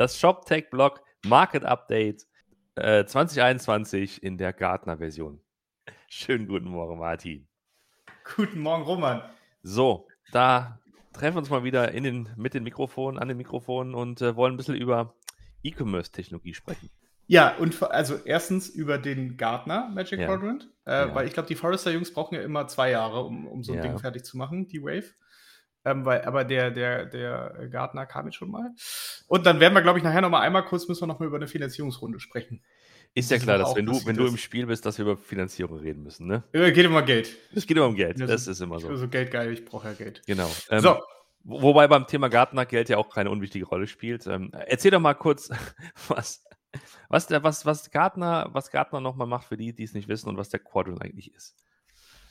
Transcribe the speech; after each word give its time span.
Das 0.00 0.18
ShopTech-Blog 0.18 1.02
Market 1.26 1.62
Update 1.66 2.26
äh, 2.76 3.04
2021 3.04 4.22
in 4.22 4.38
der 4.38 4.54
Gartner-Version. 4.54 5.42
Schönen 6.08 6.48
guten 6.48 6.70
Morgen, 6.70 6.98
Martin. 6.98 7.46
Guten 8.34 8.60
Morgen, 8.60 8.84
Roman. 8.84 9.20
So, 9.62 10.08
da 10.32 10.80
treffen 11.12 11.34
wir 11.34 11.40
uns 11.40 11.50
mal 11.50 11.64
wieder 11.64 11.92
in 11.92 12.04
den, 12.04 12.30
mit 12.36 12.54
den 12.54 12.62
Mikrofonen, 12.62 13.18
an 13.18 13.28
den 13.28 13.36
Mikrofonen 13.36 13.94
und 13.94 14.22
äh, 14.22 14.34
wollen 14.36 14.54
ein 14.54 14.56
bisschen 14.56 14.74
über 14.76 15.16
E-Commerce-Technologie 15.64 16.54
sprechen. 16.54 16.88
Ja, 17.26 17.54
und 17.58 17.82
also 17.82 18.16
erstens 18.24 18.70
über 18.70 18.96
den 18.96 19.36
Gartner 19.36 19.90
Magic 19.90 20.18
Ja. 20.18 20.28
Quadrant, 20.28 20.70
äh, 20.86 21.08
Ja. 21.08 21.14
weil 21.14 21.26
ich 21.26 21.34
glaube, 21.34 21.48
die 21.48 21.56
Forrester-Jungs 21.56 22.14
brauchen 22.14 22.36
ja 22.36 22.40
immer 22.40 22.66
zwei 22.68 22.90
Jahre, 22.90 23.22
um, 23.24 23.46
um 23.46 23.62
so 23.62 23.72
ein 23.72 23.76
Ja. 23.76 23.82
Ding 23.82 23.98
fertig 23.98 24.24
zu 24.24 24.38
machen, 24.38 24.66
die 24.66 24.80
Wave. 24.82 25.12
Ähm, 25.84 26.04
weil, 26.04 26.22
aber 26.22 26.44
der, 26.44 26.70
der, 26.70 27.06
der 27.06 27.68
Gartner 27.70 28.04
kam 28.06 28.26
jetzt 28.26 28.34
schon 28.36 28.50
mal. 28.50 28.70
Und 29.28 29.46
dann 29.46 29.60
werden 29.60 29.72
wir, 29.74 29.80
glaube 29.82 29.98
ich, 29.98 30.04
nachher 30.04 30.20
noch 30.20 30.28
mal 30.30 30.40
einmal 30.40 30.64
kurz, 30.64 30.86
müssen 30.88 31.02
wir 31.02 31.06
noch 31.06 31.18
mal 31.20 31.26
über 31.26 31.36
eine 31.36 31.48
Finanzierungsrunde 31.48 32.20
sprechen. 32.20 32.62
Ist 33.14 33.30
ja 33.30 33.38
Diese 33.38 33.46
klar, 33.46 33.58
dass 33.58 33.74
wenn 33.74 33.86
du, 33.86 33.92
wenn 34.06 34.14
du 34.16 34.26
im 34.26 34.36
Spiel 34.36 34.66
bist, 34.66 34.86
dass 34.86 34.98
wir 34.98 35.04
über 35.04 35.16
Finanzierung 35.16 35.78
reden 35.78 36.02
müssen, 36.02 36.26
ne? 36.26 36.44
Geht 36.52 36.76
immer 36.78 37.02
Geld. 37.02 37.34
Es 37.54 37.66
geht 37.66 37.76
immer 37.76 37.86
um 37.86 37.94
Geld, 37.96 38.20
das 38.20 38.44
so- 38.44 38.50
ist 38.52 38.60
immer 38.60 38.78
so. 38.78 38.94
so 38.94 39.08
geldgeil, 39.08 39.52
ich 39.52 39.64
brauche 39.64 39.88
ja 39.88 39.94
Geld. 39.94 40.22
Genau. 40.26 40.48
Ähm, 40.68 40.80
so, 40.80 41.00
wo- 41.42 41.62
Wobei 41.62 41.88
beim 41.88 42.06
Thema 42.06 42.28
Gartner 42.28 42.66
Geld 42.66 42.88
ja 42.90 42.98
auch 42.98 43.08
keine 43.12 43.30
unwichtige 43.30 43.64
Rolle 43.64 43.86
spielt. 43.86 44.26
Ähm, 44.26 44.50
erzähl 44.52 44.90
doch 44.90 45.00
mal 45.00 45.14
kurz, 45.14 45.48
was, 46.08 46.44
was, 47.08 47.26
der, 47.26 47.42
was, 47.42 47.64
was 47.66 47.90
Gartner, 47.90 48.50
was 48.52 48.70
Gartner 48.70 49.00
nochmal 49.00 49.26
macht 49.26 49.48
für 49.48 49.56
die, 49.56 49.72
die 49.72 49.82
es 49.84 49.94
nicht 49.94 50.06
wissen 50.06 50.28
und 50.28 50.36
was 50.36 50.50
der 50.50 50.60
Quadrant 50.60 51.02
eigentlich 51.02 51.34
ist. 51.34 51.56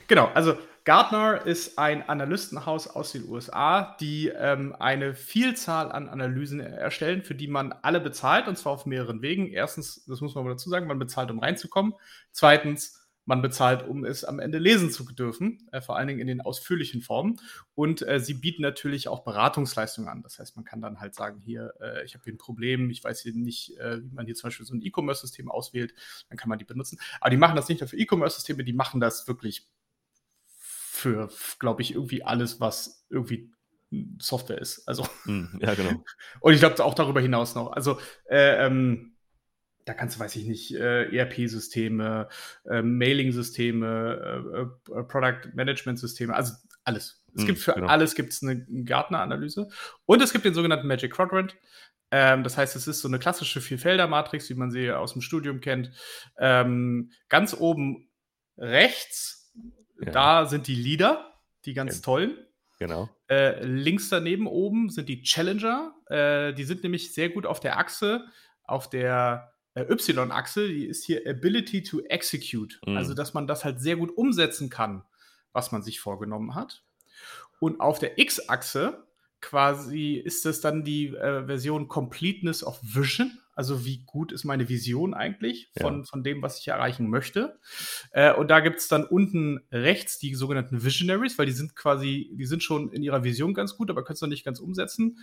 Genau, 0.09 0.25
also 0.33 0.57
Gartner 0.85 1.45
ist 1.45 1.77
ein 1.77 2.09
Analystenhaus 2.09 2.87
aus 2.87 3.11
den 3.11 3.29
USA, 3.29 3.95
die 3.99 4.29
ähm, 4.29 4.75
eine 4.79 5.13
Vielzahl 5.13 5.91
an 5.91 6.09
Analysen 6.09 6.59
erstellen, 6.59 7.21
für 7.21 7.35
die 7.35 7.47
man 7.47 7.73
alle 7.83 7.99
bezahlt, 7.99 8.47
und 8.47 8.57
zwar 8.57 8.73
auf 8.73 8.88
mehreren 8.88 9.21
Wegen. 9.21 9.45
Erstens, 9.45 10.03
das 10.07 10.19
muss 10.19 10.33
man 10.33 10.45
mal 10.45 10.49
dazu 10.49 10.67
sagen, 10.67 10.88
man 10.88 10.97
bezahlt, 10.97 11.29
um 11.29 11.38
reinzukommen. 11.38 11.93
Zweitens, 12.31 13.07
man 13.25 13.43
bezahlt, 13.43 13.88
um 13.88 14.03
es 14.03 14.25
am 14.25 14.39
Ende 14.39 14.57
lesen 14.57 14.89
zu 14.89 15.03
dürfen, 15.03 15.59
äh, 15.71 15.79
vor 15.79 15.95
allen 15.95 16.07
Dingen 16.07 16.21
in 16.21 16.25
den 16.25 16.41
ausführlichen 16.41 17.03
Formen. 17.03 17.39
Und 17.75 18.01
äh, 18.01 18.19
sie 18.19 18.33
bieten 18.33 18.63
natürlich 18.63 19.07
auch 19.07 19.23
Beratungsleistungen 19.23 20.09
an. 20.09 20.23
Das 20.23 20.39
heißt, 20.39 20.55
man 20.55 20.66
kann 20.66 20.81
dann 20.81 20.99
halt 20.99 21.13
sagen, 21.13 21.39
hier, 21.45 21.75
äh, 21.79 22.03
ich 22.03 22.16
habe 22.16 22.23
hier 22.23 22.33
ein 22.33 22.39
Problem, 22.39 22.89
ich 22.89 23.03
weiß 23.03 23.21
hier 23.21 23.35
nicht, 23.35 23.77
äh, 23.77 24.03
wie 24.03 24.16
man 24.16 24.25
hier 24.25 24.33
zum 24.33 24.47
Beispiel 24.47 24.66
so 24.66 24.73
ein 24.73 24.81
E-Commerce-System 24.81 25.51
auswählt, 25.51 25.94
dann 26.29 26.38
kann 26.39 26.49
man 26.49 26.57
die 26.57 26.66
benutzen. 26.66 26.99
Aber 27.21 27.29
die 27.29 27.38
machen 27.38 27.55
das 27.55 27.69
nicht 27.69 27.81
nur 27.81 27.88
für 27.88 27.97
E-Commerce-Systeme, 27.97 28.63
die 28.63 28.73
machen 28.73 28.99
das 28.99 29.27
wirklich 29.27 29.67
für, 31.00 31.30
glaube 31.59 31.81
ich, 31.81 31.94
irgendwie 31.94 32.23
alles, 32.23 32.59
was 32.59 33.05
irgendwie 33.09 33.52
Software 34.19 34.59
ist. 34.59 34.88
Also, 34.88 35.08
Hm, 35.23 35.59
ja, 35.61 35.73
genau. 35.73 36.03
und 36.41 36.53
ich 36.53 36.59
glaube 36.59 36.83
auch 36.83 36.94
darüber 36.94 37.22
hinaus 37.22 37.56
noch. 37.56 37.72
Also, 37.72 38.00
äh, 38.30 38.66
ähm, 38.66 39.16
da 39.86 39.94
kannst 39.95 40.16
du, 40.17 40.19
weiß 40.19 40.36
ich 40.36 40.45
nicht, 40.45 40.75
äh, 40.75 41.06
ERP-Systeme, 41.16 42.30
äh, 42.69 42.81
Mailing-Systeme, 42.83 44.67
äh, 44.88 45.00
äh, 45.00 45.03
Product-Management-Systeme, 45.03 46.36
also 46.36 46.53
alles. 46.83 47.23
Es 47.34 47.41
Hm, 47.41 47.47
gibt 47.47 47.59
für 47.59 47.73
genau. 47.73 47.88
alles 47.88 48.13
gibt's 48.16 48.44
eine 48.44 48.66
Gartner-Analyse. 48.84 49.69
Und 50.06 50.22
es 50.22 50.31
gibt 50.31 50.45
den 50.45 50.53
sogenannten 50.53 50.88
Magic 50.88 51.13
Quadrant. 51.13 51.56
Ähm, 52.11 52.44
das 52.44 52.58
heißt, 52.58 52.75
es 52.75 52.88
ist 52.88 53.02
so 53.02 53.08
eine 53.08 53.19
klassische 53.19 53.61
Vierfelder-Matrix, 53.61 54.50
wie 54.50 54.56
man 54.56 54.72
sie 54.72 54.91
aus 54.91 55.13
dem 55.13 55.22
Studium 55.22 55.59
kennt. 55.61 55.91
Ähm, 56.38 57.11
ganz 57.30 57.53
oben 57.53 58.09
rechts, 58.58 59.38
Ja. 60.03 60.11
da 60.11 60.45
sind 60.45 60.67
die 60.67 60.75
Leader, 60.75 61.33
die 61.66 61.73
ganz 61.73 61.97
Ja. 61.97 62.02
tollen. 62.03 62.38
Genau. 62.80 63.09
Äh, 63.30 63.64
links 63.66 64.09
daneben 64.09 64.47
oben 64.47 64.89
sind 64.89 65.09
die 65.09 65.22
Challenger. 65.22 65.94
Äh, 66.08 66.53
die 66.53 66.64
sind 66.64 66.83
nämlich 66.83 67.14
sehr 67.14 67.30
gut 67.30 67.45
auf 67.45 67.59
der 67.59 67.78
Achse, 67.78 68.25
auf 68.64 68.89
der 68.89 69.52
äh, 69.73 69.81
Y-Achse. 69.81 70.68
Die 70.69 70.85
ist 70.85 71.03
hier 71.06 71.23
Ability 71.28 71.84
to 71.84 72.00
Execute. 72.06 72.79
Mhm. 72.85 72.96
Also, 72.96 73.13
dass 73.13 73.34
man 73.34 73.47
das 73.47 73.66
halt 73.66 73.81
sehr 73.81 73.97
gut 73.97 74.16
umsetzen 74.16 74.69
kann, 74.69 75.03
was 75.51 75.72
man 75.73 75.84
sich 75.84 76.00
vorgenommen 76.00 76.56
hat. 76.56 76.84
Und 77.59 77.81
auf 77.81 78.00
der 78.00 78.18
X-Achse 78.18 79.06
quasi 79.41 80.13
ist 80.13 80.46
es 80.46 80.62
dann 80.62 80.84
die 80.85 81.07
äh, 81.07 81.46
Version 81.46 81.88
Completeness 81.90 82.63
of 82.63 82.79
Vision. 82.81 83.40
Also 83.59 83.84
wie 83.84 84.03
gut 84.06 84.31
ist 84.31 84.46
meine 84.46 84.70
Vision 84.70 85.14
eigentlich 85.14 85.70
von, 85.78 85.97
Ja. 85.97 86.03
von 86.06 86.24
dem, 86.24 86.42
was 86.42 86.59
ich 86.59 86.70
erreichen 86.70 87.09
möchte. 87.09 87.59
Äh, 88.12 88.34
und 88.34 88.50
da 88.50 88.62
gibt 88.62 88.80
es 88.80 88.88
dann 88.88 89.03
unten 89.03 89.59
rechts 89.70 90.18
die 90.18 90.34
sogenannten 90.34 90.81
Visionaries, 90.81 91.38
weil 91.38 91.46
die 91.46 91.52
sind 91.52 91.75
quasi, 91.75 92.31
die 92.36 92.46
sind 92.46 92.64
schon 92.64 92.90
in 92.94 93.03
ihrer 93.03 93.25
Vision 93.25 93.53
ganz 93.53 93.75
gut, 93.75 93.90
aber 93.90 94.06
können 94.06 94.14
es 94.16 94.22
noch 94.22 94.30
nicht 94.30 94.46
ganz 94.46 94.62
umsetzen. 94.62 95.18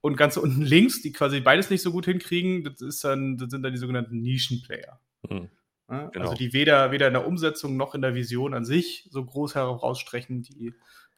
Und 0.00 0.16
ganz 0.16 0.38
unten 0.38 0.62
links, 0.62 1.02
die 1.02 1.12
quasi 1.12 1.40
beides 1.40 1.68
nicht 1.68 1.82
so 1.82 1.92
gut 1.92 2.06
hinkriegen, 2.06 2.64
das, 2.64 2.80
ist 2.80 3.04
dann, 3.04 3.36
das 3.36 3.50
sind 3.50 3.62
dann 3.62 3.74
die 3.74 3.78
sogenannten 3.78 4.22
Nischenplayer. 4.22 4.98
Hm. 5.28 5.50
Ja, 5.90 6.06
Genau. 6.08 6.24
Also 6.30 6.34
die 6.38 6.54
weder, 6.54 6.92
weder 6.92 7.08
in 7.08 7.12
der 7.12 7.26
Umsetzung 7.26 7.76
noch 7.76 7.94
in 7.94 8.00
der 8.00 8.14
Vision 8.14 8.54
an 8.54 8.64
sich 8.64 9.06
so 9.10 9.22
groß 9.22 9.54
herausstrechen, 9.54 10.40
die 10.40 10.72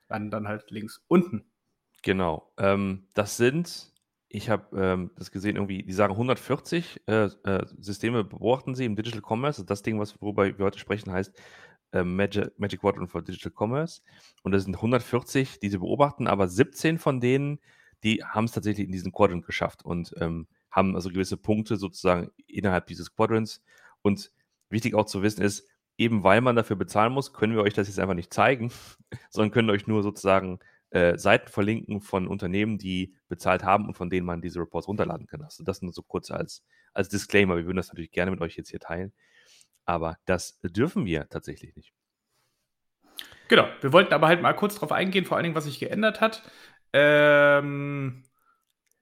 landen 0.08 0.32
dann 0.32 0.48
halt 0.48 0.72
links 0.72 1.04
unten. 1.06 1.44
Genau. 2.02 2.52
Ähm, 2.58 3.06
das 3.14 3.36
sind, 3.36 3.92
ich 4.34 4.50
habe 4.50 4.76
ähm, 4.76 5.10
das 5.16 5.30
gesehen, 5.30 5.54
irgendwie, 5.54 5.84
die 5.84 5.92
sagen 5.92 6.12
140 6.12 7.02
äh, 7.06 7.26
äh, 7.44 7.66
Systeme 7.78 8.24
beobachten 8.24 8.74
sie 8.74 8.84
im 8.84 8.96
Digital 8.96 9.22
Commerce. 9.22 9.58
Also 9.58 9.64
Das 9.64 9.82
Ding, 9.82 10.00
was, 10.00 10.20
worüber 10.20 10.46
wir 10.46 10.64
heute 10.64 10.80
sprechen, 10.80 11.12
heißt 11.12 11.32
äh, 11.92 12.02
Magic, 12.02 12.58
Magic 12.58 12.80
Quadrant 12.80 13.10
for 13.10 13.22
Digital 13.22 13.52
Commerce. 13.56 14.02
Und 14.42 14.50
das 14.50 14.64
sind 14.64 14.74
140, 14.74 15.60
die 15.60 15.68
sie 15.68 15.78
beobachten, 15.78 16.26
aber 16.26 16.48
17 16.48 16.98
von 16.98 17.20
denen, 17.20 17.60
die 18.02 18.24
haben 18.24 18.46
es 18.46 18.52
tatsächlich 18.52 18.86
in 18.86 18.92
diesen 18.92 19.12
Quadrant 19.12 19.46
geschafft 19.46 19.84
und 19.84 20.12
ähm, 20.20 20.48
haben 20.68 20.96
also 20.96 21.10
gewisse 21.10 21.36
Punkte 21.36 21.76
sozusagen 21.76 22.30
innerhalb 22.48 22.86
dieses 22.86 23.14
Quadrants. 23.14 23.62
Und 24.02 24.32
wichtig 24.68 24.94
auch 24.94 25.06
zu 25.06 25.22
wissen 25.22 25.42
ist, 25.42 25.68
eben 25.96 26.24
weil 26.24 26.40
man 26.40 26.56
dafür 26.56 26.74
bezahlen 26.74 27.12
muss, 27.12 27.32
können 27.32 27.54
wir 27.54 27.62
euch 27.62 27.74
das 27.74 27.86
jetzt 27.86 28.00
einfach 28.00 28.14
nicht 28.14 28.34
zeigen, 28.34 28.72
sondern 29.30 29.52
können 29.52 29.70
euch 29.70 29.86
nur 29.86 30.02
sozusagen 30.02 30.58
äh, 30.94 31.18
Seiten 31.18 31.50
verlinken 31.50 32.00
von 32.00 32.28
Unternehmen, 32.28 32.78
die 32.78 33.16
bezahlt 33.28 33.64
haben 33.64 33.86
und 33.86 33.94
von 33.94 34.10
denen 34.10 34.24
man 34.26 34.40
diese 34.40 34.60
Reports 34.60 34.86
runterladen 34.86 35.26
kann. 35.26 35.42
Also 35.42 35.64
das 35.64 35.82
nur 35.82 35.92
so 35.92 36.02
kurz 36.02 36.30
als, 36.30 36.64
als 36.92 37.08
Disclaimer. 37.08 37.56
Wir 37.56 37.66
würden 37.66 37.78
das 37.78 37.88
natürlich 37.88 38.12
gerne 38.12 38.30
mit 38.30 38.40
euch 38.40 38.56
jetzt 38.56 38.70
hier 38.70 38.78
teilen, 38.78 39.12
aber 39.84 40.16
das 40.24 40.60
dürfen 40.62 41.04
wir 41.04 41.28
tatsächlich 41.28 41.74
nicht. 41.74 41.92
Genau, 43.48 43.66
wir 43.80 43.92
wollten 43.92 44.14
aber 44.14 44.28
halt 44.28 44.40
mal 44.40 44.54
kurz 44.54 44.76
drauf 44.76 44.92
eingehen, 44.92 45.24
vor 45.24 45.36
allen 45.36 45.44
Dingen, 45.44 45.56
was 45.56 45.64
sich 45.64 45.80
geändert 45.80 46.20
hat. 46.20 46.48
Ähm, 46.92 48.23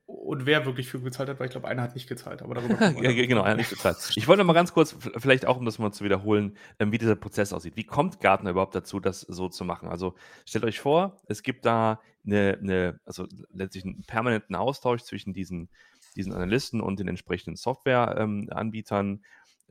und 0.06 0.46
wer 0.46 0.66
wirklich 0.66 0.88
für 0.88 1.00
gezahlt 1.00 1.28
hat, 1.28 1.38
weil 1.40 1.46
ich 1.46 1.52
glaube, 1.52 1.68
einer 1.68 1.82
hat 1.82 1.94
nicht 1.94 2.08
gezahlt. 2.08 2.42
Aber 2.42 2.54
darüber 2.54 2.80
ja, 2.80 3.12
ge- 3.12 3.26
genau, 3.26 3.44
ja, 3.44 3.54
nicht 3.54 3.70
bezahlt. 3.70 3.96
Ich 4.16 4.26
wollte 4.28 4.40
noch 4.40 4.46
mal 4.46 4.52
ganz 4.52 4.72
kurz, 4.72 4.96
vielleicht 5.16 5.46
auch, 5.46 5.56
um 5.56 5.64
das 5.64 5.78
mal 5.78 5.92
zu 5.92 6.04
wiederholen, 6.04 6.56
ähm, 6.78 6.92
wie 6.92 6.98
dieser 6.98 7.16
Prozess 7.16 7.52
aussieht. 7.52 7.76
Wie 7.76 7.84
kommt 7.84 8.20
Gartner 8.20 8.50
überhaupt 8.50 8.74
dazu, 8.74 9.00
das 9.00 9.20
so 9.20 9.48
zu 9.48 9.64
machen? 9.64 9.88
Also 9.88 10.14
stellt 10.44 10.64
euch 10.64 10.80
vor, 10.80 11.16
es 11.26 11.42
gibt 11.42 11.64
da 11.64 12.00
eine, 12.26 12.58
eine 12.60 13.00
also 13.04 13.26
letztlich 13.52 13.84
einen 13.84 14.02
permanenten 14.06 14.54
Austausch 14.54 15.02
zwischen 15.02 15.32
diesen, 15.32 15.68
diesen 16.14 16.32
Analysten 16.32 16.80
und 16.80 16.98
den 17.00 17.08
entsprechenden 17.08 17.56
Softwareanbietern. 17.56 19.22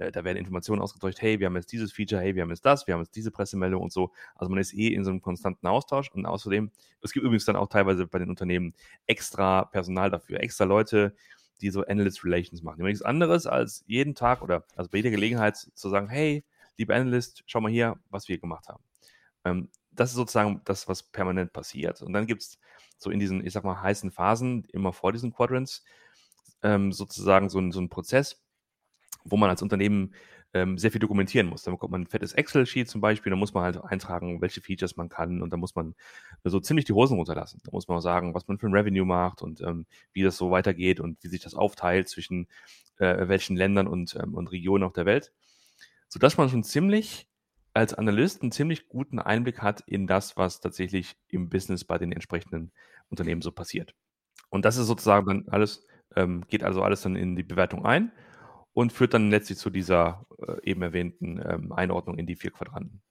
Äh, 0.01 0.11
da 0.11 0.23
werden 0.23 0.37
Informationen 0.37 0.81
ausgetauscht, 0.81 1.21
hey, 1.21 1.39
wir 1.39 1.47
haben 1.47 1.55
jetzt 1.55 1.71
dieses 1.71 1.91
Feature, 1.91 2.21
hey, 2.21 2.35
wir 2.35 2.41
haben 2.41 2.49
jetzt 2.49 2.65
das, 2.65 2.87
wir 2.87 2.93
haben 2.93 3.01
jetzt 3.01 3.15
diese 3.15 3.31
Pressemeldung 3.31 3.81
und 3.81 3.91
so. 3.91 4.11
Also 4.35 4.49
man 4.49 4.59
ist 4.59 4.73
eh 4.73 4.87
in 4.87 5.03
so 5.03 5.11
einem 5.11 5.21
konstanten 5.21 5.67
Austausch 5.67 6.09
und 6.11 6.25
außerdem, 6.25 6.71
es 7.01 7.11
gibt 7.13 7.25
übrigens 7.25 7.45
dann 7.45 7.55
auch 7.55 7.67
teilweise 7.67 8.07
bei 8.07 8.19
den 8.19 8.29
Unternehmen 8.29 8.73
extra 9.07 9.65
Personal 9.65 10.09
dafür, 10.09 10.41
extra 10.41 10.65
Leute, 10.65 11.15
die 11.61 11.69
so 11.69 11.85
Analyst 11.85 12.25
Relations 12.25 12.63
machen. 12.63 12.83
Nichts 12.83 13.03
anderes 13.03 13.45
als 13.45 13.83
jeden 13.85 14.15
Tag 14.15 14.41
oder 14.41 14.65
also 14.75 14.89
bei 14.89 14.97
jeder 14.97 15.11
Gelegenheit 15.11 15.57
zu 15.57 15.89
sagen, 15.89 16.09
hey, 16.09 16.43
lieber 16.77 16.95
Analyst, 16.95 17.43
schau 17.45 17.61
mal 17.61 17.71
hier, 17.71 17.99
was 18.09 18.27
wir 18.27 18.39
gemacht 18.39 18.67
haben. 18.67 18.83
Ähm, 19.45 19.69
das 19.91 20.09
ist 20.09 20.15
sozusagen 20.15 20.61
das, 20.65 20.87
was 20.87 21.03
permanent 21.03 21.53
passiert. 21.53 22.01
Und 22.01 22.13
dann 22.13 22.25
gibt 22.25 22.41
es 22.41 22.59
so 22.97 23.11
in 23.11 23.19
diesen, 23.19 23.45
ich 23.45 23.53
sag 23.53 23.63
mal, 23.63 23.81
heißen 23.81 24.11
Phasen, 24.11 24.65
immer 24.71 24.93
vor 24.93 25.11
diesen 25.11 25.33
Quadrants, 25.33 25.83
ähm, 26.63 26.91
sozusagen 26.91 27.49
so, 27.49 27.59
so 27.71 27.79
einen 27.79 27.89
Prozess, 27.89 28.41
wo 29.23 29.37
man 29.37 29.49
als 29.49 29.61
Unternehmen 29.61 30.13
ähm, 30.53 30.77
sehr 30.77 30.91
viel 30.91 30.99
dokumentieren 30.99 31.47
muss. 31.47 31.63
Dann 31.63 31.73
bekommt 31.73 31.91
man 31.91 32.01
ein 32.01 32.07
fettes 32.07 32.33
Excel-Sheet 32.33 32.89
zum 32.89 33.01
Beispiel, 33.01 33.29
da 33.29 33.35
muss 33.35 33.53
man 33.53 33.63
halt 33.63 33.83
eintragen, 33.83 34.41
welche 34.41 34.61
Features 34.61 34.97
man 34.97 35.09
kann 35.09 35.41
und 35.41 35.53
da 35.53 35.57
muss 35.57 35.75
man 35.75 35.95
so 36.43 36.59
ziemlich 36.59 36.85
die 36.85 36.93
Hosen 36.93 37.17
runterlassen. 37.17 37.61
Da 37.63 37.71
muss 37.71 37.87
man 37.87 37.97
auch 37.97 38.01
sagen, 38.01 38.33
was 38.33 38.47
man 38.47 38.57
für 38.57 38.67
ein 38.67 38.73
Revenue 38.73 39.05
macht 39.05 39.41
und 39.41 39.61
ähm, 39.61 39.85
wie 40.13 40.23
das 40.23 40.37
so 40.37 40.51
weitergeht 40.51 40.99
und 40.99 41.23
wie 41.23 41.29
sich 41.29 41.41
das 41.41 41.55
aufteilt 41.55 42.09
zwischen 42.09 42.47
äh, 42.97 43.27
welchen 43.27 43.55
Ländern 43.55 43.87
und, 43.87 44.15
ähm, 44.21 44.33
und 44.33 44.51
Regionen 44.51 44.83
auf 44.83 44.93
der 44.93 45.05
Welt, 45.05 45.31
sodass 46.07 46.37
man 46.37 46.49
schon 46.49 46.63
ziemlich 46.63 47.27
als 47.73 47.93
Analyst 47.93 48.41
einen 48.41 48.51
ziemlich 48.51 48.89
guten 48.89 49.19
Einblick 49.19 49.61
hat 49.61 49.81
in 49.87 50.05
das, 50.05 50.35
was 50.35 50.59
tatsächlich 50.59 51.15
im 51.29 51.49
Business 51.49 51.85
bei 51.85 51.97
den 51.97 52.11
entsprechenden 52.11 52.71
Unternehmen 53.09 53.41
so 53.41 53.51
passiert. 53.51 53.95
Und 54.49 54.65
das 54.65 54.75
ist 54.75 54.87
sozusagen 54.87 55.25
dann 55.25 55.45
alles, 55.47 55.85
ähm, 56.17 56.43
geht 56.49 56.63
also 56.63 56.83
alles 56.83 57.01
dann 57.01 57.15
in 57.15 57.37
die 57.37 57.43
Bewertung 57.43 57.85
ein 57.85 58.11
und 58.73 58.93
führt 58.93 59.13
dann 59.13 59.29
letztlich 59.29 59.57
zu 59.57 59.69
dieser 59.69 60.25
äh, 60.47 60.69
eben 60.69 60.81
erwähnten 60.81 61.41
ähm, 61.45 61.71
Einordnung 61.71 62.17
in 62.17 62.25
die 62.25 62.35
vier 62.35 62.51
Quadranten. 62.51 63.01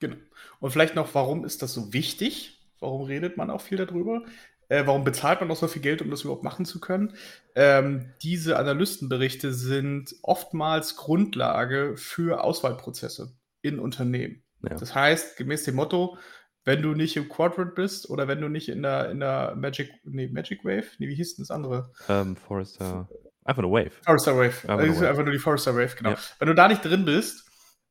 Genau. 0.00 0.16
Und 0.60 0.70
vielleicht 0.70 0.94
noch, 0.94 1.14
warum 1.14 1.44
ist 1.44 1.62
das 1.62 1.72
so 1.72 1.92
wichtig? 1.92 2.60
Warum 2.80 3.02
redet 3.02 3.36
man 3.36 3.50
auch 3.50 3.60
viel 3.60 3.78
darüber? 3.78 4.24
Äh, 4.68 4.86
warum 4.86 5.04
bezahlt 5.04 5.40
man 5.40 5.48
noch 5.48 5.56
so 5.56 5.68
viel 5.68 5.82
Geld, 5.82 6.02
um 6.02 6.10
das 6.10 6.22
überhaupt 6.22 6.42
machen 6.42 6.64
zu 6.64 6.80
können? 6.80 7.14
Ähm, 7.54 8.12
diese 8.22 8.58
Analystenberichte 8.58 9.52
sind 9.52 10.14
oftmals 10.22 10.96
Grundlage 10.96 11.96
für 11.96 12.42
Auswahlprozesse 12.42 13.32
in 13.62 13.78
Unternehmen. 13.78 14.42
Ja. 14.62 14.76
Das 14.76 14.94
heißt, 14.94 15.36
gemäß 15.36 15.64
dem 15.64 15.76
Motto, 15.76 16.18
wenn 16.64 16.80
du 16.80 16.94
nicht 16.94 17.16
im 17.16 17.28
Quadrant 17.28 17.74
bist 17.74 18.08
oder 18.08 18.26
wenn 18.26 18.40
du 18.40 18.48
nicht 18.48 18.68
in 18.68 18.82
der, 18.82 19.10
in 19.10 19.20
der 19.20 19.54
Magic, 19.54 19.90
nee, 20.04 20.28
Magic 20.28 20.64
Wave? 20.64 20.86
Nee, 20.98 21.08
wie 21.08 21.14
hieß 21.14 21.36
denn 21.36 21.42
das 21.42 21.50
andere? 21.50 21.92
Ähm, 22.08 22.36
Forrester. 22.36 23.08
Einfach 23.44 23.62
nur 23.62 23.72
Wave. 23.72 23.92
Forrester 24.02 24.36
Wave. 24.36 24.44
Einfach, 24.62 24.78
also, 24.78 25.00
Wave. 25.00 25.08
einfach 25.08 25.22
nur 25.24 25.32
die 25.32 25.38
Forrester 25.38 25.74
Wave, 25.74 25.94
genau. 25.96 26.10
Ja. 26.10 26.18
Wenn 26.38 26.48
du 26.48 26.54
da 26.54 26.68
nicht 26.68 26.84
drin 26.84 27.04
bist, 27.04 27.44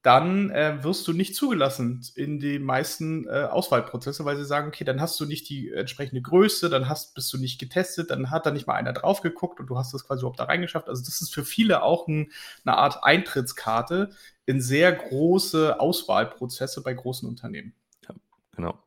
dann 0.04 0.50
äh, 0.50 0.84
wirst 0.84 1.08
du 1.08 1.14
nicht 1.14 1.34
zugelassen 1.34 2.06
in 2.16 2.38
die 2.38 2.60
meisten 2.60 3.26
äh, 3.26 3.48
Auswahlprozesse, 3.50 4.26
weil 4.26 4.36
sie 4.36 4.44
sagen, 4.44 4.68
okay, 4.68 4.84
dann 4.84 5.00
hast 5.00 5.18
du 5.18 5.26
nicht 5.26 5.48
die 5.48 5.72
entsprechende 5.72 6.22
Größe, 6.22 6.70
dann 6.70 6.90
hast, 6.90 7.16
bist 7.16 7.32
du 7.32 7.38
nicht 7.38 7.58
getestet, 7.58 8.12
dann 8.12 8.30
hat 8.30 8.46
da 8.46 8.52
nicht 8.52 8.68
mal 8.68 8.74
einer 8.74 8.92
drauf 8.92 9.22
geguckt 9.22 9.62
und 9.62 9.68
du 9.68 9.78
hast 9.78 9.94
das 9.94 10.06
quasi 10.06 10.22
überhaupt 10.22 10.42
da 10.42 10.44
reingeschafft. 10.44 10.90
Also 10.90 11.02
das 11.06 11.22
ist 11.22 11.34
für 11.34 11.46
viele 11.46 11.84
auch 11.84 12.10
ein, 12.10 12.32
eine 12.66 12.76
Art 12.76 13.02
Eintrittskarte 13.04 14.10
in 14.46 14.60
sehr 14.60 14.92
große 14.92 15.80
Auswahlprozesse 15.80 16.84
bei 16.84 16.94
großen 16.94 17.30
Unternehmen. 17.30 17.74
Ja, 18.06 18.14
genau. 18.54 18.84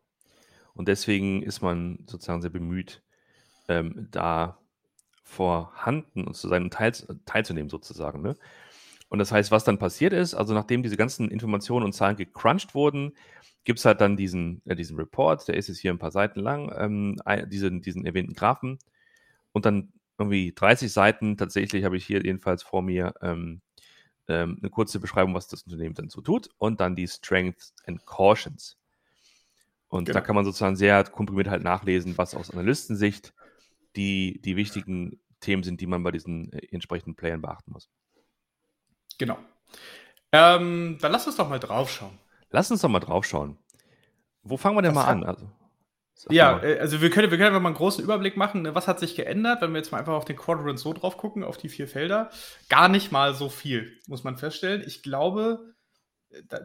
Und 0.74 0.88
deswegen 0.88 1.42
ist 1.42 1.62
man 1.62 2.04
sozusagen 2.06 2.42
sehr 2.42 2.50
bemüht, 2.50 3.02
ähm, 3.68 4.08
da 4.10 4.58
vorhanden 5.26 6.24
und 6.24 6.34
zu 6.34 6.48
sein 6.48 6.62
und 6.62 6.72
teil, 6.72 6.92
teilzunehmen 7.26 7.68
sozusagen. 7.68 8.22
Ne? 8.22 8.36
Und 9.08 9.18
das 9.18 9.32
heißt, 9.32 9.50
was 9.50 9.64
dann 9.64 9.78
passiert 9.78 10.12
ist, 10.12 10.34
also 10.34 10.54
nachdem 10.54 10.82
diese 10.82 10.96
ganzen 10.96 11.30
Informationen 11.30 11.84
und 11.84 11.92
Zahlen 11.92 12.16
gecrunched 12.16 12.74
wurden, 12.74 13.12
gibt 13.64 13.80
es 13.80 13.84
halt 13.84 14.00
dann 14.00 14.16
diesen, 14.16 14.62
äh, 14.64 14.76
diesen 14.76 14.96
Report, 14.96 15.46
der 15.48 15.56
ist 15.56 15.68
jetzt 15.68 15.78
hier 15.78 15.92
ein 15.92 15.98
paar 15.98 16.12
Seiten 16.12 16.40
lang, 16.40 16.72
ähm, 16.78 17.16
diesen, 17.48 17.82
diesen 17.82 18.06
erwähnten 18.06 18.34
Graphen. 18.34 18.78
Und 19.52 19.66
dann 19.66 19.92
irgendwie 20.16 20.52
30 20.54 20.92
Seiten, 20.92 21.36
tatsächlich 21.36 21.84
habe 21.84 21.96
ich 21.96 22.06
hier 22.06 22.24
jedenfalls 22.24 22.62
vor 22.62 22.82
mir 22.82 23.12
ähm, 23.20 23.60
ähm, 24.28 24.58
eine 24.60 24.70
kurze 24.70 25.00
Beschreibung, 25.00 25.34
was 25.34 25.48
das 25.48 25.64
Unternehmen 25.64 25.94
dann 25.94 26.08
so 26.08 26.20
tut. 26.20 26.50
Und 26.56 26.80
dann 26.80 26.94
die 26.94 27.08
Strengths 27.08 27.74
and 27.84 28.06
Cautions. 28.06 28.78
Und 29.88 30.04
genau. 30.06 30.20
da 30.20 30.24
kann 30.24 30.36
man 30.36 30.44
sozusagen 30.44 30.76
sehr 30.76 31.02
komprimiert 31.04 31.48
halt 31.48 31.64
nachlesen, 31.64 32.16
was 32.16 32.34
aus 32.34 32.50
Analystensicht 32.50 33.34
die, 33.96 34.40
die 34.42 34.56
wichtigen 34.56 35.20
Themen 35.40 35.62
sind, 35.62 35.80
die 35.80 35.86
man 35.86 36.02
bei 36.02 36.10
diesen 36.10 36.52
äh, 36.52 36.66
entsprechenden 36.70 37.16
Playern 37.16 37.42
beachten 37.42 37.72
muss. 37.72 37.88
Genau. 39.18 39.38
Ähm, 40.32 40.98
dann 41.00 41.12
lass 41.12 41.26
uns 41.26 41.36
doch 41.36 41.48
mal 41.48 41.58
draufschauen. 41.58 42.18
Lass 42.50 42.70
uns 42.70 42.80
doch 42.80 42.88
mal 42.88 43.00
draufschauen. 43.00 43.58
Wo 44.42 44.56
fangen 44.56 44.76
wir 44.76 44.82
denn 44.82 44.94
was 44.94 45.06
mal 45.06 45.12
an? 45.12 45.24
Also, 45.24 45.50
ja, 46.30 46.52
mal. 46.52 46.64
Äh, 46.64 46.78
also 46.78 47.00
wir 47.00 47.10
können, 47.10 47.30
wir 47.30 47.38
können 47.38 47.48
einfach 47.48 47.60
mal 47.60 47.70
einen 47.70 47.76
großen 47.76 48.02
Überblick 48.02 48.36
machen. 48.36 48.62
Ne? 48.62 48.74
Was 48.74 48.88
hat 48.88 49.00
sich 49.00 49.14
geändert, 49.14 49.62
wenn 49.62 49.72
wir 49.72 49.78
jetzt 49.78 49.92
mal 49.92 49.98
einfach 49.98 50.14
auf 50.14 50.24
den 50.24 50.36
Quadrant 50.36 50.78
so 50.78 50.92
drauf 50.92 51.16
gucken, 51.16 51.44
auf 51.44 51.56
die 51.56 51.68
vier 51.68 51.88
Felder? 51.88 52.30
Gar 52.68 52.88
nicht 52.88 53.12
mal 53.12 53.34
so 53.34 53.48
viel, 53.48 54.00
muss 54.06 54.24
man 54.24 54.36
feststellen. 54.36 54.82
Ich 54.86 55.02
glaube, 55.02 55.74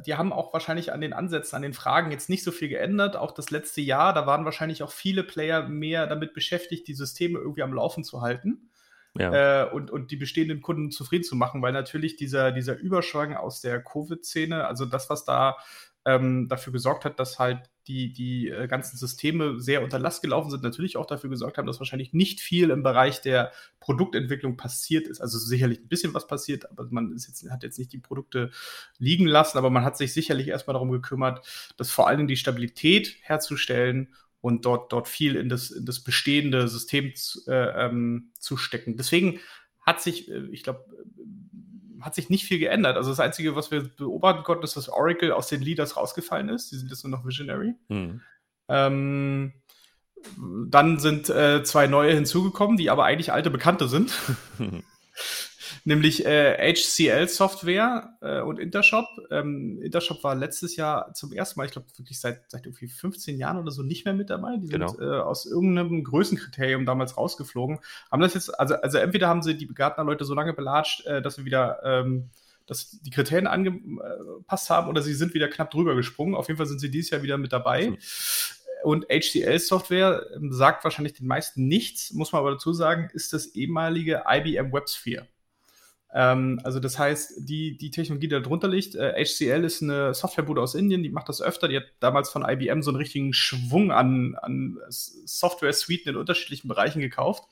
die 0.06 0.16
haben 0.16 0.34
auch 0.34 0.54
wahrscheinlich 0.54 0.92
an 0.92 1.02
den 1.02 1.14
Ansätzen, 1.14 1.56
an 1.56 1.62
den 1.62 1.74
Fragen 1.74 2.12
jetzt 2.12 2.30
nicht 2.30 2.44
so 2.44 2.52
viel 2.52 2.68
geändert. 2.68 3.16
Auch 3.16 3.32
das 3.32 3.52
letzte 3.52 3.82
Jahr, 3.82 4.14
da 4.14 4.26
waren 4.26 4.46
wahrscheinlich 4.46 4.84
auch 4.84 4.92
viele 4.92 5.24
Player 5.24 5.68
mehr 5.68 6.08
damit 6.08 6.34
beschäftigt, 6.34 6.88
die 6.88 6.94
Systeme 6.94 7.40
irgendwie 7.40 7.64
am 7.64 7.74
Laufen 7.74 8.04
zu 8.04 8.22
halten 8.22 8.70
ja. 9.18 9.64
äh, 9.64 9.70
und, 9.70 9.92
und 9.92 10.12
die 10.12 10.18
bestehenden 10.18 10.62
Kunden 10.62 10.92
zufrieden 10.92 11.24
zu 11.24 11.36
machen, 11.36 11.62
weil 11.62 11.74
natürlich 11.74 12.16
dieser, 12.16 12.52
dieser 12.52 12.78
Überschwang 12.78 13.36
aus 13.36 13.62
der 13.62 13.84
Covid-Szene, 13.84 14.66
also 14.66 14.86
das, 14.86 15.10
was 15.10 15.26
da 15.26 15.58
ähm, 16.06 16.48
dafür 16.48 16.74
gesorgt 16.74 17.06
hat, 17.06 17.20
dass 17.20 17.40
halt 17.40 17.70
die, 17.88 18.14
die 18.14 18.50
äh, 18.50 18.68
ganzen 18.68 18.98
Systeme 18.98 19.60
sehr 19.60 19.84
unter 19.84 20.00
Last 20.00 20.22
gelaufen 20.22 20.52
sind, 20.52 20.64
natürlich 20.64 20.98
auch 20.98 21.06
dafür 21.06 21.30
gesorgt 21.30 21.58
haben, 21.58 21.66
dass 21.66 21.80
wahrscheinlich 21.80 22.14
nicht 22.14 22.40
viel 22.40 22.70
im 22.70 22.84
Bereich 22.84 23.22
der 23.22 23.52
Produktentwicklung 23.80 24.58
passiert 24.58 25.08
ist. 25.08 25.22
Also 25.22 25.40
sicherlich 25.40 25.80
ein 25.80 25.88
bisschen 25.88 26.14
was 26.14 26.28
passiert, 26.28 26.70
aber 26.70 26.88
man 26.92 27.12
jetzt, 27.14 27.50
hat 27.50 27.64
jetzt 27.64 27.80
nicht 27.80 27.94
die 27.94 27.98
Produkte 27.98 28.52
liegen 28.98 29.26
lassen, 29.26 29.58
aber 29.58 29.70
man 29.70 29.84
hat 29.84 29.98
sich 29.98 30.14
sicherlich 30.14 30.48
erstmal 30.48 30.74
darum 30.74 30.92
gekümmert, 30.92 31.46
dass 31.78 31.92
vor 31.92 32.08
Dingen 32.18 32.28
die 32.28 32.38
Stabilität 32.38 33.18
herzustellen 33.22 34.14
und 34.42 34.66
dort, 34.66 34.92
dort 34.92 35.08
viel 35.08 35.36
in 35.36 35.50
das, 35.50 35.72
in 35.72 35.86
das 35.86 36.04
bestehende 36.04 36.68
System 36.68 37.16
zu, 37.16 37.42
äh, 37.48 37.86
ähm, 37.86 38.32
zu 38.40 38.58
stecken. 38.58 38.98
Deswegen 38.98 39.40
hat 39.82 40.02
sich, 40.02 40.30
äh, 40.30 40.48
ich 40.52 40.64
glaube, 40.64 40.86
hat 42.02 42.16
sich 42.16 42.30
nicht 42.30 42.46
viel 42.46 42.60
geändert. 42.60 42.98
Also 42.98 43.10
das 43.10 43.20
Einzige, 43.20 43.56
was 43.56 43.72
wir 43.72 43.84
beobachten 43.84 44.44
konnten, 44.44 44.64
ist, 44.64 44.76
dass 44.76 44.90
Oracle 44.90 45.32
aus 45.32 45.48
den 45.48 45.62
Leaders 45.62 45.98
rausgefallen 45.98 46.50
ist. 46.50 46.72
Die 46.72 46.76
sind 46.76 46.90
jetzt 46.90 47.04
nur 47.04 47.12
noch 47.12 47.26
Visionary. 47.26 47.74
Mhm. 47.90 48.22
Ähm, 48.68 49.54
dann 50.68 51.00
sind 51.00 51.30
äh, 51.30 51.64
zwei 51.64 51.88
neue 51.88 52.14
hinzugekommen, 52.14 52.78
die 52.78 52.90
aber 52.90 53.06
eigentlich 53.06 53.34
alte 53.34 53.50
Bekannte 53.50 53.88
sind. 53.88 54.14
nämlich 55.84 56.26
äh, 56.26 56.74
HCL 56.74 57.28
Software 57.28 58.18
äh, 58.22 58.42
und 58.42 58.60
Intershop. 58.60 59.06
Ähm, 59.30 59.82
Intershop 59.82 60.24
war 60.24 60.36
letztes 60.36 60.76
Jahr 60.76 61.14
zum 61.14 61.34
ersten 61.34 61.60
Mal, 61.60 61.66
ich 61.66 61.72
glaube 61.72 61.88
wirklich 61.98 62.20
seit, 62.20 62.50
seit 62.50 62.66
irgendwie 62.66 62.88
15 62.88 63.38
Jahren 63.38 63.58
oder 63.58 63.72
so 63.72 63.84
nicht 63.84 64.06
mehr 64.06 64.14
mit 64.14 64.30
dabei. 64.30 64.58
Die 64.58 64.68
genau. 64.68 64.88
sind 64.88 65.02
äh, 65.02 65.20
aus 65.20 65.46
irgendeinem 65.46 66.04
Größenkriterium 66.04 66.86
damals 66.86 67.18
rausgeflogen. 67.18 67.80
Haben 68.12 68.22
das 68.22 68.34
jetzt, 68.34 68.60
also, 68.60 68.76
also 68.76 68.98
entweder 68.98 69.28
haben 69.28 69.42
sie 69.42 69.56
die 69.56 69.68
Gartner-Leute 69.68 70.26
so 70.26 70.34
lange 70.34 70.54
belatscht, 70.54 71.06
äh, 71.06 71.22
dass 71.22 71.36
sie 71.36 71.46
wieder 71.46 71.82
ähm, 71.84 72.30
dass 72.68 73.02
die 73.02 73.10
Kriterien 73.10 73.48
angepasst 73.48 74.70
haben 74.70 74.88
oder 74.88 75.02
sie 75.02 75.14
sind 75.14 75.34
wieder 75.34 75.50
knapp 75.50 75.72
drüber 75.72 75.94
gesprungen. 75.96 76.36
Auf 76.36 76.48
jeden 76.48 76.58
Fall 76.58 76.68
sind 76.68 76.80
sie 76.80 76.90
dieses 76.90 77.10
Jahr 77.12 77.22
wieder 77.22 77.38
mit 77.38 77.52
dabei. 77.52 77.88
Hm. 77.88 77.98
Und 78.84 79.06
HCL-Software 79.10 80.26
ähm, 80.36 80.52
sagt 80.52 80.84
wahrscheinlich 80.84 81.14
den 81.14 81.28
meisten 81.28 81.68
nichts, 81.68 82.14
muss 82.14 82.32
man 82.32 82.40
aber 82.40 82.52
dazu 82.52 82.74
sagen, 82.74 83.10
ist 83.14 83.34
das 83.34 83.48
ehemalige 83.48 84.24
IBM 84.28 84.72
WebSphere. 84.72 85.28
Ähm, 86.14 86.60
also 86.64 86.80
das 86.80 87.00
heißt, 87.00 87.34
die, 87.38 87.78
die 87.78 87.92
Technologie, 87.92 88.28
die 88.28 88.36
da 88.36 88.40
drunter 88.40 88.68
liegt, 88.68 88.96
äh, 88.96 89.14
HCL 89.14 89.64
ist 89.64 89.82
eine 89.82 90.14
Softwarebude 90.14 90.62
aus 90.62 90.76
Indien, 90.76 91.04
die 91.04 91.10
macht 91.10 91.30
das 91.30 91.42
öfter. 91.42 91.68
Die 91.68 91.78
hat 91.78 91.86
damals 92.00 92.30
von 92.30 92.44
IBM 92.48 92.82
so 92.82 92.92
einen 92.92 92.98
richtigen 92.98 93.34
Schwung 93.34 93.92
an, 93.92 94.36
an 94.42 94.78
Software-Suiten 94.90 96.10
in 96.10 96.18
unterschiedlichen 96.18 96.68
Bereichen 96.68 97.00
gekauft. 97.00 97.46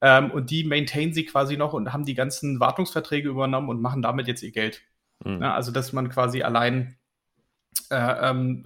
Ähm, 0.00 0.30
und 0.32 0.50
die 0.50 0.64
maintainen 0.64 1.14
sie 1.14 1.24
quasi 1.24 1.56
noch 1.56 1.72
und 1.72 1.92
haben 1.92 2.04
die 2.04 2.14
ganzen 2.14 2.60
Wartungsverträge 2.60 3.28
übernommen 3.28 3.68
und 3.68 3.80
machen 3.80 4.02
damit 4.02 4.26
jetzt 4.26 4.42
ihr 4.42 4.52
Geld. 4.52 4.82
Mhm. 5.24 5.40
Ja, 5.42 5.54
also 5.54 5.70
dass 5.70 5.92
man 5.92 6.08
quasi 6.08 6.42
allein 6.42 6.96
äh, 7.90 8.30
ähm, 8.30 8.64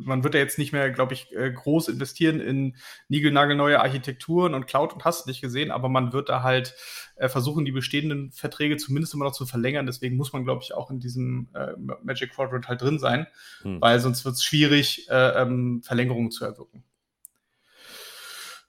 man 0.00 0.24
wird 0.24 0.34
ja 0.34 0.40
jetzt 0.40 0.58
nicht 0.58 0.72
mehr, 0.72 0.90
glaube 0.90 1.14
ich, 1.14 1.32
äh, 1.34 1.50
groß 1.50 1.88
investieren 1.88 2.40
in 2.40 2.76
niegelnagelneue 3.08 3.80
Architekturen 3.80 4.54
und 4.54 4.66
Cloud 4.66 4.92
und 4.92 5.04
hast 5.04 5.26
nicht 5.26 5.40
gesehen, 5.40 5.70
aber 5.70 5.88
man 5.88 6.12
wird 6.12 6.28
da 6.28 6.42
halt 6.42 6.74
äh, 7.16 7.28
versuchen, 7.28 7.64
die 7.64 7.72
bestehenden 7.72 8.32
Verträge 8.32 8.76
zumindest 8.76 9.14
immer 9.14 9.24
noch 9.24 9.32
zu 9.32 9.46
verlängern. 9.46 9.86
Deswegen 9.86 10.16
muss 10.16 10.32
man, 10.32 10.44
glaube 10.44 10.62
ich, 10.62 10.74
auch 10.74 10.90
in 10.90 11.00
diesem 11.00 11.48
äh, 11.54 11.72
Magic 12.02 12.32
Quadrant 12.32 12.68
halt 12.68 12.82
drin 12.82 12.98
sein, 12.98 13.26
hm. 13.62 13.80
weil 13.80 14.00
sonst 14.00 14.24
wird 14.24 14.34
es 14.34 14.44
schwierig, 14.44 15.08
äh, 15.10 15.42
ähm, 15.42 15.82
Verlängerungen 15.82 16.30
zu 16.30 16.44
erwirken. 16.44 16.84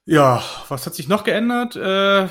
Ja, 0.05 0.41
was 0.69 0.85
hat 0.85 0.95
sich 0.95 1.09
noch 1.09 1.25
geändert? 1.25 1.75
Äh, 1.75 2.29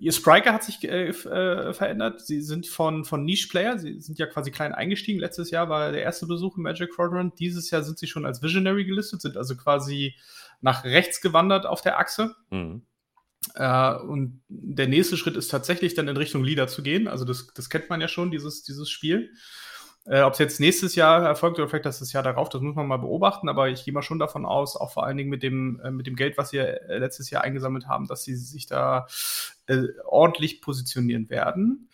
ihr 0.00 0.12
Spriker 0.12 0.52
hat 0.52 0.64
sich 0.64 0.82
äh, 0.84 1.08
äh, 1.08 1.72
verändert. 1.72 2.20
Sie 2.20 2.40
sind 2.42 2.66
von, 2.66 3.04
von 3.04 3.24
Niche-Player, 3.24 3.78
sie 3.78 4.00
sind 4.00 4.18
ja 4.18 4.26
quasi 4.26 4.50
klein 4.50 4.72
eingestiegen. 4.72 5.20
Letztes 5.20 5.50
Jahr 5.50 5.68
war 5.68 5.92
der 5.92 6.02
erste 6.02 6.26
Besuch 6.26 6.56
im 6.56 6.62
Magic 6.62 6.90
Quadrant. 6.94 7.38
Dieses 7.38 7.70
Jahr 7.70 7.82
sind 7.82 7.98
sie 7.98 8.06
schon 8.06 8.26
als 8.26 8.42
Visionary 8.42 8.84
gelistet, 8.84 9.22
sind 9.22 9.36
also 9.36 9.56
quasi 9.56 10.14
nach 10.60 10.84
rechts 10.84 11.20
gewandert 11.20 11.66
auf 11.66 11.82
der 11.82 11.98
Achse. 11.98 12.34
Mhm. 12.50 12.82
Äh, 13.54 13.94
und 13.94 14.42
der 14.48 14.88
nächste 14.88 15.16
Schritt 15.16 15.36
ist 15.36 15.48
tatsächlich 15.48 15.94
dann 15.94 16.08
in 16.08 16.16
Richtung 16.16 16.44
Leader 16.44 16.68
zu 16.68 16.82
gehen. 16.82 17.08
Also 17.08 17.24
das, 17.24 17.48
das 17.54 17.68
kennt 17.68 17.90
man 17.90 18.00
ja 18.00 18.08
schon, 18.08 18.30
dieses, 18.30 18.62
dieses 18.62 18.88
Spiel. 18.88 19.30
Äh, 20.04 20.22
Ob 20.22 20.32
es 20.32 20.40
jetzt 20.40 20.58
nächstes 20.58 20.96
Jahr 20.96 21.24
erfolgt 21.24 21.58
oder 21.58 21.68
vielleicht 21.68 21.86
das 21.86 22.12
Jahr 22.12 22.24
darauf, 22.24 22.48
das 22.48 22.60
muss 22.60 22.74
man 22.74 22.88
mal 22.88 22.96
beobachten, 22.96 23.48
aber 23.48 23.68
ich 23.68 23.84
gehe 23.84 23.94
mal 23.94 24.02
schon 24.02 24.18
davon 24.18 24.44
aus, 24.44 24.76
auch 24.76 24.92
vor 24.92 25.06
allen 25.06 25.16
Dingen 25.16 25.30
mit 25.30 25.44
dem, 25.44 25.80
äh, 25.84 25.92
mit 25.92 26.08
dem 26.08 26.16
Geld, 26.16 26.36
was 26.36 26.50
sie 26.50 26.58
äh, 26.58 26.98
letztes 26.98 27.30
Jahr 27.30 27.44
eingesammelt 27.44 27.86
haben, 27.86 28.08
dass 28.08 28.24
sie 28.24 28.34
sich 28.34 28.66
da 28.66 29.06
äh, 29.72 29.88
ordentlich 30.04 30.60
positionieren 30.60 31.30
werden. 31.30 31.88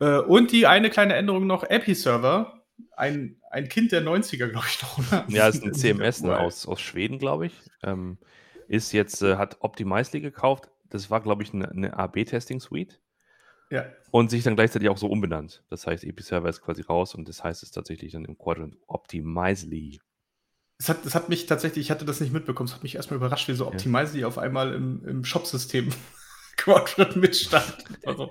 Äh, 0.00 0.18
und 0.18 0.52
die 0.52 0.66
eine 0.66 0.90
kleine 0.90 1.14
Änderung 1.14 1.46
noch, 1.46 1.64
Epi-Server, 1.64 2.62
ein, 2.96 3.40
ein 3.50 3.68
Kind 3.68 3.92
der 3.92 4.02
90er, 4.02 4.48
glaube 4.48 4.66
ich 4.68 4.82
noch, 4.82 4.98
oder? 4.98 5.24
Ja, 5.28 5.48
ist 5.48 5.62
ein 5.62 5.74
CMS 5.74 6.22
ne, 6.22 6.38
aus, 6.38 6.66
aus 6.66 6.80
Schweden, 6.80 7.18
glaube 7.18 7.46
ich. 7.46 7.52
Ähm, 7.82 8.18
ist 8.68 8.92
jetzt, 8.92 9.22
äh, 9.22 9.36
hat 9.36 9.58
Optimizely 9.60 10.20
gekauft. 10.20 10.68
Das 10.90 11.10
war, 11.10 11.20
glaube 11.20 11.42
ich, 11.42 11.52
eine, 11.54 11.70
eine 11.70 11.96
AB-Testing-Suite. 11.96 13.00
Ja. 13.70 13.86
Und 14.10 14.30
sich 14.30 14.42
dann 14.42 14.56
gleichzeitig 14.56 14.90
auch 14.90 14.98
so 14.98 15.06
umbenannt. 15.06 15.62
Das 15.70 15.86
heißt, 15.86 16.04
Episerver 16.04 16.48
ist 16.48 16.60
quasi 16.60 16.82
raus 16.82 17.14
und 17.14 17.26
das 17.28 17.42
heißt 17.42 17.62
es 17.62 17.70
tatsächlich 17.70 18.12
dann 18.12 18.26
im 18.26 18.36
Quadrant 18.36 18.76
Optimizely. 18.86 20.00
Es 20.78 20.90
hat, 20.90 21.06
es 21.06 21.14
hat 21.14 21.30
mich 21.30 21.46
tatsächlich, 21.46 21.86
ich 21.86 21.90
hatte 21.90 22.04
das 22.04 22.20
nicht 22.20 22.32
mitbekommen, 22.32 22.68
es 22.68 22.74
hat 22.74 22.82
mich 22.82 22.96
erstmal 22.96 23.16
überrascht, 23.16 23.48
wie 23.48 23.54
so 23.54 23.66
Optimizely 23.66 24.22
ja. 24.22 24.26
auf 24.26 24.36
einmal 24.36 24.74
im, 24.74 25.02
im 25.06 25.24
Shop-System 25.24 25.88
Quadrant 26.62 27.16
mitstand. 27.16 27.84
Also, 28.06 28.30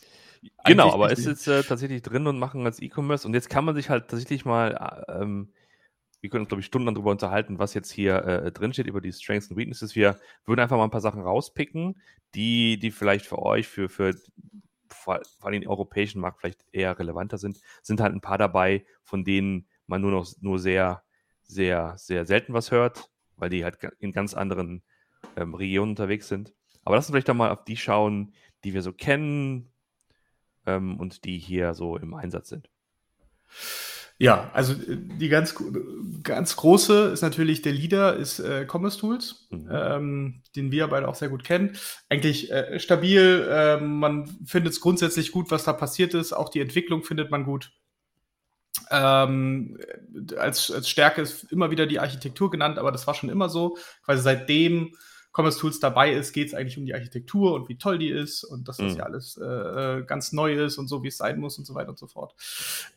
genau, 0.64 0.92
aber 0.92 1.10
es 1.10 1.20
ist 1.20 1.26
jetzt 1.26 1.48
äh, 1.48 1.62
tatsächlich 1.62 2.02
drin 2.02 2.26
und 2.26 2.38
machen 2.38 2.64
als 2.64 2.80
E-Commerce 2.80 3.26
und 3.26 3.34
jetzt 3.34 3.50
kann 3.50 3.64
man 3.64 3.74
sich 3.74 3.90
halt 3.90 4.08
tatsächlich 4.08 4.44
mal 4.44 5.04
äh, 5.08 5.22
ähm, 5.22 5.52
wir 6.22 6.30
können 6.30 6.42
uns, 6.42 6.48
glaube 6.48 6.60
ich, 6.60 6.66
stundenlang 6.66 6.94
darüber 6.94 7.10
unterhalten, 7.10 7.58
was 7.58 7.74
jetzt 7.74 7.90
hier 7.90 8.24
äh, 8.24 8.52
drinsteht 8.52 8.86
über 8.86 9.00
die 9.00 9.12
Strengths 9.12 9.50
und 9.50 9.56
Weaknesses. 9.56 9.96
Wir 9.96 10.20
würden 10.46 10.60
einfach 10.60 10.76
mal 10.76 10.84
ein 10.84 10.90
paar 10.90 11.00
Sachen 11.00 11.20
rauspicken, 11.20 12.00
die, 12.36 12.78
die 12.78 12.92
vielleicht 12.92 13.26
für 13.26 13.40
euch, 13.40 13.66
für, 13.66 13.88
für 13.88 14.14
vor, 14.88 15.20
vor 15.40 15.50
allem 15.50 15.60
den 15.60 15.68
europäischen 15.68 16.20
Markt 16.20 16.38
vielleicht 16.38 16.64
eher 16.70 16.96
relevanter 16.96 17.38
sind. 17.38 17.58
Sind 17.82 18.00
halt 18.00 18.14
ein 18.14 18.20
paar 18.20 18.38
dabei, 18.38 18.86
von 19.02 19.24
denen 19.24 19.66
man 19.88 20.00
nur 20.00 20.12
noch 20.12 20.32
nur 20.40 20.60
sehr, 20.60 21.02
sehr, 21.42 21.94
sehr 21.98 22.24
selten 22.24 22.52
was 22.52 22.70
hört, 22.70 23.10
weil 23.36 23.50
die 23.50 23.64
halt 23.64 23.78
in 23.98 24.12
ganz 24.12 24.32
anderen 24.32 24.84
ähm, 25.36 25.54
Regionen 25.54 25.90
unterwegs 25.90 26.28
sind. 26.28 26.54
Aber 26.84 26.96
lass 26.96 27.06
uns 27.06 27.12
vielleicht 27.12 27.28
doch 27.28 27.34
mal 27.34 27.50
auf 27.50 27.64
die 27.64 27.76
schauen, 27.76 28.32
die 28.64 28.74
wir 28.74 28.82
so 28.82 28.92
kennen 28.92 29.70
ähm, 30.66 30.98
und 30.98 31.24
die 31.24 31.38
hier 31.38 31.74
so 31.74 31.96
im 31.96 32.14
Einsatz 32.14 32.48
sind. 32.48 32.68
Ja, 34.18 34.50
also 34.52 34.74
äh, 34.74 34.96
die 34.96 35.28
ganz, 35.28 35.54
ganz 36.22 36.56
große 36.56 37.10
ist 37.12 37.22
natürlich 37.22 37.62
der 37.62 37.72
Leader, 37.72 38.14
ist 38.14 38.38
äh, 38.38 38.66
Commerce 38.70 38.98
Tools, 38.98 39.48
mhm. 39.50 39.68
ähm, 39.70 40.42
den 40.54 40.70
wir 40.70 40.86
beide 40.86 41.08
auch 41.08 41.14
sehr 41.14 41.28
gut 41.28 41.44
kennen. 41.44 41.76
Eigentlich 42.08 42.52
äh, 42.52 42.78
stabil, 42.78 43.48
äh, 43.50 43.78
man 43.78 44.26
findet 44.44 44.74
es 44.74 44.80
grundsätzlich 44.80 45.32
gut, 45.32 45.50
was 45.50 45.64
da 45.64 45.72
passiert 45.72 46.14
ist. 46.14 46.32
Auch 46.32 46.50
die 46.50 46.60
Entwicklung 46.60 47.02
findet 47.02 47.30
man 47.30 47.44
gut. 47.44 47.72
Ähm, 48.90 49.78
als, 50.38 50.70
als 50.70 50.88
Stärke 50.88 51.22
ist 51.22 51.50
immer 51.50 51.70
wieder 51.70 51.86
die 51.86 51.98
Architektur 51.98 52.50
genannt, 52.50 52.78
aber 52.78 52.92
das 52.92 53.06
war 53.06 53.14
schon 53.14 53.28
immer 53.28 53.48
so. 53.48 53.76
Quasi 54.04 54.22
seitdem 54.22 54.94
Commerce 55.32 55.58
Tools 55.58 55.80
dabei 55.80 56.12
ist, 56.12 56.32
geht 56.32 56.48
es 56.48 56.54
eigentlich 56.54 56.76
um 56.76 56.84
die 56.84 56.94
Architektur 56.94 57.54
und 57.54 57.68
wie 57.68 57.78
toll 57.78 57.98
die 57.98 58.10
ist 58.10 58.44
und 58.44 58.68
dass 58.68 58.76
das 58.76 58.92
mhm. 58.92 58.98
ja 58.98 59.04
alles 59.04 59.38
äh, 59.38 59.44
äh, 59.44 60.04
ganz 60.04 60.32
neu 60.32 60.54
ist 60.54 60.76
und 60.76 60.88
so, 60.88 61.02
wie 61.02 61.08
es 61.08 61.16
sein 61.16 61.40
muss 61.40 61.58
und 61.58 61.64
so 61.64 61.74
weiter 61.74 61.88
und 61.88 61.98
so 61.98 62.06
fort. 62.06 62.34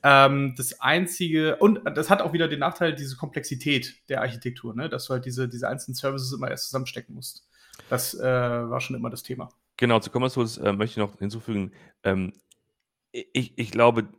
Ähm, 0.04 0.54
das 0.58 0.82
einzige, 0.82 1.56
und 1.58 1.82
das 1.96 2.10
hat 2.10 2.22
auch 2.22 2.34
wieder 2.34 2.48
den 2.48 2.60
Nachteil, 2.60 2.94
diese 2.94 3.16
Komplexität 3.16 3.96
der 4.10 4.22
Architektur, 4.22 4.76
ne? 4.76 4.90
dass 4.90 5.06
du 5.06 5.14
halt 5.14 5.26
diese, 5.26 5.48
diese 5.48 5.70
einzelnen 5.70 5.96
Services 5.96 6.34
immer 6.34 6.50
erst 6.50 6.66
zusammenstecken 6.66 7.16
musst. 7.16 7.48
Das 7.90 8.14
äh, 8.14 8.24
war 8.24 8.82
schon 8.82 8.96
immer 8.96 9.10
das 9.10 9.24
Thema. 9.24 9.50
Genau, 9.78 10.00
zu 10.00 10.10
Commerce 10.10 10.36
Tools 10.36 10.58
äh, 10.58 10.74
möchte 10.74 10.94
ich 11.00 11.08
noch 11.08 11.18
hinzufügen. 11.20 11.72
Ähm, 12.04 12.34
ich, 13.12 13.58
ich 13.58 13.72
glaube, 13.72 14.10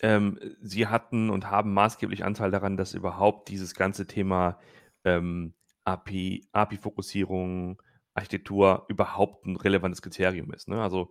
ähm, 0.00 0.38
sie 0.62 0.86
hatten 0.86 1.28
und 1.28 1.50
haben 1.50 1.74
maßgeblich 1.74 2.24
Anteil 2.24 2.50
daran, 2.50 2.76
dass 2.76 2.94
überhaupt 2.94 3.48
dieses 3.48 3.74
ganze 3.74 4.06
Thema 4.06 4.58
ähm, 5.04 5.54
API, 5.88 6.46
API-Fokussierung, 6.52 7.80
Architektur 8.14 8.84
überhaupt 8.88 9.46
ein 9.46 9.56
relevantes 9.56 10.02
Kriterium 10.02 10.52
ist. 10.52 10.68
Ne? 10.68 10.82
Also, 10.82 11.10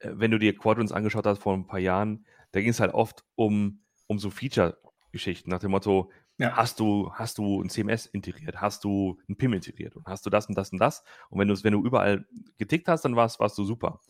äh, 0.00 0.10
wenn 0.12 0.30
du 0.30 0.38
dir 0.38 0.56
Quadrants 0.56 0.92
angeschaut 0.92 1.26
hast 1.26 1.42
vor 1.42 1.54
ein 1.54 1.66
paar 1.66 1.78
Jahren, 1.78 2.26
da 2.52 2.60
ging 2.60 2.70
es 2.70 2.80
halt 2.80 2.92
oft 2.92 3.24
um, 3.34 3.80
um 4.06 4.18
so 4.18 4.30
Feature-Geschichten 4.30 5.50
nach 5.50 5.60
dem 5.60 5.70
Motto, 5.70 6.10
ja. 6.38 6.56
hast, 6.56 6.80
du, 6.80 7.12
hast 7.14 7.38
du 7.38 7.62
ein 7.62 7.70
CMS 7.70 8.06
integriert, 8.06 8.60
hast 8.60 8.84
du 8.84 9.18
ein 9.28 9.36
PIM 9.36 9.54
integriert 9.54 9.96
und 9.96 10.06
hast 10.06 10.26
du 10.26 10.30
das 10.30 10.46
und 10.46 10.56
das 10.56 10.70
und 10.70 10.78
das. 10.78 11.02
Und 11.30 11.38
wenn, 11.38 11.48
wenn 11.48 11.72
du 11.72 11.84
überall 11.84 12.26
getickt 12.58 12.88
hast, 12.88 13.04
dann 13.04 13.16
warst, 13.16 13.40
warst 13.40 13.56
du 13.56 13.64
super. 13.64 14.00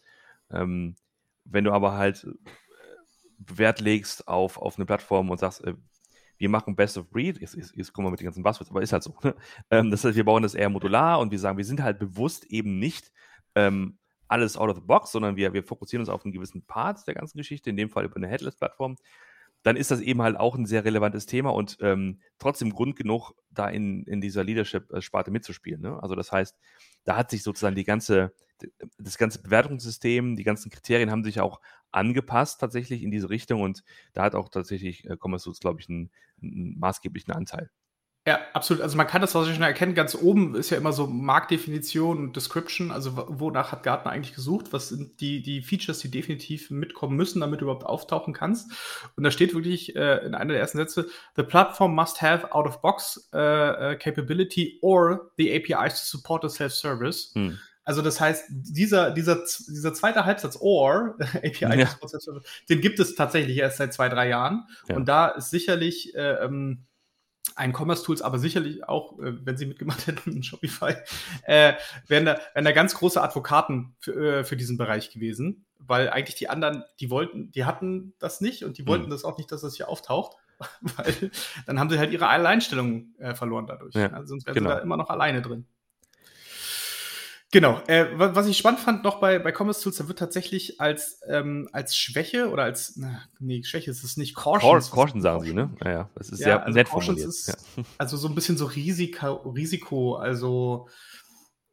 Ähm, 0.51 0.97
wenn 1.45 1.65
du 1.65 1.73
aber 1.73 1.93
halt 1.93 2.25
äh, 2.25 3.59
Wert 3.59 3.81
legst 3.81 4.27
auf, 4.27 4.59
auf 4.59 4.77
eine 4.77 4.87
Plattform 4.87 5.31
und 5.31 5.39
sagst, 5.39 5.63
äh, 5.65 5.75
wir 6.38 6.49
machen 6.49 6.76
Best 6.76 6.99
of 6.99 7.09
Breed, 7.11 7.41
jetzt, 7.41 7.55
jetzt, 7.55 7.75
jetzt 7.76 7.93
kommen 7.93 8.07
wir 8.07 8.11
mit 8.11 8.21
den 8.21 8.26
ganzen 8.26 8.43
Buzzwords, 8.43 8.71
aber 8.71 8.83
ist 8.83 8.93
halt 8.93 9.03
so. 9.03 9.14
Ne? 9.23 9.35
Ähm, 9.71 9.91
das 9.91 10.05
heißt, 10.05 10.17
wir 10.17 10.25
bauen 10.25 10.43
das 10.43 10.55
eher 10.55 10.69
modular 10.69 11.21
und 11.21 11.31
wir 11.31 11.38
sagen, 11.38 11.59
wir 11.59 11.64
sind 11.64 11.83
halt 11.83 11.99
bewusst 11.99 12.45
eben 12.45 12.79
nicht 12.79 13.12
ähm, 13.55 13.99
alles 14.29 14.57
out 14.57 14.71
of 14.71 14.76
the 14.76 14.83
box, 14.83 15.12
sondern 15.12 15.37
wir, 15.37 15.53
wir 15.53 15.62
fokussieren 15.62 16.00
uns 16.00 16.09
auf 16.09 16.25
einen 16.25 16.33
gewissen 16.33 16.64
Part 16.67 17.07
der 17.07 17.14
ganzen 17.14 17.38
Geschichte, 17.38 17.71
in 17.71 17.76
dem 17.76 17.91
Fall 17.91 18.05
über 18.05 18.17
eine 18.17 18.29
Headless-Plattform. 18.29 18.97
Dann 19.62 19.76
ist 19.76 19.91
das 19.91 20.00
eben 20.00 20.21
halt 20.21 20.37
auch 20.37 20.57
ein 20.57 20.67
sehr 20.67 20.85
relevantes 20.85 21.25
Thema 21.25 21.50
und 21.50 21.79
ähm, 21.81 22.21
trotzdem 22.38 22.71
Grund 22.71 22.97
genug, 22.97 23.33
da 23.50 23.69
in, 23.69 24.05
in 24.05 24.21
dieser 24.21 24.45
Leadership-Sparte 24.45 25.31
mitzuspielen. 25.31 25.81
Ne? 25.81 26.03
Also 26.03 26.14
das 26.14 26.33
heißt, 26.33 26.59
da 27.05 27.17
hat 27.17 27.31
sich 27.31 27.43
sozusagen 27.43 27.76
die 27.76 27.85
ganze, 27.85 28.35
das 28.99 29.17
ganze 29.17 29.41
Bewertungssystem, 29.41 30.37
die 30.37 30.45
ganzen 30.45 30.71
Kriterien 30.71 31.11
haben 31.11 31.25
sich 31.25 31.41
auch 31.41 31.61
angepasst 31.95 32.61
tatsächlich 32.61 33.03
in 33.03 33.11
diese 33.11 33.31
Richtung 33.31 33.63
und 33.63 33.85
da 34.13 34.23
hat 34.23 34.35
auch 34.35 34.49
tatsächlich 34.49 35.05
äh, 35.05 35.17
Commerce 35.21 35.51
glaube 35.61 35.81
ich, 35.81 35.89
einen, 35.89 36.11
einen 36.43 36.79
maßgeblichen 36.79 37.33
Anteil. 37.33 37.71
Ja, 38.27 38.41
absolut. 38.55 38.83
Also 38.83 38.97
man 38.97 39.07
kann 39.07 39.21
das 39.21 39.35
was 39.35 39.49
ich 39.49 39.55
schon 39.55 39.63
erkennen. 39.63 39.95
Ganz 39.95 40.15
oben 40.15 40.55
ist 40.55 40.71
ja 40.71 40.79
immer 40.79 40.95
so 40.95 41.07
Marktdefinition 41.07 42.17
und 42.19 42.37
Description. 42.37 42.91
Also 42.91 43.23
wonach 43.29 43.71
hat 43.71 43.83
Gartner 43.83 44.13
eigentlich 44.13 44.35
gesucht? 44.35 44.73
Was 44.73 44.89
sind 44.89 45.21
die, 45.21 45.43
die 45.43 45.61
Features, 45.61 45.99
die 45.99 46.11
definitiv 46.11 46.71
mitkommen 46.71 47.17
müssen, 47.17 47.41
damit 47.41 47.61
du 47.61 47.67
überhaupt 47.67 47.85
auftauchen 47.85 48.33
kannst? 48.33 48.73
Und 49.15 49.25
da 49.25 49.31
steht 49.31 49.53
wirklich 49.53 49.95
äh, 49.95 50.25
in 50.25 50.35
einer 50.35 50.55
der 50.55 50.61
ersten 50.61 50.79
Sätze, 50.79 51.07
the 51.37 51.43
platform 51.43 51.95
must 51.95 52.23
have 52.23 52.51
out-of-box 52.51 53.29
uh, 53.35 53.37
uh, 53.37 53.97
capability 53.99 54.79
or 54.81 55.31
the 55.37 55.55
APIs 55.55 56.01
to 56.01 56.17
support 56.17 56.47
a 56.47 56.49
self-service. 56.49 57.33
Hm. 57.35 57.59
Also 57.85 58.00
das 58.00 58.21
heißt, 58.21 58.47
dieser, 58.49 59.11
dieser, 59.11 59.45
dieser 59.69 59.93
zweite 59.93 60.25
Halbsatz 60.25 60.57
or 60.61 61.17
API, 61.35 61.81
ja. 61.81 61.88
den 62.69 62.81
gibt 62.81 62.99
es 62.99 63.14
tatsächlich 63.14 63.59
erst 63.59 63.76
seit 63.76 63.93
zwei, 63.93 64.09
drei 64.09 64.29
Jahren. 64.29 64.67
Ja. 64.88 64.97
Und 64.97 65.07
da 65.07 65.29
ist 65.29 65.50
sicherlich 65.50 66.14
äh, 66.14 66.45
ähm, 66.45 66.87
ein 67.57 67.73
Commerce 67.73 68.03
Tools, 68.03 68.23
aber 68.23 68.38
sicherlich 68.38 68.88
auch, 68.88 69.19
äh, 69.19 69.35
wenn 69.45 69.57
sie 69.57 69.67
mitgemacht 69.67 70.07
hätten 70.07 70.33
in 70.33 70.43
Shopify, 70.43 70.95
äh, 71.45 71.75
wären, 72.09 72.25
da, 72.25 72.41
wären 72.55 72.64
da 72.64 72.73
ganz 72.73 72.95
große 72.95 73.21
Advokaten 73.21 73.95
für, 73.99 74.38
äh, 74.41 74.45
für 74.45 74.57
diesen 74.57 74.76
Bereich 74.76 75.11
gewesen, 75.11 75.67
weil 75.79 76.09
eigentlich 76.09 76.37
die 76.37 76.49
anderen, 76.49 76.85
die 77.00 77.11
wollten, 77.11 77.53
die 77.53 77.64
hatten 77.64 78.14
das 78.19 78.41
nicht 78.41 78.64
und 78.64 78.79
die 78.79 78.87
wollten 78.87 79.07
mhm. 79.07 79.11
das 79.11 79.25
auch 79.25 79.37
nicht, 79.37 79.53
dass 79.53 79.61
das 79.61 79.76
hier 79.76 79.88
auftaucht, 79.88 80.37
weil 80.81 81.31
dann 81.67 81.79
haben 81.79 81.91
sie 81.91 81.99
halt 81.99 82.12
ihre 82.12 82.29
Alleinstellung 82.29 83.14
äh, 83.19 83.35
verloren 83.35 83.67
dadurch. 83.67 83.95
Ja, 83.95 84.11
also 84.12 84.29
sonst 84.29 84.47
wären 84.47 84.55
genau. 84.55 84.71
sie 84.71 84.76
da 84.76 84.83
immer 84.83 84.97
noch 84.97 85.11
alleine 85.11 85.43
drin. 85.43 85.67
Genau. 87.55 87.81
Äh, 87.87 88.07
was 88.17 88.49
ich 88.49 88.59
spannend 88.59 88.81
fand 88.81 89.05
noch 89.05 89.21
bei, 89.21 89.39
bei 89.39 89.53
Commerce 89.57 89.81
Tools, 89.81 89.97
da 89.99 90.09
wird 90.09 90.19
tatsächlich 90.19 90.81
als, 90.81 91.21
ähm, 91.29 91.69
als 91.71 91.97
Schwäche 91.97 92.51
oder 92.51 92.65
als, 92.65 92.97
na, 92.97 93.23
nee, 93.39 93.63
Schwäche 93.63 93.93
ist 93.93 94.03
es 94.03 94.17
nicht, 94.17 94.35
Cautions. 94.35 94.91
Caution 94.91 95.23
sagen 95.23 95.45
sie, 95.45 95.55
ne? 95.55 95.71
Ja, 95.85 95.91
ja. 95.93 96.11
Das 96.17 96.31
ist 96.31 96.41
ja, 96.41 96.47
sehr 96.47 96.67
also 96.67 96.77
nett 96.77 96.89
Cautions 96.89 97.07
formuliert. 97.07 97.29
Ist, 97.29 97.47
ja. 97.77 97.85
Also 97.97 98.17
so 98.17 98.27
ein 98.27 98.35
bisschen 98.35 98.57
so 98.57 98.65
Risiko, 98.65 99.35
Risiko 99.51 100.17
also 100.17 100.89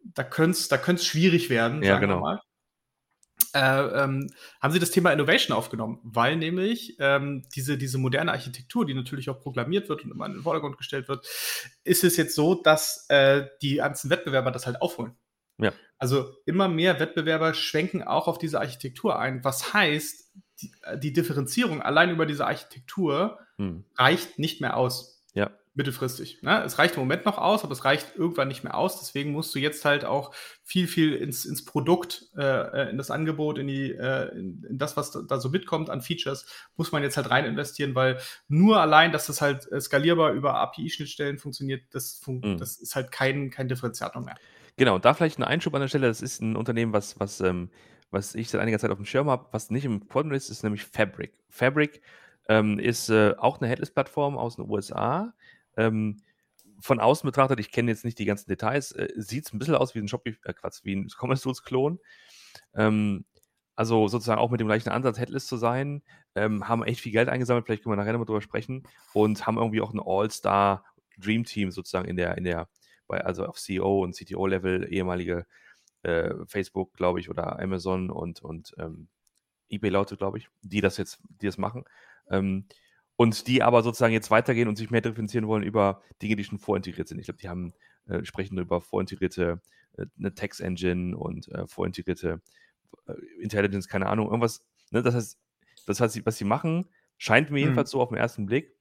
da 0.04 0.24
könnte 0.24 0.52
es 0.52 0.68
da 0.68 0.78
schwierig 1.00 1.50
werden, 1.50 1.82
ja, 1.82 1.98
genau. 1.98 2.20
mal. 2.20 2.42
Äh, 3.56 4.04
ähm, 4.04 4.30
haben 4.62 4.72
sie 4.72 4.80
das 4.80 4.92
Thema 4.92 5.12
Innovation 5.12 5.58
aufgenommen, 5.58 6.00
weil 6.04 6.36
nämlich 6.36 6.96
ähm, 7.00 7.44
diese, 7.56 7.80
diese 7.80 7.98
moderne 7.98 8.34
Architektur, 8.34 8.86
die 8.86 8.94
natürlich 8.94 9.32
auch 9.32 9.40
programmiert 9.40 9.90
wird 9.90 10.04
und 10.04 10.12
immer 10.12 10.28
in 10.28 10.34
den 10.34 10.44
Vordergrund 10.44 10.78
gestellt 10.78 11.08
wird, 11.08 11.28
ist 11.84 12.04
es 12.04 12.18
jetzt 12.18 12.36
so, 12.36 12.54
dass 12.54 13.08
äh, 13.10 13.48
die 13.64 13.78
ganzen 13.78 14.12
Wettbewerber 14.12 14.52
das 14.52 14.68
halt 14.68 14.80
aufholen. 14.80 15.16
Ja. 15.62 15.72
Also 15.98 16.34
immer 16.46 16.68
mehr 16.68 17.00
Wettbewerber 17.00 17.53
schwenken 17.53 18.01
auch 18.03 18.27
auf 18.27 18.39
diese 18.39 18.60
Architektur 18.60 19.20
ein. 19.20 19.44
Was 19.44 19.74
heißt, 19.74 20.32
die, 20.62 20.72
die 20.98 21.13
Differenzierung 21.13 21.82
allein 21.82 22.10
über 22.10 22.25
diese 22.25 22.46
Architektur 22.46 23.39
hm. 23.58 23.86
reicht 23.96 24.39
nicht 24.39 24.62
mehr 24.62 24.77
aus. 24.77 25.24
Ja. 25.34 25.51
Mittelfristig. 25.74 26.41
Ne? 26.41 26.63
Es 26.65 26.80
reicht 26.80 26.96
im 26.96 27.01
Moment 27.01 27.25
noch 27.25 27.38
aus, 27.38 27.63
aber 27.63 27.72
es 27.72 27.86
reicht 27.86 28.18
irgendwann 28.18 28.50
nicht 28.50 28.63
mehr 28.63 28.75
aus. 28.75 29.00
Deswegen 29.00 29.32
musst 29.32 29.56
du 29.56 29.60
jetzt 29.60 29.86
halt 29.86 30.03
auch 30.03 30.34
viel, 30.63 30.88
viel 30.88 31.15
ins, 31.15 31.46
ins 31.46 31.63
Produkt, 31.63 32.25
äh, 32.36 32.89
in 32.89 32.98
das 32.98 33.10
Angebot, 33.10 33.58
in, 33.58 33.68
die, 33.68 33.91
äh, 33.91 34.38
in, 34.38 34.65
in, 34.70 34.77
das, 34.77 34.98
was 34.98 35.12
da 35.12 35.39
so 35.39 35.50
mitkommt 35.50 35.89
an 35.89 36.01
Features, 36.01 36.46
muss 36.75 36.91
man 36.91 37.03
jetzt 37.03 37.15
halt 37.15 37.30
rein 37.30 37.46
investieren, 37.46 37.96
weil 37.96 38.20
nur 38.50 38.82
allein, 38.82 39.13
dass 39.13 39.27
das 39.27 39.39
halt 39.39 39.72
äh, 39.72 39.80
skalierbar 39.80 40.34
über 40.34 40.56
API-Schnittstellen 40.56 41.38
funktioniert, 41.38 41.84
das, 41.91 42.15
fun 42.15 42.41
mhm. 42.44 42.58
das 42.58 42.77
ist 42.77 42.96
halt 42.96 43.13
kein, 43.13 43.50
kein 43.50 43.70
Differenziator 43.70 44.22
mehr. 44.22 44.36
Genau, 44.78 45.00
da 45.00 45.13
vielleicht 45.13 45.40
ein 45.40 45.44
Einschub 45.44 45.74
an 45.75 45.82
der 45.82 45.88
Stelle. 45.88 46.08
Das 46.08 46.22
ist 46.22 46.42
ein 46.42 46.56
Unternehmen, 46.56 46.94
was, 46.94 47.20
was, 47.20 47.40
ähm, 47.42 47.70
was 48.10 48.36
ich 48.36 48.50
seit 48.50 48.62
einiger 48.62 48.80
Zeit 48.80 48.92
auf 48.92 48.98
dem 48.98 49.06
Schirm 49.06 49.30
habe, 49.30 49.48
was 49.51 49.70
nicht 49.70 49.86
im 49.86 50.08
Quadrant 50.08 50.36
ist, 50.36 50.50
ist 50.50 50.63
nämlich 50.63 50.86
Fabric. 50.86 51.34
Fabric 51.50 52.01
ähm, 52.50 52.80
ist 52.80 53.10
äh, 53.10 53.36
auch 53.38 53.60
eine 53.60 53.70
Headless-Plattform 53.70 54.38
aus 54.38 54.56
den 54.56 54.70
USA. 54.70 55.34
Ähm, 55.78 56.18
von 56.80 57.00
außen 57.00 57.28
betrachtet, 57.28 57.60
ich 57.60 57.72
kenne 57.72 57.92
jetzt 57.92 58.06
nicht 58.06 58.18
die 58.18 58.25
ganzen 58.25 58.50
Details, 58.50 58.92
äh, 58.94 59.10
sieht 59.16 59.46
es 59.46 59.54
ein 59.54 59.60
bisschen 59.60 59.75
aus 59.75 59.94
wie 59.94 60.00
ein 60.00 60.08
Shopify, 60.08 60.40
äh, 60.46 60.54
Quatsch, 60.54 60.80
wie 60.84 60.96
ein 60.96 61.10
Commerce 61.10 61.44
Tools 61.44 61.63
Klon. 61.63 62.00
Ähm, 62.74 63.25
also 63.75 64.08
sozusagen 64.08 64.40
auch 64.40 64.51
mit 64.51 64.60
dem 64.60 64.68
gleichen 64.68 64.90
Ansatz, 64.90 65.20
Headless 65.20 65.48
zu 65.48 65.58
sein, 65.58 66.04
ähm, 66.36 66.68
haben 66.68 66.84
echt 66.84 67.01
viel 67.01 67.12
Geld 67.12 67.30
eingesammelt, 67.30 67.66
vielleicht 67.66 67.84
können 67.84 67.94
wir 67.94 67.98
nachher 67.98 68.13
nochmal 68.13 68.25
drüber 68.25 68.42
sprechen 68.42 68.84
und 69.13 69.46
haben 69.48 69.58
irgendwie 69.58 69.82
auch 69.82 69.94
ein 69.94 70.01
All-Star 70.04 70.84
Dream 71.18 71.46
Team 71.46 71.72
sozusagen 71.72 72.08
in 72.08 72.16
der, 72.18 72.38
in 72.38 72.44
der 72.44 72.68
bei, 73.12 73.25
also 73.25 73.46
auf 73.46 73.60
CEO 73.60 74.03
und 74.03 74.15
CTO-Level, 74.15 74.88
ehemalige 74.91 75.46
äh, 76.03 76.34
Facebook, 76.48 76.94
glaube 76.94 77.20
ich, 77.20 77.30
oder 77.30 77.60
Amazon 77.60 78.10
und, 78.10 78.41
und 78.41 78.74
ähm, 78.77 79.10
eBay-Leute, 79.70 80.15
glaube 80.15 80.38
ich, 80.38 80.48
die 80.62 80.80
das 80.80 80.96
jetzt, 80.96 81.20
die 81.41 81.46
das 81.46 81.58
machen. 81.58 81.84
Ähm, 82.30 82.65
und 83.18 83.48
die 83.48 83.62
aber 83.62 83.84
sozusagen 83.84 84.13
jetzt 84.13 84.32
weitergehen 84.32 84.70
und 84.70 84.77
sich 84.77 84.89
mehr 84.91 85.01
differenzieren 85.01 85.46
wollen 85.48 85.63
über 85.63 86.01
Dinge, 86.22 86.38
die 86.38 86.46
schon 86.46 86.58
vorintegriert 86.58 87.10
sind. 87.10 87.20
Ich 87.20 87.25
glaube, 87.25 87.39
die 87.39 87.50
haben, 87.50 87.74
äh, 88.08 88.24
sprechen 88.24 88.58
über 88.58 88.80
vorintegrierte 88.80 89.62
äh, 89.98 90.06
eine 90.18 90.34
Text-Engine 90.34 91.15
und 91.18 91.50
äh, 91.50 91.68
vorintegrierte 91.68 92.41
äh, 93.08 93.13
Intelligence, 93.41 93.89
keine 93.89 94.08
Ahnung, 94.08 94.27
irgendwas. 94.27 94.65
Ne? 94.89 95.03
Das 95.03 95.15
heißt, 95.15 95.38
das 95.86 96.00
heißt, 96.00 96.25
was 96.25 96.38
sie 96.38 96.46
machen, 96.46 96.88
scheint 97.18 97.51
mir 97.51 97.60
mhm. 97.60 97.65
jedenfalls 97.65 97.91
so 97.91 98.01
auf 98.01 98.10
den 98.10 98.18
ersten 98.18 98.46
Blick, 98.46 98.74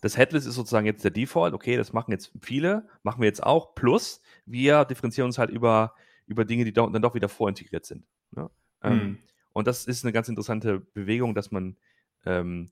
das 0.00 0.16
Headless 0.16 0.46
ist 0.46 0.54
sozusagen 0.54 0.86
jetzt 0.86 1.04
der 1.04 1.10
Default. 1.10 1.54
Okay, 1.54 1.76
das 1.76 1.92
machen 1.92 2.10
jetzt 2.10 2.32
viele, 2.40 2.88
machen 3.02 3.20
wir 3.20 3.26
jetzt 3.26 3.42
auch. 3.42 3.74
Plus, 3.74 4.22
wir 4.46 4.84
differenzieren 4.84 5.26
uns 5.26 5.38
halt 5.38 5.50
über, 5.50 5.94
über 6.26 6.44
Dinge, 6.44 6.64
die 6.64 6.72
dann 6.72 6.92
doch 7.02 7.14
wieder 7.14 7.28
vorintegriert 7.28 7.84
sind. 7.84 8.06
Ne? 8.30 8.50
Ähm, 8.82 8.94
mhm. 8.94 9.18
und 9.52 9.66
das 9.66 9.84
ist 9.84 10.04
eine 10.04 10.12
ganz 10.12 10.28
interessante 10.28 10.80
Bewegung, 10.80 11.34
dass 11.34 11.50
man 11.50 11.76
ähm, 12.24 12.70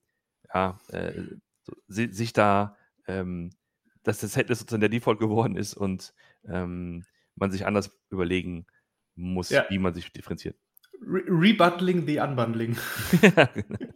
ja, 0.54 0.80
äh, 0.88 1.22
so, 1.64 1.74
sich 1.86 2.32
da, 2.32 2.76
ähm, 3.06 3.50
dass 4.04 4.20
das 4.20 4.36
Headless 4.36 4.60
sozusagen 4.60 4.80
der 4.80 4.88
Default 4.88 5.18
geworden 5.18 5.56
ist 5.56 5.74
und 5.74 6.14
ähm, 6.46 7.04
man 7.34 7.50
sich 7.50 7.66
anders 7.66 7.90
überlegen 8.10 8.66
muss, 9.14 9.50
ja. 9.50 9.66
wie 9.68 9.78
man 9.78 9.92
sich 9.92 10.12
differenziert. 10.12 10.56
Re 11.00 11.22
Rebundling 11.28 12.06
the 12.06 12.20
Unbundling. 12.20 12.76
genau. 13.20 13.88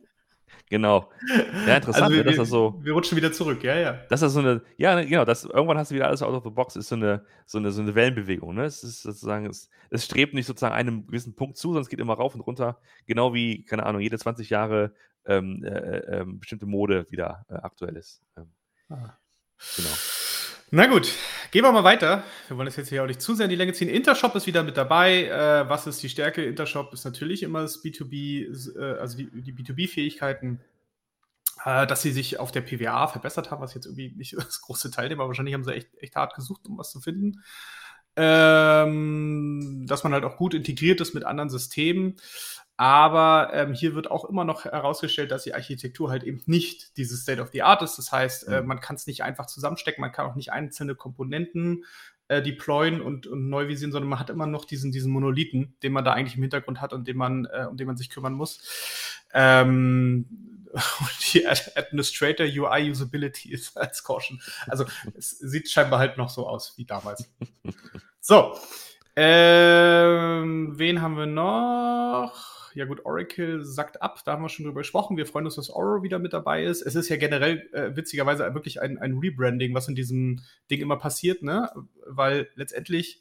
Ja, 1.67 1.77
interessant, 1.77 2.05
also 2.05 2.17
wir, 2.17 2.25
dass 2.25 2.37
das 2.37 2.49
so. 2.49 2.81
Wir 2.83 2.93
rutschen 2.93 3.17
wieder 3.17 3.31
zurück, 3.31 3.63
ja, 3.63 3.77
ja. 3.77 4.01
Das 4.09 4.23
ist 4.23 4.33
so 4.33 4.41
eine, 4.41 4.63
ja, 4.79 5.01
genau, 5.03 5.25
das, 5.25 5.45
irgendwann 5.45 5.77
hast 5.77 5.91
du 5.91 5.95
wieder 5.95 6.07
alles 6.09 6.23
out 6.23 6.35
of 6.35 6.45
the 6.45 6.51
box, 6.51 6.77
ist 6.77 6.89
so 6.89 6.95
eine, 6.95 7.25
so 7.45 7.59
eine, 7.59 7.71
so 7.73 7.83
eine 7.83 7.95
Wellenbewegung, 7.95 8.55
ne? 8.55 8.65
Es 8.65 8.83
ist 8.83 9.03
sozusagen, 9.03 9.47
es, 9.47 9.69
es 9.91 10.05
strebt 10.05 10.33
nicht 10.33 10.47
sozusagen 10.47 10.75
einem 10.75 11.07
gewissen 11.07 11.35
Punkt 11.35 11.57
zu, 11.57 11.69
sondern 11.69 11.83
es 11.83 11.89
geht 11.89 12.01
immer 12.01 12.15
rauf 12.15 12.35
und 12.35 12.41
runter, 12.41 12.79
genau 13.07 13.35
wie, 13.35 13.65
keine 13.65 13.85
Ahnung, 13.85 14.01
jede 14.01 14.19
20 14.19 14.49
Jahre 14.49 14.95
ähm, 15.27 15.63
äh, 15.63 15.69
äh, 15.69 16.21
ähm, 16.21 16.41
bestimmte 16.41 16.67
Mode 16.67 17.07
wieder 17.11 17.45
äh, 17.49 17.55
aktuell 17.55 17.97
ist. 17.97 18.23
Ähm, 18.37 18.51
ah. 18.89 19.17
Genau. 19.77 20.22
Na 20.75 20.87
gut, 20.87 21.13
gehen 21.51 21.65
wir 21.65 21.71
mal 21.71 21.85
weiter. 21.85 22.25
Wir 22.49 22.57
wollen 22.57 22.65
das 22.65 22.77
jetzt 22.77 22.89
hier 22.89 23.03
auch 23.03 23.07
nicht 23.07 23.21
zu 23.21 23.35
sehr 23.35 23.45
in 23.45 23.51
die 23.51 23.57
Länge 23.57 23.75
ziehen. 23.75 23.91
Intershop 23.91 24.35
ist 24.37 24.47
wieder 24.47 24.63
mit 24.63 24.79
dabei. 24.79 25.27
Äh, 25.27 25.69
was 25.69 25.87
ist 25.87 26.03
die 26.03 26.09
Stärke? 26.09 26.43
Intershop 26.43 26.95
ist 26.95 27.05
natürlich 27.05 27.43
immer 27.43 27.61
das 27.61 27.85
B2B, 27.85 28.79
äh, 28.79 28.99
also 28.99 29.19
die, 29.19 29.29
die 29.43 29.53
B2B-Fähigkeiten, 29.53 30.63
äh, 31.67 31.87
dass 31.87 32.01
sie 32.01 32.11
sich 32.11 32.41
auf 32.41 32.53
der 32.53 32.63
PWA 32.63 33.07
verbessert 33.07 33.51
haben, 33.51 33.61
was 33.61 33.75
jetzt 33.75 33.85
irgendwie 33.85 34.15
nicht 34.17 34.33
das 34.39 34.63
große 34.63 34.91
Teil 34.91 35.13
aber 35.13 35.27
wahrscheinlich 35.27 35.53
haben 35.53 35.65
sie 35.65 35.75
echt, 35.75 35.91
echt 35.99 36.17
hart 36.17 36.35
gesucht, 36.35 36.63
um 36.67 36.79
was 36.79 36.91
zu 36.91 37.03
finden. 37.03 37.43
Ähm, 38.17 39.85
dass 39.87 40.05
man 40.05 40.15
halt 40.15 40.25
auch 40.25 40.39
gut 40.39 40.55
integriert 40.55 41.03
ist 41.03 41.13
mit 41.13 41.25
anderen 41.25 41.51
Systemen. 41.51 42.17
Aber 42.83 43.51
ähm, 43.53 43.75
hier 43.75 43.95
wird 43.95 44.11
auch 44.11 44.25
immer 44.25 44.43
noch 44.43 44.65
herausgestellt, 44.65 45.31
dass 45.31 45.45
die 45.45 45.55
Architektur 45.55 46.11
halt 46.11 46.25
eben 46.25 46.43
nicht 46.47 46.97
dieses 46.97 47.23
State 47.23 47.41
of 47.41 47.51
the 47.53 47.63
Art 47.63 47.81
ist. 47.81 47.97
Das 47.97 48.11
heißt, 48.11 48.49
äh, 48.49 48.61
mhm. 48.61 48.67
man 48.67 48.81
kann 48.81 48.97
es 48.97 49.07
nicht 49.07 49.23
einfach 49.23 49.47
zusammenstecken, 49.47 50.01
man 50.01 50.11
kann 50.11 50.27
auch 50.27 50.35
nicht 50.35 50.51
einzelne 50.51 50.97
Komponenten 50.97 51.85
äh, 52.27 52.43
deployen 52.43 53.01
und, 53.01 53.29
und 53.29 53.49
neu 53.49 53.69
visieren, 53.69 53.93
sondern 53.93 54.09
man 54.09 54.19
hat 54.19 54.31
immer 54.31 54.49
noch 54.49 54.65
diesen, 54.65 54.91
diesen 54.91 55.13
Monolithen, 55.13 55.77
den 55.85 55.93
man 55.93 56.05
da 56.05 56.13
eigentlich 56.13 56.35
im 56.35 56.43
Hintergrund 56.43 56.81
hat 56.81 56.93
und 56.93 57.07
den 57.07 57.17
man, 57.17 57.45
äh, 57.53 57.67
um 57.71 57.77
den 57.77 57.87
man 57.87 57.97
sich 57.97 58.11
kümmern 58.11 58.33
muss. 58.33 58.61
Ähm, 59.33 60.67
die 61.35 61.47
Administrator 61.47 62.47
UI 62.47 62.91
Usability 62.91 63.53
ist 63.53 63.77
als 63.79 64.03
Caution. 64.03 64.43
Also 64.67 64.87
es 65.17 65.31
sieht 65.31 65.71
scheinbar 65.71 66.01
halt 66.01 66.19
noch 66.19 66.31
so 66.31 66.49
aus 66.49 66.77
wie 66.77 66.85
damals. 66.85 67.31
So. 68.25 68.57
Ähm, 69.17 70.79
wen 70.79 71.03
haben 71.03 71.17
wir 71.17 71.27
noch? 71.27 72.52
Ja 72.75 72.85
gut, 72.85 73.05
Oracle 73.05 73.65
sackt 73.65 74.03
ab, 74.03 74.21
da 74.25 74.33
haben 74.33 74.43
wir 74.43 74.49
schon 74.49 74.65
drüber 74.65 74.81
gesprochen. 74.81 75.17
Wir 75.17 75.27
freuen 75.27 75.47
uns, 75.47 75.57
dass 75.57 75.71
Oro 75.71 76.03
wieder 76.03 76.19
mit 76.19 76.33
dabei 76.33 76.65
ist. 76.65 76.83
Es 76.83 76.95
ist 76.95 77.09
ja 77.09 77.17
generell 77.17 77.69
äh, 77.73 77.95
witzigerweise 77.97 78.55
wirklich 78.55 78.81
ein, 78.81 78.99
ein 78.99 79.19
Rebranding, 79.19 79.75
was 79.75 79.89
in 79.89 79.95
diesem 79.95 80.41
Ding 80.71 80.81
immer 80.81 80.97
passiert, 80.97 81.43
ne? 81.43 81.71
Weil 82.07 82.49
letztendlich, 82.55 83.21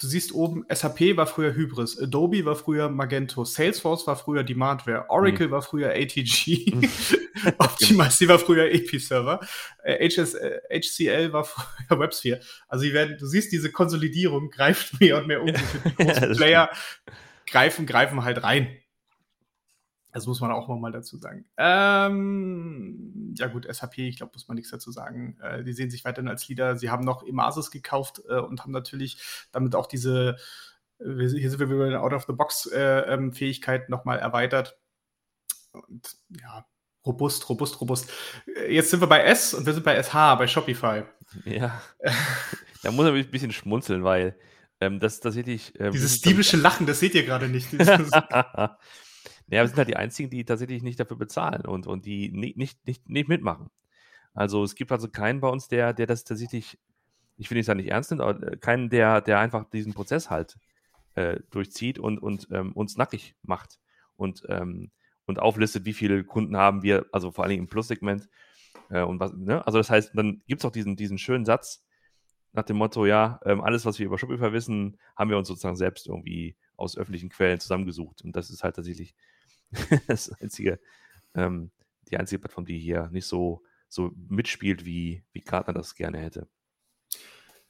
du 0.00 0.06
siehst 0.06 0.32
oben, 0.32 0.64
SAP 0.72 1.16
war 1.16 1.26
früher 1.26 1.54
Hybris, 1.54 2.00
Adobe 2.00 2.44
war 2.44 2.56
früher 2.56 2.88
Magento, 2.88 3.44
Salesforce 3.44 4.06
war 4.06 4.16
früher 4.16 4.42
Demandware, 4.42 5.06
Oracle 5.08 5.48
mhm. 5.48 5.52
war 5.52 5.62
früher 5.62 5.90
ATG, 5.90 6.72
Optimize 7.58 8.28
war 8.28 8.38
früher 8.38 8.72
Episerver, 8.72 9.40
äh, 9.84 10.08
HS, 10.08 10.34
äh, 10.34 10.60
HCL 10.70 11.32
war 11.32 11.44
früher 11.44 12.00
WebSphere. 12.00 12.40
Also 12.68 12.84
werden, 12.92 13.16
du 13.18 13.26
siehst, 13.26 13.52
diese 13.52 13.70
Konsolidierung 13.70 14.50
greift 14.50 15.00
mehr 15.00 15.18
und 15.18 15.26
mehr 15.26 15.42
um. 15.42 15.52
Player 16.36 16.70
greifen, 17.46 17.86
greifen 17.86 18.24
halt 18.24 18.42
rein. 18.42 18.76
Das 20.12 20.26
muss 20.26 20.40
man 20.42 20.52
auch 20.52 20.68
mal 20.68 20.92
dazu 20.92 21.16
sagen. 21.16 21.46
Ähm, 21.56 23.34
ja 23.36 23.46
gut, 23.46 23.66
SAP, 23.68 23.96
ich 23.98 24.18
glaube, 24.18 24.32
muss 24.34 24.46
man 24.46 24.56
nichts 24.56 24.70
dazu 24.70 24.92
sagen. 24.92 25.38
Äh, 25.40 25.64
die 25.64 25.72
sehen 25.72 25.90
sich 25.90 26.04
weiterhin 26.04 26.28
als 26.28 26.46
Leader. 26.48 26.76
Sie 26.76 26.90
haben 26.90 27.04
noch 27.04 27.26
Emasis 27.26 27.70
gekauft 27.70 28.20
äh, 28.28 28.38
und 28.38 28.60
haben 28.60 28.72
natürlich 28.72 29.48
damit 29.52 29.74
auch 29.74 29.86
diese, 29.86 30.36
äh, 30.98 31.28
hier 31.28 31.50
sind 31.50 31.60
wir 31.60 31.70
wieder 31.70 31.88
in 31.88 31.94
Out-of-the-Box-Fähigkeit 31.94 33.82
äh, 33.82 33.90
nochmal 33.90 34.18
erweitert. 34.18 34.78
Und 35.72 36.14
ja, 36.28 36.66
robust, 37.06 37.48
robust, 37.48 37.80
robust. 37.80 38.12
Äh, 38.54 38.74
jetzt 38.74 38.90
sind 38.90 39.00
wir 39.00 39.08
bei 39.08 39.22
S 39.22 39.54
und 39.54 39.64
wir 39.64 39.72
sind 39.72 39.84
bei 39.84 40.00
SH, 40.00 40.34
bei 40.34 40.46
Shopify. 40.46 41.04
Ja. 41.46 41.80
da 42.82 42.90
muss 42.90 43.06
man 43.06 43.14
ein 43.14 43.30
bisschen 43.30 43.52
schmunzeln, 43.52 44.04
weil 44.04 44.36
ähm, 44.82 44.98
das 44.98 45.20
tatsächlich. 45.20 45.72
Ähm, 45.78 45.92
Dieses 45.92 46.20
diebische 46.20 46.56
Lachen, 46.56 46.86
das 46.86 47.00
seht 47.00 47.14
ihr 47.14 47.24
gerade 47.24 47.48
nicht. 47.48 47.72
ja, 47.72 48.76
wir 49.46 49.66
sind 49.66 49.78
halt 49.78 49.88
die 49.88 49.96
einzigen, 49.96 50.28
die 50.28 50.44
tatsächlich 50.44 50.82
nicht 50.82 50.98
dafür 50.98 51.16
bezahlen 51.16 51.64
und, 51.66 51.86
und 51.86 52.04
die 52.04 52.30
nicht, 52.30 52.56
nicht, 52.56 52.84
nicht, 52.86 53.08
nicht 53.08 53.28
mitmachen. 53.28 53.70
Also 54.34 54.64
es 54.64 54.74
gibt 54.74 54.90
also 54.90 55.08
keinen 55.08 55.40
bei 55.40 55.48
uns, 55.48 55.68
der, 55.68 55.92
der 55.92 56.06
das 56.06 56.24
tatsächlich, 56.24 56.78
ich 57.36 57.50
will 57.50 57.58
es 57.58 57.66
ja 57.68 57.74
nicht 57.74 57.90
ernst 57.90 58.10
nimmt, 58.10 58.22
aber 58.22 58.42
äh, 58.42 58.56
keinen, 58.56 58.90
der, 58.90 59.20
der 59.20 59.38
einfach 59.38 59.70
diesen 59.70 59.94
Prozess 59.94 60.30
halt 60.30 60.56
äh, 61.14 61.38
durchzieht 61.50 61.98
und, 61.98 62.18
und 62.18 62.48
ähm, 62.50 62.72
uns 62.72 62.96
nackig 62.96 63.36
macht 63.42 63.78
und, 64.16 64.42
ähm, 64.48 64.90
und 65.26 65.38
auflistet, 65.38 65.84
wie 65.84 65.92
viele 65.92 66.24
Kunden 66.24 66.56
haben 66.56 66.82
wir, 66.82 67.06
also 67.12 67.30
vor 67.30 67.44
allem 67.44 67.58
im 67.58 67.68
Plus-Segment. 67.68 68.28
Äh, 68.90 69.02
und 69.02 69.20
was, 69.20 69.32
ne? 69.32 69.64
Also 69.64 69.78
das 69.78 69.90
heißt, 69.90 70.10
dann 70.14 70.42
gibt 70.48 70.62
es 70.62 70.64
auch 70.64 70.72
diesen, 70.72 70.96
diesen 70.96 71.18
schönen 71.18 71.44
Satz, 71.44 71.84
nach 72.52 72.64
dem 72.64 72.76
Motto, 72.76 73.06
ja, 73.06 73.40
ähm, 73.44 73.60
alles, 73.60 73.86
was 73.86 73.98
wir 73.98 74.06
über 74.06 74.18
Shopify 74.18 74.52
wissen, 74.52 74.98
haben 75.16 75.30
wir 75.30 75.38
uns 75.38 75.48
sozusagen 75.48 75.76
selbst 75.76 76.06
irgendwie 76.06 76.56
aus 76.76 76.96
öffentlichen 76.96 77.30
Quellen 77.30 77.60
zusammengesucht. 77.60 78.22
Und 78.22 78.36
das 78.36 78.50
ist 78.50 78.62
halt 78.62 78.76
tatsächlich 78.76 79.14
das 80.06 80.30
einzige, 80.40 80.78
ähm, 81.34 81.70
die 82.10 82.18
einzige 82.18 82.40
Plattform, 82.40 82.66
die 82.66 82.78
hier 82.78 83.08
nicht 83.10 83.26
so, 83.26 83.62
so 83.88 84.12
mitspielt, 84.28 84.84
wie, 84.84 85.24
wie 85.32 85.40
Gartner 85.40 85.72
das 85.72 85.94
gerne 85.94 86.18
hätte. 86.18 86.46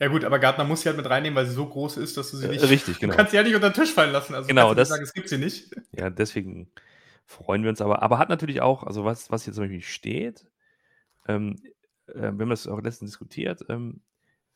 Ja 0.02 0.08
gut, 0.08 0.24
aber 0.24 0.40
Gartner 0.40 0.64
muss 0.64 0.82
sie 0.82 0.88
halt 0.88 0.96
mit 0.96 1.08
reinnehmen, 1.08 1.36
weil 1.36 1.46
sie 1.46 1.52
so 1.52 1.64
groß 1.64 1.98
ist, 1.98 2.16
dass 2.16 2.32
du 2.32 2.36
sie 2.36 2.46
äh, 2.46 2.50
nicht. 2.50 2.68
Richtig, 2.68 2.98
genau. 3.00 3.12
Du 3.12 3.16
kannst 3.16 3.30
sie 3.30 3.36
ja 3.36 3.44
nicht 3.44 3.54
unter 3.54 3.70
den 3.70 3.74
Tisch 3.74 3.92
fallen 3.92 4.12
lassen. 4.12 4.34
Also 4.34 4.48
genau, 4.48 4.74
das. 4.74 4.88
Sagen, 4.88 5.04
es 5.04 5.12
gibt 5.12 5.28
sie 5.28 5.38
nicht. 5.38 5.70
Ja, 5.92 6.10
deswegen 6.10 6.72
freuen 7.24 7.62
wir 7.62 7.70
uns 7.70 7.80
aber. 7.80 8.02
Aber 8.02 8.18
hat 8.18 8.28
natürlich 8.28 8.62
auch, 8.62 8.82
also 8.82 9.04
was, 9.04 9.30
was 9.30 9.44
hier 9.44 9.52
zum 9.52 9.64
Beispiel 9.64 9.82
steht, 9.82 10.46
ähm, 11.28 11.56
äh, 12.08 12.14
wir 12.14 12.26
haben 12.30 12.50
das 12.50 12.66
auch 12.66 12.80
letztens 12.82 13.12
diskutiert, 13.12 13.64
ähm, 13.68 14.00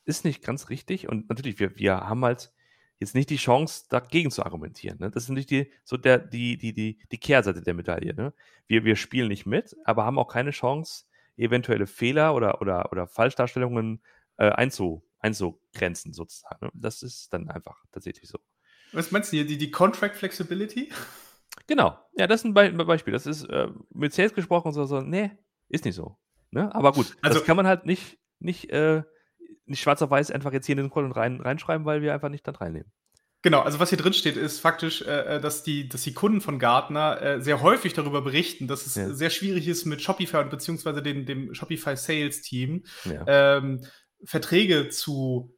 ist 0.07 0.25
nicht 0.25 0.43
ganz 0.43 0.71
richtig. 0.71 1.09
Und 1.09 1.29
natürlich, 1.29 1.59
wir, 1.59 1.77
wir 1.77 2.09
haben 2.09 2.25
halt 2.25 2.53
jetzt 2.99 3.15
nicht 3.15 3.29
die 3.29 3.37
Chance, 3.37 3.85
dagegen 3.91 4.31
zu 4.31 4.45
argumentieren. 4.45 4.99
Ne? 4.99 5.11
Das 5.11 5.25
ist 5.25 5.29
nicht 5.29 5.51
die, 5.51 5.71
so 5.85 5.97
der, 5.97 6.19
die, 6.19 6.57
die, 6.57 6.73
die, 6.73 6.99
die 7.11 7.19
Kehrseite 7.19 7.61
der 7.61 7.75
Medaille. 7.75 8.15
Ne? 8.15 8.33
Wir, 8.67 8.85
wir 8.85 8.97
spielen 8.97 9.29
nicht 9.29 9.47
mit, 9.47 9.77
aber 9.85 10.05
haben 10.05 10.19
auch 10.19 10.29
keine 10.29 10.51
Chance, 10.51 11.05
eventuelle 11.37 11.87
Fehler 11.87 12.35
oder, 12.35 12.63
oder, 12.63 12.91
oder 12.93 13.07
Falschdarstellungen 13.07 14.03
äh, 14.39 14.49
einzu, 14.51 15.05
einzugrenzen, 15.19 16.15
sozusagen. 16.15 16.67
Ne? 16.67 16.71
Das 16.75 17.03
ist 17.03 17.33
dann 17.33 17.51
einfach 17.51 17.85
tatsächlich 17.93 18.29
so. 18.29 18.39
Was 18.93 19.11
meinst 19.11 19.33
du 19.33 19.37
hier? 19.37 19.47
Die, 19.47 19.59
die 19.59 19.71
Contract 19.71 20.17
Flexibility? 20.17 20.91
Genau. 21.67 21.99
Ja, 22.17 22.27
das 22.27 22.41
ist 22.41 22.45
ein 22.47 22.55
Be 22.55 22.71
Beispiel. 22.85 23.13
Das 23.13 23.27
ist 23.27 23.45
äh, 23.45 23.69
mit 23.91 24.15
Sales 24.15 24.33
gesprochen 24.35 24.69
und 24.69 24.75
so, 24.75 24.85
so, 24.87 25.01
nee, 25.01 25.33
ist 25.69 25.85
nicht 25.85 25.97
so. 25.97 26.17
Ne? 26.51 26.73
Aber 26.75 26.93
gut, 26.93 27.17
also, 27.21 27.39
das 27.39 27.47
kann 27.47 27.57
man 27.57 27.67
halt 27.67 27.85
nicht, 27.85 28.19
nicht 28.39 28.71
äh, 28.71 29.03
nicht 29.67 29.81
schwarz 29.81 30.03
auf 30.03 30.11
weiß 30.11 30.31
einfach 30.31 30.53
jetzt 30.53 30.67
hier 30.67 30.75
in 30.75 30.85
den 30.85 30.91
Code 30.91 31.15
rein, 31.15 31.41
reinschreiben, 31.41 31.85
weil 31.85 32.03
wir 32.03 32.15
einfach 32.15 32.29
nicht 32.29 32.47
da 32.47 32.53
reinnehmen. 32.53 32.91
Genau, 33.43 33.61
also 33.61 33.79
was 33.79 33.91
hier 33.91 33.99
drin 33.99 34.13
steht, 34.13 34.37
ist 34.37 34.59
faktisch, 34.59 35.03
äh, 35.03 35.37
äh, 35.37 35.41
dass, 35.41 35.63
die, 35.63 35.89
dass 35.89 36.03
die 36.03 36.15
Kunden 36.15 36.41
von 36.41 36.59
Gartner 36.59 37.23
äh, 37.23 37.41
sehr 37.41 37.63
häufig 37.63 37.93
darüber 37.93 38.23
berichten, 38.23 38.67
dass 38.67 38.87
es 38.87 38.97
ja. 38.97 39.13
sehr 39.13 39.31
schwierig 39.31 39.69
ist 39.69 39.85
mit 39.85 40.03
Shopify 40.03 40.45
beziehungsweise 40.45 41.03
dem, 41.03 41.27
dem 41.27 41.55
Shopify 41.55 41.97
Sales 41.97 42.43
Team 42.43 42.85
ja. 43.05 43.59
ähm, 43.59 43.85
Verträge 44.25 44.89
zu 44.89 45.56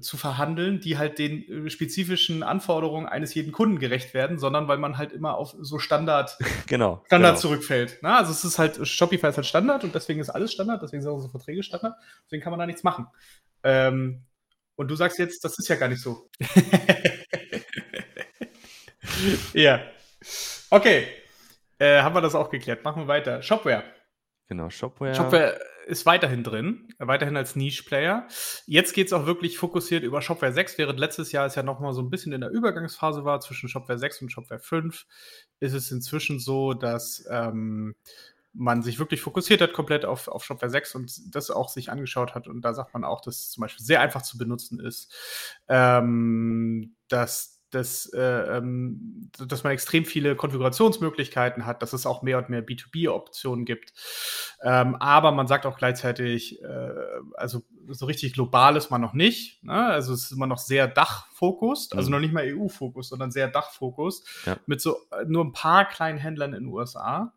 zu 0.00 0.16
verhandeln, 0.16 0.80
die 0.80 0.98
halt 0.98 1.18
den 1.18 1.66
äh, 1.66 1.70
spezifischen 1.70 2.42
Anforderungen 2.42 3.06
eines 3.06 3.34
jeden 3.34 3.52
Kunden 3.52 3.78
gerecht 3.78 4.14
werden, 4.14 4.38
sondern 4.38 4.68
weil 4.68 4.78
man 4.78 4.98
halt 4.98 5.12
immer 5.12 5.36
auf 5.36 5.54
so 5.60 5.78
Standard, 5.78 6.38
genau, 6.66 7.02
Standard 7.06 7.32
genau. 7.32 7.40
zurückfällt. 7.40 7.98
Na, 8.02 8.18
also 8.18 8.32
es 8.32 8.44
ist 8.44 8.58
halt, 8.58 8.86
Shopify 8.86 9.28
ist 9.28 9.36
halt 9.36 9.46
Standard 9.46 9.84
und 9.84 9.94
deswegen 9.94 10.20
ist 10.20 10.30
alles 10.30 10.52
Standard, 10.52 10.82
deswegen 10.82 11.02
sind 11.02 11.12
unsere 11.12 11.30
Verträge 11.30 11.62
Standard, 11.62 11.94
deswegen 12.24 12.42
kann 12.42 12.50
man 12.50 12.60
da 12.60 12.66
nichts 12.66 12.82
machen. 12.82 13.06
Ähm, 13.62 14.22
und 14.76 14.88
du 14.88 14.96
sagst 14.96 15.18
jetzt, 15.18 15.44
das 15.44 15.58
ist 15.58 15.68
ja 15.68 15.76
gar 15.76 15.88
nicht 15.88 16.00
so. 16.00 16.30
ja. 19.52 19.80
Okay. 20.70 21.06
Äh, 21.78 22.00
haben 22.00 22.14
wir 22.14 22.20
das 22.20 22.34
auch 22.34 22.48
geklärt. 22.48 22.84
Machen 22.84 23.02
wir 23.02 23.08
weiter. 23.08 23.42
Shopware. 23.42 23.84
Genau, 24.48 24.70
Shopware. 24.70 25.14
Shopware 25.14 25.58
ist 25.86 26.06
weiterhin 26.06 26.44
drin, 26.44 26.88
weiterhin 26.98 27.36
als 27.36 27.56
Niche-Player. 27.56 28.26
Jetzt 28.66 28.94
geht 28.94 29.08
es 29.08 29.12
auch 29.12 29.26
wirklich 29.26 29.58
fokussiert 29.58 30.02
über 30.02 30.22
Shopware 30.22 30.52
6, 30.52 30.78
während 30.78 30.98
letztes 30.98 31.32
Jahr 31.32 31.46
es 31.46 31.54
ja 31.54 31.62
nochmal 31.62 31.92
so 31.92 32.02
ein 32.02 32.10
bisschen 32.10 32.32
in 32.32 32.40
der 32.40 32.50
Übergangsphase 32.50 33.24
war 33.24 33.40
zwischen 33.40 33.68
Shopware 33.68 33.98
6 33.98 34.22
und 34.22 34.30
Shopware 34.30 34.60
5, 34.60 35.06
ist 35.60 35.72
es 35.72 35.90
inzwischen 35.90 36.38
so, 36.38 36.74
dass 36.74 37.24
ähm, 37.30 37.94
man 38.52 38.82
sich 38.82 38.98
wirklich 38.98 39.22
fokussiert 39.22 39.60
hat 39.60 39.72
komplett 39.72 40.04
auf, 40.04 40.28
auf 40.28 40.44
Shopware 40.44 40.70
6 40.70 40.94
und 40.94 41.34
das 41.34 41.50
auch 41.50 41.68
sich 41.68 41.90
angeschaut 41.90 42.34
hat. 42.34 42.48
Und 42.48 42.62
da 42.62 42.74
sagt 42.74 42.92
man 42.92 43.04
auch, 43.04 43.20
dass 43.20 43.38
es 43.38 43.50
zum 43.50 43.62
Beispiel 43.62 43.84
sehr 43.84 44.00
einfach 44.00 44.22
zu 44.22 44.36
benutzen 44.36 44.78
ist, 44.78 45.12
ähm, 45.68 46.94
dass 47.08 47.61
dass, 47.74 48.06
äh, 48.12 48.20
ähm, 48.20 49.30
dass 49.48 49.64
man 49.64 49.72
extrem 49.72 50.04
viele 50.04 50.36
Konfigurationsmöglichkeiten 50.36 51.64
hat, 51.64 51.82
dass 51.82 51.92
es 51.92 52.06
auch 52.06 52.22
mehr 52.22 52.38
und 52.38 52.50
mehr 52.50 52.64
B2B-Optionen 52.64 53.64
gibt. 53.64 53.92
Ähm, 54.62 54.94
aber 54.96 55.32
man 55.32 55.46
sagt 55.46 55.64
auch 55.66 55.78
gleichzeitig, 55.78 56.62
äh, 56.62 56.90
also 57.34 57.62
so 57.88 58.06
richtig 58.06 58.34
global 58.34 58.76
ist 58.76 58.90
man 58.90 59.00
noch 59.00 59.14
nicht. 59.14 59.64
Ne? 59.64 59.72
Also 59.72 60.12
es 60.12 60.24
ist 60.24 60.32
immer 60.32 60.46
noch 60.46 60.58
sehr 60.58 60.86
Dachfokus, 60.86 61.90
also 61.92 62.08
mhm. 62.08 62.12
noch 62.12 62.20
nicht 62.20 62.34
mal 62.34 62.44
EU-Fokus, 62.46 63.08
sondern 63.08 63.30
sehr 63.30 63.48
Dachfokus 63.48 64.24
ja. 64.44 64.56
mit 64.66 64.80
so 64.80 64.98
äh, 65.10 65.24
nur 65.26 65.44
ein 65.44 65.52
paar 65.52 65.88
kleinen 65.88 66.18
Händlern 66.18 66.52
in 66.52 66.64
den 66.64 66.72
USA. 66.72 67.32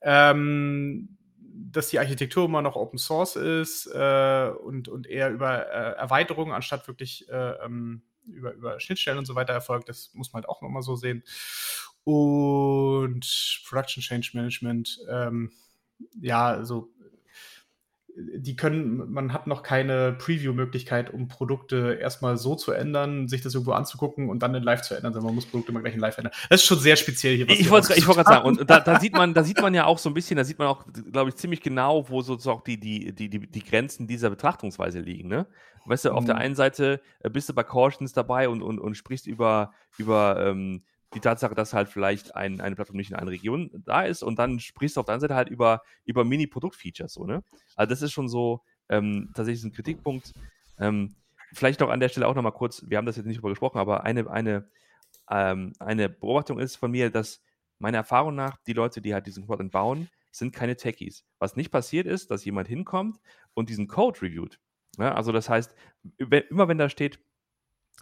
Ähm, 0.00 1.18
dass 1.70 1.88
die 1.88 1.98
Architektur 1.98 2.44
immer 2.44 2.62
noch 2.62 2.76
Open 2.76 2.98
Source 2.98 3.36
ist 3.36 3.86
äh, 3.86 4.50
und, 4.62 4.88
und 4.88 5.06
eher 5.06 5.30
über 5.30 5.66
äh, 5.66 5.96
Erweiterungen 5.96 6.52
anstatt 6.52 6.86
wirklich 6.86 7.28
äh, 7.28 7.50
ähm, 7.64 8.02
über, 8.28 8.52
über 8.52 8.80
Schnittstellen 8.80 9.18
und 9.18 9.26
so 9.26 9.34
weiter 9.34 9.52
erfolgt. 9.52 9.88
Das 9.88 10.10
muss 10.14 10.32
man 10.32 10.42
halt 10.42 10.48
auch 10.48 10.62
nochmal 10.62 10.82
so 10.82 10.96
sehen. 10.96 11.22
Und 12.04 13.62
Production 13.68 14.02
Change 14.02 14.30
Management, 14.34 14.98
ähm, 15.10 15.52
ja, 16.20 16.46
also 16.46 16.90
die 18.20 18.56
können, 18.56 19.12
man 19.12 19.32
hat 19.32 19.46
noch 19.46 19.62
keine 19.62 20.12
Preview-Möglichkeit, 20.12 21.12
um 21.12 21.28
Produkte 21.28 21.98
erstmal 22.00 22.36
so 22.36 22.56
zu 22.56 22.72
ändern, 22.72 23.28
sich 23.28 23.42
das 23.42 23.54
irgendwo 23.54 23.72
anzugucken 23.72 24.28
und 24.28 24.42
dann 24.42 24.54
in 24.54 24.62
Live 24.62 24.82
zu 24.82 24.94
ändern, 24.94 25.12
sondern 25.12 25.26
man 25.26 25.34
muss 25.36 25.46
Produkte 25.46 25.70
immer 25.70 25.80
gleich 25.80 25.94
in 25.94 26.00
Live 26.00 26.18
ändern. 26.18 26.32
Das 26.50 26.60
ist 26.60 26.66
schon 26.66 26.78
sehr 26.78 26.96
speziell 26.96 27.36
hier. 27.36 27.48
ich 27.48 27.70
wollte 27.70 27.90
wollt 27.90 28.16
gerade 28.16 28.28
sagen, 28.28 28.46
und 28.46 28.68
da, 28.68 28.80
da, 28.80 28.98
sieht 29.00 29.12
man, 29.12 29.34
da 29.34 29.44
sieht 29.44 29.60
man 29.60 29.72
ja 29.72 29.84
auch 29.84 29.98
so 29.98 30.10
ein 30.10 30.14
bisschen, 30.14 30.36
da 30.36 30.44
sieht 30.44 30.58
man 30.58 30.68
auch, 30.68 30.84
glaube 31.12 31.30
ich, 31.30 31.36
ziemlich 31.36 31.60
genau, 31.60 32.08
wo 32.08 32.20
sozusagen 32.22 32.62
die, 32.66 32.80
die, 32.80 33.14
die, 33.14 33.28
die, 33.28 33.46
die 33.46 33.64
Grenzen 33.64 34.06
dieser 34.08 34.30
Betrachtungsweise 34.30 34.98
liegen. 35.00 35.28
Ne? 35.28 35.46
Weißt 35.84 36.04
du, 36.04 36.12
auf 36.12 36.24
der 36.24 36.34
mhm. 36.34 36.40
einen 36.40 36.54
Seite 36.54 37.00
äh, 37.20 37.30
bist 37.30 37.48
du 37.48 37.54
bei 37.54 37.62
Cautions 37.62 38.12
dabei 38.12 38.48
und, 38.48 38.62
und, 38.62 38.78
und 38.78 38.96
sprichst 38.96 39.26
über, 39.26 39.72
über 39.96 40.44
ähm, 40.44 40.82
die 41.14 41.20
Tatsache, 41.20 41.54
dass 41.54 41.72
halt 41.72 41.88
vielleicht 41.88 42.36
ein, 42.36 42.60
eine 42.60 42.74
Plattform 42.74 42.96
nicht 42.96 43.10
in 43.10 43.16
einer 43.16 43.30
Region 43.30 43.70
da 43.86 44.02
ist 44.02 44.22
und 44.22 44.38
dann 44.38 44.60
sprichst 44.60 44.96
du 44.96 45.00
auf 45.00 45.06
der 45.06 45.14
anderen 45.14 45.28
Seite 45.28 45.36
halt 45.36 45.48
über, 45.48 45.82
über 46.04 46.24
Mini-Produkt-Features, 46.24 47.14
so, 47.14 47.24
ne? 47.24 47.42
Also 47.76 47.90
das 47.90 48.02
ist 48.02 48.12
schon 48.12 48.28
so 48.28 48.62
ähm, 48.88 49.30
tatsächlich 49.34 49.64
ein 49.64 49.72
Kritikpunkt. 49.72 50.32
Ähm, 50.78 51.14
vielleicht 51.52 51.80
noch 51.80 51.88
an 51.88 52.00
der 52.00 52.08
Stelle 52.08 52.26
auch 52.26 52.34
nochmal 52.34 52.52
kurz, 52.52 52.84
wir 52.86 52.98
haben 52.98 53.06
das 53.06 53.16
jetzt 53.16 53.26
nicht 53.26 53.38
drüber 53.38 53.50
gesprochen, 53.50 53.78
aber 53.78 54.04
eine, 54.04 54.30
eine, 54.30 54.68
ähm, 55.30 55.72
eine 55.78 56.08
Beobachtung 56.08 56.58
ist 56.58 56.76
von 56.76 56.90
mir, 56.90 57.10
dass 57.10 57.42
meiner 57.78 57.98
Erfahrung 57.98 58.34
nach 58.34 58.56
die 58.66 58.72
Leute, 58.72 59.00
die 59.00 59.14
halt 59.14 59.26
diesen 59.26 59.46
Quadrant 59.46 59.72
bauen, 59.72 60.08
sind 60.30 60.54
keine 60.54 60.76
Techies. 60.76 61.24
Was 61.38 61.56
nicht 61.56 61.70
passiert 61.70 62.06
ist, 62.06 62.30
dass 62.30 62.44
jemand 62.44 62.68
hinkommt 62.68 63.18
und 63.54 63.70
diesen 63.70 63.88
Code 63.88 64.20
reviewt. 64.22 64.58
Ja, 64.98 65.14
also 65.14 65.32
das 65.32 65.48
heißt, 65.48 65.74
immer 66.18 66.68
wenn 66.68 66.78
da 66.78 66.88
steht, 66.88 67.20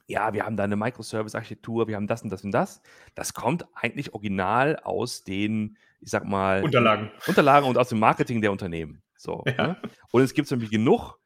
ja, 0.06 0.32
wir 0.32 0.44
haben 0.44 0.56
da 0.56 0.64
eine 0.64 0.76
Microservice-Architektur, 0.76 1.88
wir 1.88 1.96
haben 1.96 2.06
das 2.06 2.22
und 2.22 2.30
das 2.30 2.44
und 2.44 2.52
das. 2.52 2.80
Das 3.14 3.34
kommt 3.34 3.66
eigentlich 3.74 4.14
original 4.14 4.76
aus 4.76 5.24
den, 5.24 5.76
ich 6.00 6.10
sag 6.10 6.24
mal, 6.24 6.62
Unterlagen. 6.62 7.10
Unterlagen 7.26 7.66
und 7.66 7.76
aus 7.76 7.88
dem 7.88 7.98
Marketing 7.98 8.40
der 8.40 8.52
Unternehmen. 8.52 9.02
So. 9.16 9.42
Ja. 9.46 9.68
Ne? 9.68 9.76
Und 10.12 10.22
es 10.22 10.34
gibt 10.34 10.50
nämlich 10.50 10.70
genug 10.70 11.18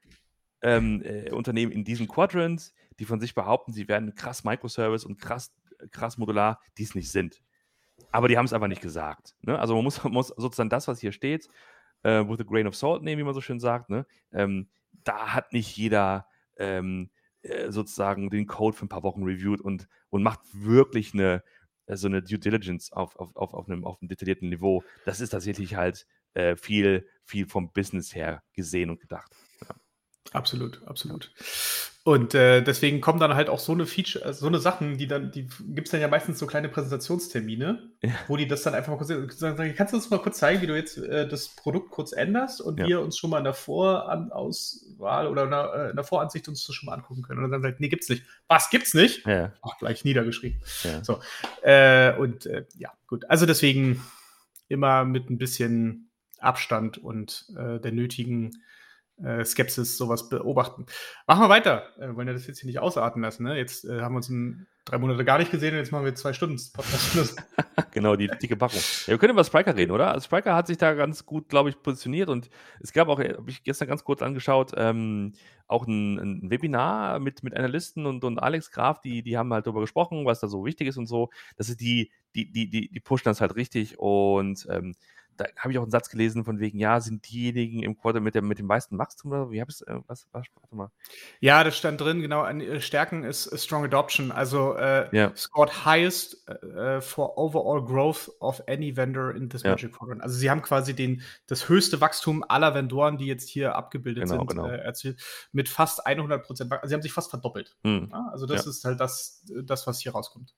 ähm, 0.62 1.02
äh, 1.04 1.30
Unternehmen 1.30 1.72
in 1.72 1.84
diesem 1.84 2.08
Quadrant, 2.08 2.72
die 2.98 3.04
von 3.04 3.20
sich 3.20 3.34
behaupten, 3.34 3.72
sie 3.72 3.88
werden 3.88 4.14
krass 4.14 4.44
Microservice 4.44 5.04
und 5.04 5.20
krass, 5.20 5.52
krass 5.90 6.18
modular, 6.18 6.60
die 6.78 6.84
es 6.84 6.94
nicht 6.94 7.10
sind. 7.10 7.42
Aber 8.12 8.28
die 8.28 8.38
haben 8.38 8.46
es 8.46 8.52
einfach 8.52 8.68
nicht 8.68 8.82
gesagt. 8.82 9.34
Ne? 9.42 9.58
Also 9.58 9.74
man 9.74 9.84
muss, 9.84 10.02
muss, 10.04 10.28
sozusagen 10.28 10.70
das, 10.70 10.88
was 10.88 11.00
hier 11.00 11.12
steht, 11.12 11.48
äh, 12.02 12.26
with 12.26 12.40
a 12.40 12.44
grain 12.44 12.66
of 12.66 12.74
salt 12.74 13.02
nehmen, 13.02 13.20
wie 13.20 13.24
man 13.24 13.34
so 13.34 13.40
schön 13.40 13.60
sagt. 13.60 13.90
Ne? 13.90 14.06
Ähm, 14.32 14.68
da 15.04 15.34
hat 15.34 15.52
nicht 15.52 15.76
jeder 15.76 16.26
ähm, 16.58 17.10
äh, 17.42 17.70
sozusagen 17.70 18.30
den 18.30 18.46
Code 18.46 18.76
für 18.76 18.86
ein 18.86 18.88
paar 18.88 19.02
Wochen 19.02 19.22
reviewt 19.24 19.60
und, 19.60 19.88
und 20.08 20.22
macht 20.22 20.40
wirklich 20.52 21.14
eine, 21.14 21.42
äh, 21.86 21.96
so 21.96 22.06
eine 22.06 22.22
Due 22.22 22.38
Diligence 22.38 22.92
auf, 22.92 23.16
auf, 23.16 23.34
auf, 23.36 23.54
auf, 23.54 23.68
einem, 23.68 23.84
auf 23.84 24.00
einem 24.00 24.08
detaillierten 24.08 24.48
Niveau. 24.48 24.84
Das 25.04 25.20
ist 25.20 25.30
tatsächlich 25.30 25.76
halt 25.76 26.06
äh, 26.34 26.56
viel, 26.56 27.08
viel 27.24 27.46
vom 27.46 27.72
Business 27.72 28.14
her 28.14 28.42
gesehen 28.52 28.90
und 28.90 29.00
gedacht. 29.00 29.32
Ja. 29.62 29.74
Absolut, 30.32 30.82
absolut. 30.86 31.32
Und 32.02 32.34
äh, 32.34 32.62
deswegen 32.62 33.02
kommen 33.02 33.20
dann 33.20 33.34
halt 33.34 33.50
auch 33.50 33.58
so 33.58 33.72
eine 33.72 33.84
Feature, 33.84 34.24
äh, 34.24 34.32
so 34.32 34.46
eine 34.46 34.58
Sachen, 34.58 34.96
die 34.96 35.06
dann, 35.06 35.30
die 35.32 35.48
gibt 35.68 35.88
es 35.88 35.92
dann 35.92 36.00
ja 36.00 36.08
meistens 36.08 36.38
so 36.38 36.46
kleine 36.46 36.70
Präsentationstermine, 36.70 37.90
ja. 38.02 38.10
wo 38.26 38.38
die 38.38 38.48
das 38.48 38.62
dann 38.62 38.74
einfach 38.74 38.90
mal 38.90 38.96
kurz 38.96 39.38
sagen, 39.38 39.74
kannst 39.76 39.92
du 39.92 39.98
uns 39.98 40.08
mal 40.08 40.18
kurz 40.18 40.38
zeigen, 40.38 40.62
wie 40.62 40.66
du 40.66 40.74
jetzt 40.74 40.96
äh, 40.96 41.28
das 41.28 41.48
Produkt 41.48 41.90
kurz 41.90 42.12
änderst 42.12 42.62
und 42.62 42.80
ja. 42.80 42.86
wir 42.86 43.00
uns 43.02 43.18
schon 43.18 43.28
mal 43.28 43.38
in 43.38 43.44
der 43.44 43.52
Vorauswahl 43.52 45.26
oder 45.26 45.44
in 45.44 45.50
der, 45.50 45.74
äh, 45.74 45.90
in 45.90 45.96
der, 45.96 46.04
Voransicht 46.04 46.48
uns 46.48 46.66
das 46.66 46.74
schon 46.74 46.86
mal 46.86 46.94
angucken 46.94 47.20
können. 47.20 47.44
Und 47.44 47.50
dann 47.50 47.60
sagt, 47.60 47.80
nee, 47.80 47.90
gibt's 47.90 48.08
nicht. 48.08 48.24
Was 48.48 48.70
gibt's 48.70 48.94
nicht? 48.94 49.26
Ja. 49.26 49.52
Ach, 49.60 49.76
gleich 49.78 50.02
niedergeschrieben. 50.02 50.58
So. 51.02 51.20
Äh, 51.62 52.16
und 52.16 52.46
äh, 52.46 52.64
ja, 52.78 52.92
gut. 53.08 53.28
Also 53.28 53.44
deswegen 53.44 54.02
immer 54.68 55.04
mit 55.04 55.28
ein 55.28 55.36
bisschen 55.36 56.10
Abstand 56.38 56.96
und 56.96 57.46
der 57.50 57.92
nötigen 57.92 58.62
äh, 59.24 59.44
Skepsis 59.44 59.96
sowas 59.96 60.28
beobachten. 60.28 60.86
Machen 61.26 61.42
wir 61.42 61.48
weiter. 61.48 61.84
Äh, 61.98 62.14
wollen 62.14 62.28
ja 62.28 62.32
das 62.32 62.46
jetzt 62.46 62.60
hier 62.60 62.66
nicht 62.66 62.78
ausarten 62.78 63.22
lassen. 63.22 63.44
Ne? 63.44 63.56
Jetzt 63.56 63.84
äh, 63.84 64.00
haben 64.00 64.14
wir 64.14 64.18
uns 64.18 64.28
in 64.28 64.66
drei 64.84 64.98
Monate 64.98 65.24
gar 65.24 65.38
nicht 65.38 65.50
gesehen 65.50 65.72
und 65.72 65.78
jetzt 65.78 65.92
machen 65.92 66.04
wir 66.04 66.14
zwei 66.14 66.32
Stunden 66.32 66.60
Podcast. 66.72 67.36
genau, 67.92 68.16
die 68.16 68.28
dicke 68.28 68.56
Packung. 68.56 68.80
Ja, 69.06 69.08
wir 69.08 69.18
können 69.18 69.32
über 69.32 69.44
Spriker 69.44 69.76
reden, 69.76 69.92
oder? 69.92 70.10
Also 70.12 70.24
Spriker 70.24 70.54
hat 70.54 70.66
sich 70.66 70.78
da 70.78 70.94
ganz 70.94 71.24
gut, 71.26 71.48
glaube 71.48 71.68
ich, 71.68 71.80
positioniert 71.80 72.28
und 72.28 72.50
es 72.80 72.92
gab 72.92 73.08
auch, 73.08 73.20
habe 73.20 73.50
ich 73.50 73.62
gestern 73.62 73.88
ganz 73.88 74.04
kurz 74.04 74.22
angeschaut, 74.22 74.72
ähm, 74.76 75.34
auch 75.68 75.86
ein, 75.86 76.18
ein, 76.18 76.50
Webinar 76.50 77.20
mit, 77.20 77.44
mit 77.44 77.56
Analysten 77.56 78.06
und, 78.06 78.24
und 78.24 78.38
Alex 78.38 78.70
Graf, 78.70 79.00
die, 79.00 79.22
die 79.22 79.38
haben 79.38 79.52
halt 79.52 79.66
darüber 79.66 79.82
gesprochen, 79.82 80.24
was 80.24 80.40
da 80.40 80.48
so 80.48 80.64
wichtig 80.64 80.88
ist 80.88 80.96
und 80.96 81.06
so. 81.06 81.30
Das 81.56 81.68
ist 81.68 81.80
die, 81.80 82.10
die, 82.34 82.50
die, 82.50 82.68
die, 82.68 82.90
die 82.90 83.00
pushen 83.00 83.24
das 83.24 83.40
halt 83.40 83.54
richtig 83.54 83.98
und 83.98 84.66
ähm, 84.70 84.94
da 85.36 85.46
habe 85.56 85.72
ich 85.72 85.78
auch 85.78 85.82
einen 85.82 85.90
Satz 85.90 86.08
gelesen 86.08 86.44
von 86.44 86.60
wegen, 86.60 86.78
ja, 86.78 87.00
sind 87.00 87.30
diejenigen 87.30 87.82
im 87.82 87.96
Quarter 87.96 88.20
mit, 88.20 88.34
dem, 88.34 88.46
mit 88.46 88.58
dem 88.58 88.66
meisten 88.66 88.98
Wachstum 88.98 89.32
oder 89.32 89.50
wie 89.50 89.60
habe 89.60 89.70
ich 89.70 89.86
äh, 89.86 90.00
was, 90.06 90.26
was, 90.32 90.46
warte 90.54 90.74
mal. 90.74 90.90
Ja, 91.40 91.64
das 91.64 91.76
stand 91.76 92.00
drin, 92.00 92.20
genau, 92.20 92.46
äh, 92.46 92.80
Stärken 92.80 93.24
ist 93.24 93.58
Strong 93.58 93.84
Adoption, 93.84 94.32
also 94.32 94.74
äh, 94.74 95.08
yeah. 95.12 95.32
scored 95.36 95.84
highest 95.84 96.46
uh, 96.48 97.00
for 97.00 97.38
overall 97.38 97.84
growth 97.84 98.30
of 98.40 98.62
any 98.68 98.96
vendor 98.96 99.34
in 99.34 99.48
this 99.48 99.62
ja. 99.62 99.70
Magic 99.70 99.92
Quadrant. 99.92 100.22
Also 100.22 100.36
sie 100.36 100.50
haben 100.50 100.62
quasi 100.62 100.94
den, 100.94 101.22
das 101.46 101.68
höchste 101.68 102.00
Wachstum 102.00 102.44
aller 102.48 102.74
Vendoren, 102.74 103.18
die 103.18 103.26
jetzt 103.26 103.48
hier 103.48 103.74
abgebildet 103.74 104.24
genau, 104.24 104.38
sind, 104.38 104.48
genau. 104.48 104.66
Äh, 104.66 104.78
erzielt, 104.78 105.20
mit 105.52 105.68
fast 105.68 106.06
100 106.06 106.44
Prozent, 106.44 106.72
also 106.72 106.88
sie 106.88 106.94
haben 106.94 107.02
sich 107.02 107.12
fast 107.12 107.30
verdoppelt. 107.30 107.76
Hm. 107.84 108.08
Ja, 108.10 108.28
also 108.32 108.46
das 108.46 108.64
ja. 108.64 108.70
ist 108.70 108.84
halt 108.84 109.00
das, 109.00 109.44
das, 109.64 109.86
was 109.86 110.00
hier 110.00 110.12
rauskommt. 110.12 110.54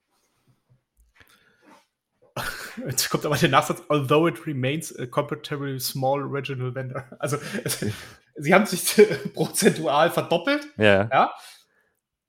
Jetzt 2.77 3.11
kommt 3.11 3.27
aber 3.27 3.37
der 3.37 3.49
Nachsatz, 3.49 3.83
although 3.89 4.27
it 4.27 4.47
remains 4.47 4.97
a 4.99 5.07
comparatively 5.07 5.79
small 5.79 6.23
regional 6.23 6.75
vendor. 6.75 7.05
Also 7.19 7.39
es, 7.65 7.85
sie 8.37 8.55
haben 8.55 8.67
sich 8.67 9.07
prozentual 9.35 10.11
verdoppelt, 10.11 10.67
ja. 10.77 11.09
ja. 11.11 11.35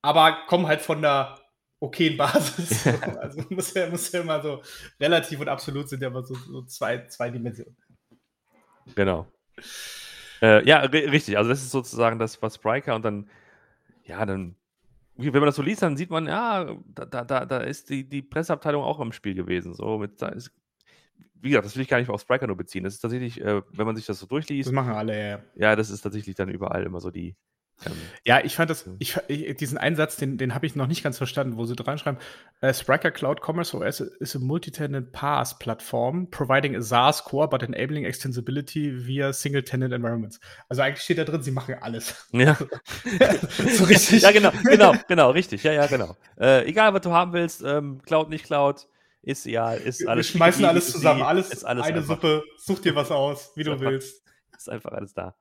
aber 0.01 0.45
kommen 0.47 0.67
halt 0.67 0.81
von 0.81 1.01
der 1.01 1.39
okayen 1.79 2.17
Basis. 2.17 2.87
also 3.19 3.43
muss 3.49 3.73
ja, 3.73 3.89
muss 3.89 4.11
ja 4.11 4.21
immer 4.21 4.41
so 4.41 4.61
relativ 4.99 5.39
und 5.39 5.49
absolut 5.49 5.89
sind 5.89 6.01
ja 6.01 6.07
immer 6.07 6.23
so, 6.23 6.35
so 6.35 6.63
zwei, 6.63 7.05
zwei 7.07 7.29
Dimensionen. 7.29 7.77
Genau. 8.95 9.27
Äh, 10.41 10.65
ja, 10.67 10.79
richtig. 10.79 11.37
Also 11.37 11.49
das 11.49 11.61
ist 11.61 11.71
sozusagen 11.71 12.19
das, 12.19 12.41
was 12.41 12.55
Spriker 12.55 12.95
und 12.95 13.03
dann, 13.03 13.29
ja, 14.03 14.25
dann 14.25 14.55
wenn 15.17 15.33
man 15.33 15.45
das 15.45 15.55
so 15.55 15.61
liest, 15.61 15.81
dann 15.81 15.97
sieht 15.97 16.09
man, 16.09 16.27
ja, 16.27 16.75
da, 16.87 17.05
da, 17.05 17.45
da 17.45 17.57
ist 17.59 17.89
die, 17.89 18.07
die 18.07 18.21
Presseabteilung 18.21 18.83
auch 18.83 18.99
im 18.99 19.11
Spiel 19.11 19.33
gewesen. 19.35 19.73
So 19.73 19.97
mit, 19.97 20.21
da 20.21 20.29
ist, 20.29 20.51
wie 21.41 21.49
gesagt, 21.49 21.65
das 21.65 21.75
will 21.75 21.83
ich 21.83 21.89
gar 21.89 21.99
nicht 21.99 22.09
auf 22.09 22.21
Spriker 22.21 22.47
nur 22.47 22.57
beziehen. 22.57 22.83
Das 22.83 22.93
ist 22.93 23.01
tatsächlich, 23.01 23.39
äh, 23.41 23.61
wenn 23.71 23.85
man 23.85 23.95
sich 23.95 24.05
das 24.05 24.19
so 24.19 24.25
durchliest. 24.25 24.67
Das 24.67 24.73
machen 24.73 24.93
alle, 24.93 25.29
ja. 25.29 25.39
Ja, 25.55 25.75
das 25.75 25.89
ist 25.89 26.01
tatsächlich 26.01 26.35
dann 26.35 26.49
überall 26.49 26.83
immer 26.83 26.99
so 26.99 27.11
die, 27.11 27.35
ähm, 27.85 27.93
ja, 28.25 28.43
ich 28.43 28.55
fand 28.55 28.69
das, 28.69 28.89
ich, 28.99 29.17
ich, 29.27 29.55
diesen 29.57 29.77
Einsatz, 29.77 30.17
den, 30.17 30.37
den 30.37 30.53
habe 30.53 30.65
ich 30.65 30.75
noch 30.75 30.87
nicht 30.87 31.03
ganz 31.03 31.17
verstanden, 31.17 31.57
wo 31.57 31.65
sie 31.65 31.75
dran 31.75 31.97
schreiben, 31.97 32.17
uh, 32.61 32.73
Spriker 32.73 33.11
Cloud 33.11 33.41
Commerce 33.41 33.75
OS 33.75 33.99
is 33.99 34.35
a 34.35 34.39
multi-tenant 34.39 35.11
PaaS 35.11 35.57
platform 35.57 36.29
providing 36.29 36.75
a 36.75 36.81
SaaS 36.81 37.23
core 37.23 37.47
but 37.47 37.63
enabling 37.63 38.05
extensibility 38.05 39.05
via 39.05 39.33
single-tenant 39.33 39.93
environments. 39.93 40.39
Also 40.69 40.81
eigentlich 40.81 41.03
steht 41.03 41.17
da 41.17 41.23
drin, 41.23 41.41
sie 41.41 41.51
machen 41.51 41.75
alles. 41.81 42.27
Ja. 42.31 42.57
so 43.77 43.83
richtig. 43.85 44.21
Ja, 44.21 44.31
genau, 44.31 44.51
genau, 44.63 44.93
genau, 45.07 45.31
richtig. 45.31 45.63
Ja, 45.63 45.73
ja, 45.73 45.87
genau. 45.87 46.15
Äh, 46.39 46.67
egal, 46.67 46.93
was 46.93 47.01
du 47.01 47.11
haben 47.11 47.33
willst, 47.33 47.63
ähm, 47.63 48.01
Cloud, 48.05 48.29
nicht 48.29 48.45
Cloud, 48.45 48.87
ist 49.21 49.45
ja, 49.45 49.73
ist 49.73 50.05
alles. 50.07 50.27
Wir 50.27 50.37
schmeißen 50.37 50.65
alles 50.65 50.91
zusammen, 50.91 51.21
alles, 51.21 51.49
ist 51.49 51.63
alles 51.63 51.85
eine 51.85 51.99
einfach. 51.99 52.15
Suppe, 52.15 52.43
such 52.57 52.79
dir 52.79 52.95
was 52.95 53.09
aus, 53.09 53.51
wie 53.55 53.63
du 53.63 53.79
willst. 53.79 54.21
Ist 54.55 54.69
einfach 54.69 54.91
alles 54.91 55.13
da. 55.13 55.35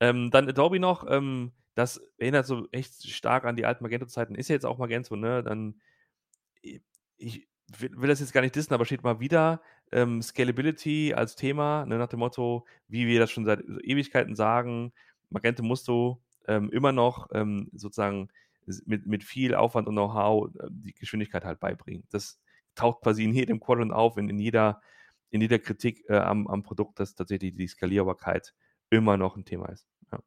Ähm, 0.00 0.30
dann 0.30 0.48
Adobe 0.48 0.78
noch, 0.80 1.06
ähm, 1.08 1.52
das 1.74 2.00
erinnert 2.18 2.46
so 2.46 2.68
echt 2.72 3.08
stark 3.08 3.44
an 3.44 3.56
die 3.56 3.64
alten 3.64 3.84
Magento-Zeiten. 3.84 4.34
Ist 4.34 4.48
ja 4.48 4.54
jetzt 4.54 4.66
auch 4.66 4.78
Magento, 4.78 5.16
ne? 5.16 5.42
Dann, 5.42 5.80
ich 7.16 7.48
will, 7.78 7.90
will 7.96 8.08
das 8.08 8.20
jetzt 8.20 8.32
gar 8.32 8.40
nicht 8.40 8.54
dissen, 8.54 8.74
aber 8.74 8.84
steht 8.84 9.02
mal 9.02 9.20
wieder 9.20 9.62
ähm, 9.92 10.22
Scalability 10.22 11.14
als 11.14 11.36
Thema, 11.36 11.86
ne, 11.86 11.98
nach 11.98 12.08
dem 12.08 12.20
Motto, 12.20 12.66
wie 12.88 13.06
wir 13.06 13.20
das 13.20 13.30
schon 13.30 13.44
seit 13.44 13.60
Ewigkeiten 13.60 14.34
sagen, 14.34 14.92
Magento 15.30 15.62
musst 15.62 15.88
du 15.88 16.22
ähm, 16.46 16.70
immer 16.70 16.92
noch 16.92 17.28
ähm, 17.32 17.70
sozusagen 17.72 18.28
mit, 18.84 19.06
mit 19.06 19.24
viel 19.24 19.54
Aufwand 19.54 19.88
und 19.88 19.94
Know-how 19.94 20.54
äh, 20.56 20.68
die 20.70 20.94
Geschwindigkeit 20.94 21.44
halt 21.44 21.60
beibringen. 21.60 22.04
Das 22.10 22.40
taucht 22.74 23.02
quasi 23.02 23.24
in 23.24 23.34
jedem 23.34 23.60
Quadrant 23.60 23.92
auf, 23.92 24.16
in, 24.16 24.28
in, 24.28 24.38
jeder, 24.38 24.80
in 25.30 25.40
jeder 25.40 25.58
Kritik 25.58 26.04
äh, 26.08 26.16
am, 26.16 26.46
am 26.46 26.62
Produkt, 26.62 27.00
dass 27.00 27.14
tatsächlich 27.14 27.54
die 27.54 27.66
Skalierbarkeit 27.66 28.54
immer 28.90 29.16
noch 29.16 29.36
ein 29.36 29.44
Thema 29.44 29.68
ist. 29.68 29.86
Ja. 30.12 30.18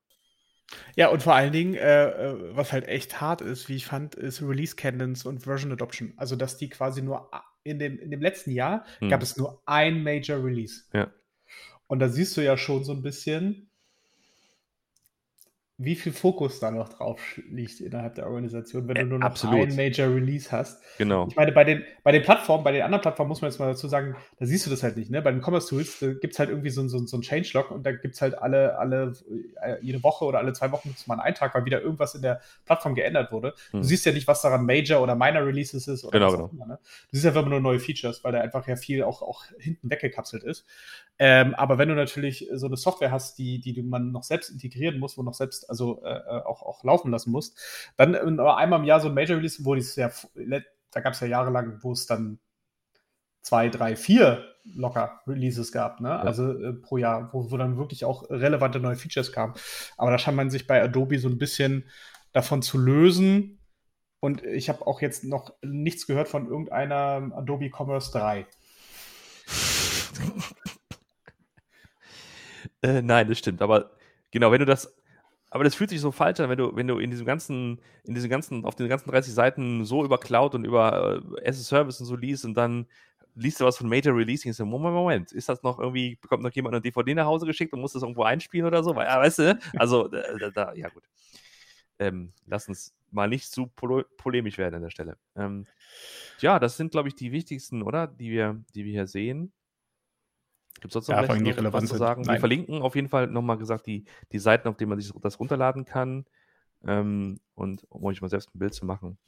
Ja, 0.96 1.08
und 1.10 1.24
vor 1.24 1.36
allen 1.36 1.52
Dingen, 1.52 1.76
äh, 1.76 2.10
äh 2.10 2.56
was 2.56 2.72
halt 2.72 2.88
echt 2.88 3.22
hart 3.22 3.42
ist, 3.42 3.70
wie 3.70 3.76
ich 3.76 3.86
fand, 3.86 4.16
ist 4.16 4.42
Release 4.42 4.76
Cadence 4.76 5.26
und 5.26 5.44
Version 5.44 5.72
Adoption. 5.72 6.14
Also, 6.18 6.36
dass 6.36 6.58
die 6.58 6.70
quasi 6.70 7.02
nur 7.02 7.30
in 7.64 7.80
dem, 7.80 8.00
in 8.00 8.12
dem 8.12 8.22
letzten 8.22 8.52
Jahr 8.52 8.86
hm. 9.00 9.10
gab 9.10 9.22
es 9.22 9.38
nur 9.38 9.62
ein 9.66 10.04
Major 10.04 10.44
Release. 10.44 10.84
Ja. 10.94 11.12
Und 11.88 12.00
da 12.00 12.10
siehst 12.10 12.38
du 12.38 12.42
ja 12.42 12.58
schon 12.58 12.84
so 12.84 12.94
ein 12.94 13.02
bisschen, 13.02 13.71
wie 15.84 15.96
viel 15.96 16.12
Fokus 16.12 16.60
da 16.60 16.70
noch 16.70 16.90
drauf 16.90 17.20
liegt 17.50 17.80
innerhalb 17.80 18.16
der 18.16 18.28
Organisation, 18.28 18.88
wenn 18.88 18.96
du 18.96 19.06
nur 19.06 19.20
noch 19.20 19.28
Absolut. 19.28 19.68
ein 19.68 19.76
Major 19.76 20.08
Release 20.08 20.52
hast. 20.52 20.82
Genau. 20.98 21.28
Ich 21.28 21.36
meine, 21.36 21.52
bei 21.52 21.64
den, 21.64 21.84
bei 22.04 22.12
den 22.12 22.22
Plattformen, 22.22 22.64
bei 22.64 22.72
den 22.72 22.84
anderen 22.84 23.02
Plattformen 23.02 23.30
muss 23.30 23.42
man 23.42 23.50
jetzt 23.50 23.60
mal 23.60 23.68
dazu 23.68 23.88
sagen, 23.88 24.16
da 24.40 24.46
siehst 24.46 24.66
du 24.66 24.70
das 24.70 24.84
halt 24.84 24.96
nicht. 24.98 25.10
Ne? 25.10 25.22
Bei 25.22 25.32
den 25.32 25.42
Commerce 25.42 25.70
Tools 25.70 26.00
gibt 26.00 26.34
es 26.34 26.40
halt 26.40 26.50
irgendwie 26.50 26.70
so, 26.70 26.88
so, 26.88 27.06
so 27.06 27.18
ein 27.18 27.24
Changelog 27.24 27.72
und 27.72 27.84
da 27.84 27.92
gibt 27.92 28.14
es 28.16 28.22
halt 28.22 28.38
alle, 28.38 28.78
alle, 28.78 29.14
äh, 29.62 29.78
jede 29.82 30.04
Woche 30.04 30.26
oder 30.26 30.40
alle 30.40 30.54
zwei 30.54 30.72
Wochen 30.72 30.94
mal 31.08 31.16
einen 31.16 31.22
Eintrag, 31.22 31.56
weil 31.56 31.66
wieder 31.66 31.82
irgendwas 31.82 32.14
in 32.14 32.22
der 32.22 32.42
Plattform 32.66 32.94
geändert 32.94 33.32
wurde. 33.32 33.54
Hm. 33.72 33.82
Du 33.82 33.88
siehst 33.88 34.06
ja 34.06 34.12
nicht, 34.12 34.28
was 34.28 34.42
daran 34.42 34.66
Major 34.66 35.02
oder 35.02 35.16
Minor 35.16 35.46
Releases 35.46 35.88
ist 35.88 36.04
oder 36.04 36.20
genau, 36.20 36.28
was 36.28 36.34
genau. 36.34 36.46
auch 36.46 36.54
immer. 36.54 36.66
Ne? 36.68 36.80
Du 37.10 37.18
siehst 37.18 37.26
einfach 37.26 37.46
nur 37.46 37.60
neue 37.60 37.80
Features, 37.80 38.24
weil 38.24 38.34
da 38.34 38.42
einfach 38.42 38.68
ja 38.68 38.76
viel 38.76 39.04
auch, 39.04 39.22
auch 39.22 39.46
hinten 39.58 39.90
weggekapselt 39.90 40.44
ist. 40.44 40.66
Ähm, 41.24 41.54
aber 41.54 41.78
wenn 41.78 41.88
du 41.88 41.94
natürlich 41.94 42.50
so 42.52 42.66
eine 42.66 42.78
Software 42.78 43.12
hast, 43.12 43.38
die, 43.38 43.62
die 43.62 43.80
man 43.84 44.12
noch 44.12 44.24
selbst 44.24 44.50
integrieren 44.50 44.98
muss, 44.98 45.20
wo 45.20 45.22
noch 45.22 45.36
selbst, 45.36 45.70
also 45.70 46.04
äh, 46.04 46.10
äh 46.10 46.42
auch, 46.46 46.64
auch 46.64 46.84
laufen 46.84 47.12
lassen 47.12 47.30
musst. 47.30 47.60
Dann 47.96 48.16
äh, 48.16 48.18
einmal 48.18 48.80
im 48.80 48.86
Jahr 48.86 49.00
so 49.00 49.08
ein 49.08 49.14
Major 49.14 49.38
Release, 49.38 49.64
wo 49.64 49.76
es 49.76 49.96
ja, 49.96 50.10
da 50.90 51.00
gab 51.00 51.14
es 51.14 51.20
ja 51.20 51.28
jahrelang, 51.28 51.78
wo 51.84 51.92
es 51.92 52.08
dann 52.08 52.40
zwei, 53.44 53.70
drei, 53.70 53.96
vier 53.96 54.44
locker 54.64 55.22
Releases 55.28 55.72
gab, 55.72 56.02
ne? 56.02 56.10
Ja. 56.10 56.22
Also 56.22 56.58
äh, 56.58 56.74
pro 56.74 56.98
Jahr, 56.98 57.32
wo, 57.32 57.52
wo 57.52 57.58
dann 57.58 57.78
wirklich 57.78 58.04
auch 58.04 58.28
relevante 58.32 58.80
neue 58.80 58.96
Features 58.96 59.32
kamen. 59.32 59.54
Aber 59.98 60.10
da 60.10 60.18
scheint 60.18 60.38
man 60.38 60.50
sich 60.50 60.66
bei 60.66 60.82
Adobe 60.82 61.20
so 61.20 61.28
ein 61.28 61.38
bisschen 61.38 61.88
davon 62.32 62.64
zu 62.64 62.80
lösen. 62.80 63.60
Und 64.22 64.44
ich 64.44 64.70
habe 64.70 64.88
auch 64.88 65.02
jetzt 65.02 65.24
noch 65.24 65.54
nichts 65.62 66.08
gehört 66.08 66.30
von 66.30 66.48
irgendeiner 66.48 67.32
Adobe 67.36 67.70
Commerce 67.70 68.12
3. 68.12 68.48
äh, 72.82 73.02
nein, 73.02 73.28
das 73.28 73.38
stimmt. 73.40 73.62
Aber 73.62 73.92
genau, 74.32 74.52
wenn 74.52 74.60
du 74.60 74.66
das 74.66 74.94
aber 75.54 75.66
das 75.66 75.76
fühlt 75.76 75.90
sich 75.90 76.00
so 76.00 76.12
falsch 76.14 76.40
an, 76.40 76.50
wenn 76.50 76.58
du, 76.58 76.74
wenn 76.76 76.88
du 76.88 76.98
in 76.98 77.12
diesem 77.12 77.26
ganzen, 77.26 77.82
in 78.06 78.16
diesem 78.16 78.30
ganzen, 78.30 78.64
auf 78.64 78.76
den 78.76 78.88
ganzen 78.88 79.12
30 79.12 79.34
Seiten 79.34 79.84
so 79.84 80.06
über 80.06 80.18
Cloud 80.18 80.56
und 80.56 80.64
über 80.64 81.22
äh, 81.38 81.50
as 81.50 81.60
a 81.60 81.64
Service 81.64 82.00
und 82.00 82.06
so 82.06 82.16
liest 82.16 82.46
und 82.46 82.54
dann 82.54 82.88
liest 83.36 83.60
du 83.60 83.66
was 83.66 83.78
von 83.78 83.90
Major 83.90 84.16
Releasing 84.16 84.52
und 84.52 84.56
so, 84.56 84.66
Moment, 84.66 84.96
Moment, 84.96 85.32
ist 85.34 85.50
das 85.50 85.62
noch 85.62 85.78
irgendwie, 85.78 86.16
bekommt 86.16 86.42
noch 86.42 86.54
jemand 86.54 86.76
eine 86.76 86.82
DVD 86.82 87.14
nach 87.16 87.26
Hause 87.26 87.46
geschickt 87.46 87.74
und 87.74 87.82
muss 87.82 87.92
das 87.92 88.02
irgendwo 88.02 88.24
einspielen 88.24 88.66
oder 88.66 88.82
so? 88.82 88.96
Weil, 88.96 89.08
ja, 89.08 89.20
weißt 89.20 89.40
du, 89.40 89.60
also, 89.78 90.08
da, 90.08 90.22
da 90.52 90.74
ja 90.74 90.88
gut. 90.88 91.04
Ähm, 92.00 92.32
lass 92.46 92.70
uns 92.70 92.94
mal 93.12 93.28
nicht 93.28 93.52
zu 93.52 93.68
pol 93.68 94.06
polemisch 94.18 94.58
werden 94.58 94.76
an 94.76 94.82
der 94.84 94.90
Stelle. 94.90 95.18
Ähm, 95.36 95.68
ja, 96.40 96.60
das 96.60 96.78
sind, 96.78 96.92
glaube 96.92 97.10
ich, 97.10 97.16
die 97.16 97.34
wichtigsten, 97.34 97.84
oder? 97.84 98.08
Die 98.08 98.32
wir, 98.32 98.64
die 98.74 98.86
wir 98.86 98.92
hier 98.94 99.08
sehen. 99.08 99.52
Gibt 100.82 100.96
es 100.96 101.06
sonst 101.06 101.10
noch 101.10 101.22
ja, 101.22 101.74
was 101.74 101.86
zu 101.86 101.98
sagen? 101.98 102.24
Nein. 102.24 102.36
Wir 102.36 102.40
verlinken 102.40 102.82
auf 102.82 102.96
jeden 102.96 103.08
Fall 103.08 103.28
nochmal 103.28 103.58
gesagt 103.58 103.86
die, 103.86 104.04
die 104.32 104.40
Seiten, 104.40 104.68
auf 104.68 104.78
denen 104.78 104.90
man 104.90 105.00
sich 105.00 105.14
das 105.22 105.40
runterladen 105.40 105.86
kann. 105.86 106.26
Ähm, 106.86 107.40
und 107.54 107.86
um 107.90 108.04
euch 108.04 108.20
mal 108.22 108.30
selbst 108.30 108.54
ein 108.54 108.60
Bild 108.60 108.74
zu 108.74 108.88
machen. 108.88 109.20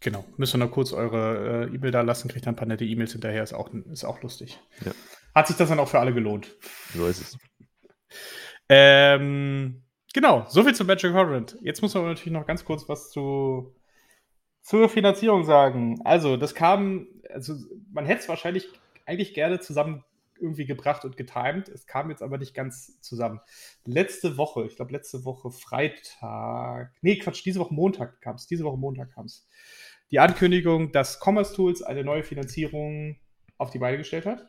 Genau. 0.00 0.24
Müsst 0.36 0.54
ihr 0.54 0.58
noch 0.58 0.70
kurz 0.70 0.92
eure 0.92 1.68
äh, 1.68 1.74
E-Mail 1.74 1.90
da 1.90 2.02
lassen, 2.02 2.28
kriegt 2.28 2.46
dann 2.46 2.52
ein 2.52 2.56
paar 2.56 2.68
nette 2.68 2.84
E-Mails 2.84 3.12
hinterher, 3.12 3.42
ist 3.42 3.54
auch, 3.54 3.70
ist 3.90 4.04
auch 4.04 4.20
lustig. 4.22 4.60
Ja. 4.84 4.92
Hat 5.34 5.46
sich 5.46 5.56
das 5.56 5.70
dann 5.70 5.78
auch 5.78 5.88
für 5.88 6.00
alle 6.00 6.12
gelohnt. 6.12 6.54
So 6.94 7.06
ist 7.06 7.20
es. 7.20 7.38
ähm, 8.68 9.82
genau, 10.12 10.44
soviel 10.48 10.74
zu 10.74 10.84
Magic 10.84 11.12
Quadrant. 11.12 11.56
Jetzt 11.62 11.80
muss 11.80 11.94
man 11.94 12.04
natürlich 12.04 12.32
noch 12.32 12.46
ganz 12.46 12.64
kurz 12.66 12.86
was 12.88 13.10
zu, 13.10 13.74
zur 14.60 14.88
Finanzierung 14.90 15.44
sagen. 15.44 16.00
Also, 16.04 16.36
das 16.36 16.54
kam, 16.54 17.06
also 17.30 17.54
man 17.90 18.04
hätte 18.04 18.20
es 18.20 18.28
wahrscheinlich 18.28 18.68
eigentlich 19.06 19.32
gerne 19.32 19.60
zusammen 19.60 20.04
irgendwie 20.40 20.66
gebracht 20.66 21.04
und 21.04 21.16
getimed. 21.16 21.68
Es 21.68 21.86
kam 21.86 22.10
jetzt 22.10 22.22
aber 22.22 22.38
nicht 22.38 22.54
ganz 22.54 23.00
zusammen. 23.00 23.40
Letzte 23.84 24.36
Woche, 24.36 24.64
ich 24.66 24.76
glaube 24.76 24.92
letzte 24.92 25.24
Woche 25.24 25.50
Freitag, 25.50 26.92
nee, 27.02 27.18
Quatsch, 27.18 27.44
diese 27.44 27.60
Woche 27.60 27.74
Montag 27.74 28.20
kam 28.20 28.36
es, 28.36 28.46
diese 28.46 28.64
Woche 28.64 28.78
Montag 28.78 29.12
kam 29.12 29.26
es. 29.26 29.48
Die 30.10 30.18
Ankündigung, 30.18 30.92
dass 30.92 31.20
Commerce 31.24 31.54
Tools 31.54 31.82
eine 31.82 32.04
neue 32.04 32.24
Finanzierung 32.24 33.16
auf 33.58 33.70
die 33.70 33.78
Beine 33.78 33.98
gestellt 33.98 34.26
hat. 34.26 34.46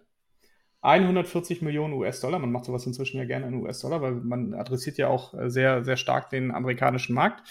140 0.81 1.61
Millionen 1.61 1.93
US-Dollar. 1.93 2.39
Man 2.39 2.51
macht 2.51 2.65
sowas 2.65 2.85
inzwischen 2.87 3.17
ja 3.17 3.25
gerne 3.25 3.47
in 3.47 3.53
US-Dollar, 3.53 4.01
weil 4.01 4.13
man 4.13 4.55
adressiert 4.55 4.97
ja 4.97 5.09
auch 5.09 5.35
sehr, 5.45 5.83
sehr 5.83 5.97
stark 5.97 6.29
den 6.31 6.51
amerikanischen 6.51 7.13
Markt. 7.13 7.47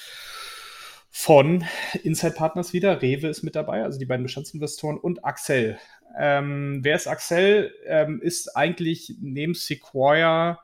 Von 1.10 1.64
Inside 2.04 2.34
Partners 2.34 2.72
wieder. 2.72 3.02
Rewe 3.02 3.28
ist 3.28 3.42
mit 3.42 3.56
dabei, 3.56 3.82
also 3.82 3.98
die 3.98 4.06
beiden 4.06 4.22
Bestandsinvestoren 4.22 4.96
und 4.96 5.24
Axel. 5.24 5.78
Ähm, 6.18 6.80
wer 6.82 6.96
ist 6.96 7.08
Axel? 7.08 7.74
Ähm, 7.86 8.20
ist 8.22 8.56
eigentlich 8.56 9.16
neben 9.20 9.54
Sequoia 9.54 10.60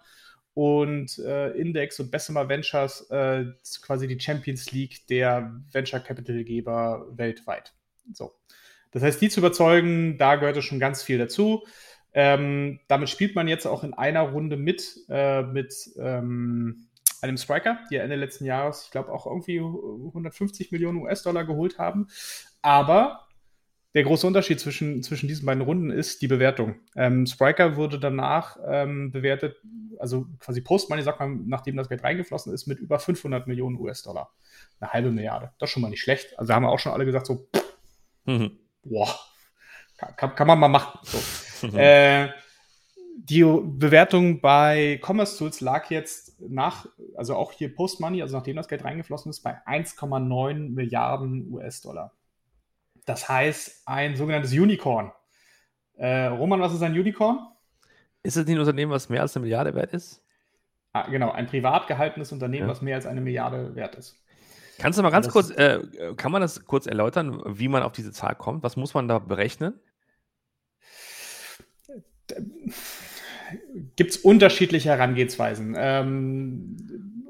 und 0.54 1.18
äh, 1.18 1.50
Index 1.50 2.00
und 2.00 2.10
Bessemer 2.10 2.48
Ventures 2.48 3.10
äh, 3.10 3.44
quasi 3.82 4.06
die 4.06 4.18
Champions 4.18 4.72
League 4.72 5.06
der 5.08 5.60
Venture 5.72 6.00
Capital 6.00 6.44
Geber 6.44 7.06
weltweit. 7.10 7.74
So. 8.12 8.32
Das 8.92 9.02
heißt, 9.02 9.20
die 9.20 9.28
zu 9.28 9.40
überzeugen, 9.40 10.16
da 10.16 10.36
gehört 10.36 10.62
schon 10.64 10.80
ganz 10.80 11.02
viel 11.02 11.18
dazu. 11.18 11.66
Ähm, 12.14 12.80
damit 12.88 13.10
spielt 13.10 13.34
man 13.34 13.48
jetzt 13.48 13.66
auch 13.66 13.84
in 13.84 13.92
einer 13.92 14.22
Runde 14.22 14.56
mit, 14.56 14.96
äh, 15.10 15.42
mit 15.42 15.74
ähm, 15.98 16.85
einem 17.22 17.36
Striker, 17.36 17.78
die 17.90 17.96
ja 17.96 18.02
Ende 18.02 18.16
letzten 18.16 18.44
Jahres, 18.44 18.84
ich 18.84 18.90
glaube, 18.90 19.12
auch 19.12 19.26
irgendwie 19.26 19.58
150 19.58 20.72
Millionen 20.72 20.98
US-Dollar 20.98 21.44
geholt 21.44 21.78
haben. 21.78 22.08
Aber 22.62 23.26
der 23.96 24.04
große 24.04 24.26
Unterschied 24.26 24.60
zwischen, 24.60 25.02
zwischen 25.02 25.26
diesen 25.26 25.46
beiden 25.46 25.62
Runden 25.62 25.90
ist 25.90 26.20
die 26.20 26.28
Bewertung. 26.28 26.74
Ähm, 26.96 27.24
Spriker 27.26 27.76
wurde 27.76 27.98
danach 27.98 28.58
ähm, 28.68 29.10
bewertet, 29.10 29.56
also 29.98 30.26
quasi 30.38 30.60
Post-Money, 30.60 31.02
sagt 31.02 31.18
man, 31.18 31.48
nachdem 31.48 31.76
das 31.76 31.88
Geld 31.88 32.04
reingeflossen 32.04 32.52
ist, 32.52 32.66
mit 32.66 32.78
über 32.78 32.98
500 32.98 33.46
Millionen 33.46 33.78
US-Dollar. 33.78 34.30
Eine 34.80 34.92
halbe 34.92 35.10
Milliarde. 35.10 35.52
Das 35.58 35.70
ist 35.70 35.72
schon 35.72 35.80
mal 35.80 35.88
nicht 35.88 36.02
schlecht. 36.02 36.38
Also 36.38 36.52
haben 36.52 36.64
wir 36.64 36.68
auch 36.68 36.78
schon 36.78 36.92
alle 36.92 37.06
gesagt, 37.06 37.26
so, 37.26 37.48
mhm. 38.26 38.58
boah, 38.82 39.18
kann, 39.96 40.34
kann, 40.34 40.46
man 40.46 40.58
mal 40.58 40.68
machen. 40.68 40.98
So. 41.02 41.18
Äh, 41.74 42.28
die 43.28 43.42
Bewertung 43.42 44.40
bei 44.40 45.00
Commerce 45.04 45.36
Tools 45.36 45.60
lag 45.60 45.90
jetzt 45.90 46.40
nach, 46.40 46.86
also 47.16 47.34
auch 47.34 47.50
hier 47.50 47.74
Post-Money, 47.74 48.22
also 48.22 48.36
nachdem 48.36 48.56
das 48.56 48.68
Geld 48.68 48.84
reingeflossen 48.84 49.30
ist, 49.30 49.40
bei 49.40 49.56
1,9 49.66 50.70
Milliarden 50.70 51.52
US-Dollar. 51.52 52.12
Das 53.04 53.28
heißt, 53.28 53.82
ein 53.86 54.16
sogenanntes 54.16 54.52
Unicorn. 54.52 55.12
Äh, 55.94 56.26
Roman, 56.26 56.60
was 56.60 56.72
ist 56.72 56.82
ein 56.82 56.92
Unicorn? 56.92 57.48
Ist 58.22 58.36
es 58.36 58.46
nicht 58.46 58.56
ein 58.56 58.60
Unternehmen, 58.60 58.92
was 58.92 59.08
mehr 59.08 59.22
als 59.22 59.36
eine 59.36 59.42
Milliarde 59.42 59.74
wert 59.74 59.92
ist? 59.92 60.22
Ah, 60.92 61.08
genau, 61.10 61.32
ein 61.32 61.46
privat 61.46 61.88
gehaltenes 61.88 62.30
Unternehmen, 62.30 62.66
ja. 62.66 62.70
was 62.70 62.80
mehr 62.80 62.94
als 62.94 63.06
eine 63.06 63.20
Milliarde 63.20 63.74
wert 63.74 63.96
ist. 63.96 64.16
Kannst 64.78 64.98
du 64.98 65.02
mal 65.02 65.10
ganz 65.10 65.28
kurz, 65.28 65.50
äh, 65.50 65.80
kann 66.16 66.30
man 66.30 66.42
das 66.42 66.64
kurz 66.64 66.86
erläutern, 66.86 67.42
wie 67.46 67.68
man 67.68 67.82
auf 67.82 67.92
diese 67.92 68.12
Zahl 68.12 68.36
kommt? 68.36 68.62
Was 68.62 68.76
muss 68.76 68.94
man 68.94 69.08
da 69.08 69.18
berechnen? 69.18 69.80
Gibt 73.96 74.10
es 74.10 74.16
unterschiedliche 74.16 74.88
Herangehensweisen. 74.90 75.74
Ähm, 75.76 76.76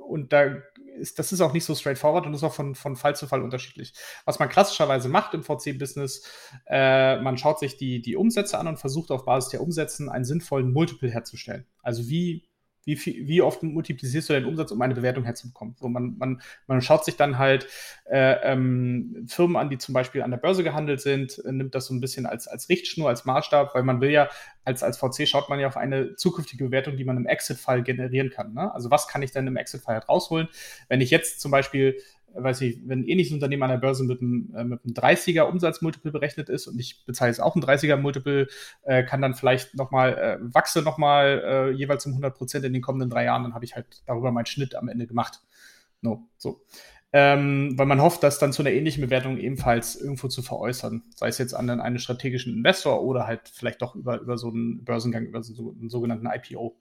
und 0.09 0.33
da 0.33 0.57
ist, 0.97 1.19
das 1.19 1.33
ist 1.33 1.41
auch 1.41 1.53
nicht 1.53 1.65
so 1.65 1.75
straightforward 1.75 2.27
und 2.27 2.35
ist 2.35 2.43
auch 2.43 2.55
von, 2.55 2.75
von 2.75 2.97
Fall 2.97 3.15
zu 3.17 3.27
Fall 3.27 3.43
unterschiedlich. 3.43 3.93
Was 4.25 4.39
man 4.39 4.49
klassischerweise 4.49 5.09
macht 5.09 5.35
im 5.35 5.43
VC-Business, 5.43 6.23
äh, 6.67 7.21
man 7.21 7.39
schaut 7.39 7.59
sich 7.59 7.77
die, 7.77 8.01
die 8.01 8.17
Umsätze 8.17 8.59
an 8.59 8.67
und 8.67 8.79
versucht 8.79 9.11
auf 9.11 9.25
Basis 9.25 9.51
der 9.51 9.63
Umsätze 9.63 10.11
einen 10.11 10.25
sinnvollen 10.25 10.73
Multiple 10.73 11.11
herzustellen. 11.11 11.67
Also 11.83 12.09
wie 12.09 12.45
wie, 12.87 13.27
wie 13.27 13.43
oft 13.43 13.63
multiplizierst 13.65 14.29
du 14.29 14.33
deinen 14.33 14.47
Umsatz, 14.47 14.71
um 14.71 14.81
eine 14.81 14.95
Bewertung 14.95 15.25
herzubekommen? 15.25 15.75
So, 15.79 15.89
man, 15.89 16.17
man, 16.19 16.41
man 16.69 16.81
schaut 16.81 17.05
sich 17.05 17.17
dann 17.17 17.37
halt 17.37 17.67
äh, 18.09 18.37
ähm, 18.53 19.27
Firmen 19.29 19.57
an, 19.57 19.69
die 19.69 19.79
zum 19.79 19.93
Beispiel 19.93 20.23
an 20.23 20.31
der 20.31 20.39
Börse 20.39 20.63
gehandelt 20.63 21.01
sind, 21.01 21.43
äh, 21.45 21.51
nimmt 21.51 21.75
das 21.75 21.87
so 21.87 21.95
ein 21.95 22.01
bisschen 22.01 22.27
als, 22.27 22.47
als 22.47 22.69
Richtschnur, 22.69 23.09
als 23.09 23.25
Maßstab, 23.25 23.75
weil 23.75 23.83
man 23.83 24.01
will 24.01 24.11
ja, 24.11 24.29
als, 24.65 24.85
als 24.85 24.99
VC 24.99 25.27
schaut 25.27 25.49
man 25.49 25.59
ja 25.59 25.67
auf 25.67 25.77
eine 25.77 26.15
zukünftige 26.15 26.65
Bewertung, 26.65 26.97
die 26.97 27.05
man 27.05 27.17
im 27.17 27.27
Exit-Fall 27.27 27.83
generieren 27.83 28.31
kann. 28.31 28.55
Ne? 28.55 28.73
Also 28.73 28.91
was 28.91 29.09
kann 29.09 29.23
ich 29.23 29.33
denn 29.33 29.47
im 29.49 29.57
Exit-Fall 29.57 29.95
halt 29.95 30.09
rausholen? 30.09 30.49
Wenn 30.89 31.01
ich 31.01 31.11
jetzt 31.11 31.41
zum 31.41 31.51
Beispiel 31.51 31.97
weiß 32.35 32.61
ich, 32.63 32.79
wenn 32.87 33.01
ein 33.01 33.09
ähnliches 33.09 33.33
Unternehmen 33.33 33.63
an 33.63 33.71
der 33.71 33.79
Börse 33.79 34.05
mit 34.05 34.21
einem, 34.21 34.55
äh, 34.55 34.65
mit 34.65 34.85
einem 34.85 34.95
30er 34.95 35.43
Umsatzmultiple 35.43 36.13
berechnet 36.13 36.49
ist 36.49 36.67
und 36.67 36.79
ich 36.79 37.05
bezahle 37.07 37.31
jetzt 37.31 37.41
auch 37.41 37.57
ein 37.57 37.63
30er 37.63 37.97
Multiple, 37.97 38.49
äh, 38.83 39.05
kann 39.05 39.23
dann 39.23 39.35
vielleicht 39.35 39.75
nochmal, 39.75 40.19
äh, 40.19 40.55
wachse 40.55 40.83
nochmal 40.83 41.43
äh, 41.45 41.71
jeweils 41.71 42.05
um 42.07 42.13
100 42.13 42.37
Prozent 42.37 42.65
in 42.65 42.73
den 42.73 42.83
kommenden 42.83 43.11
drei 43.11 43.25
Jahren, 43.25 43.45
dann 43.45 43.55
habe 43.55 43.65
ich 43.65 43.75
halt 43.75 44.03
darüber 44.07 44.33
meinen 44.33 44.47
Schnitt 44.47 44.75
am 44.75 44.89
Ende 44.89 45.07
gemacht. 45.07 45.41
No, 46.03 46.29
so. 46.37 46.63
Ähm, 47.13 47.79
weil 47.79 47.87
man 47.87 48.03
hofft, 48.03 48.23
das 48.23 48.39
dann 48.39 48.53
zu 48.53 48.63
einer 48.63 48.73
ähnlichen 48.73 49.03
Bewertung 49.03 49.39
ebenfalls 49.39 49.97
irgendwo 49.97 50.29
zu 50.29 50.43
veräußern. 50.43 51.03
Sei 51.15 51.29
es 51.29 51.39
jetzt 51.39 51.55
an 51.55 51.71
einen 51.71 51.99
strategischen 51.99 52.53
Investor 52.53 53.03
oder 53.03 53.27
halt 53.27 53.49
vielleicht 53.49 53.81
doch 53.81 53.95
über, 53.95 54.21
über 54.21 54.37
so 54.37 54.49
einen 54.49 54.85
Börsengang, 54.85 55.25
über 55.25 55.43
so 55.43 55.75
einen 55.79 55.89
sogenannten 55.89 56.27
IPO. 56.27 56.77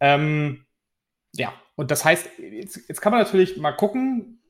Ähm, 0.00 0.64
ja, 1.34 1.52
und 1.76 1.90
das 1.90 2.04
heißt, 2.04 2.28
jetzt, 2.38 2.88
jetzt, 2.88 3.00
kann 3.00 3.12
man 3.12 3.22
natürlich 3.22 3.56
mal 3.56 3.72
gucken, 3.72 4.41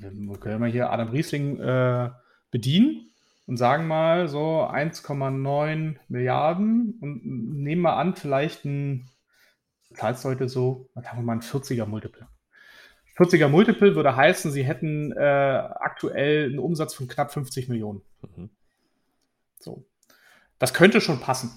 wir 0.00 0.38
können 0.38 0.60
mal 0.60 0.70
hier 0.70 0.90
Adam 0.90 1.08
Riesling 1.08 1.60
äh, 1.60 2.10
bedienen 2.50 3.10
und 3.46 3.56
sagen 3.56 3.86
mal 3.86 4.28
so 4.28 4.62
1,9 4.62 5.96
Milliarden 6.08 6.98
und 7.00 7.24
nehmen 7.24 7.82
wir 7.82 7.96
an, 7.96 8.16
vielleicht 8.16 8.64
ein, 8.64 9.08
zahlst 9.94 10.24
heute 10.24 10.48
so, 10.48 10.88
was 10.94 11.06
haben 11.06 11.18
wir 11.18 11.22
mal, 11.22 11.34
ein 11.34 11.42
40er 11.42 11.86
Multiple. 11.86 12.26
40er 13.16 13.48
Multiple 13.48 13.94
würde 13.94 14.14
heißen, 14.14 14.50
sie 14.50 14.64
hätten 14.64 15.12
äh, 15.12 15.16
aktuell 15.20 16.46
einen 16.46 16.58
Umsatz 16.58 16.94
von 16.94 17.08
knapp 17.08 17.32
50 17.32 17.68
Millionen. 17.68 18.02
Mhm. 18.36 18.50
So. 19.58 19.86
Das 20.58 20.74
könnte 20.74 21.00
schon 21.00 21.20
passen. 21.20 21.50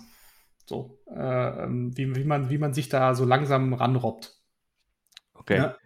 So, 0.65 0.99
äh, 1.07 1.63
ähm, 1.63 1.97
wie, 1.97 2.15
wie, 2.15 2.23
man, 2.23 2.49
wie 2.49 2.59
man 2.59 2.73
sich 2.73 2.89
da 2.89 3.15
so 3.15 3.25
langsam 3.25 3.73
ranrobbt. 3.73 4.35
Okay. 5.33 5.57
Ja? 5.57 5.77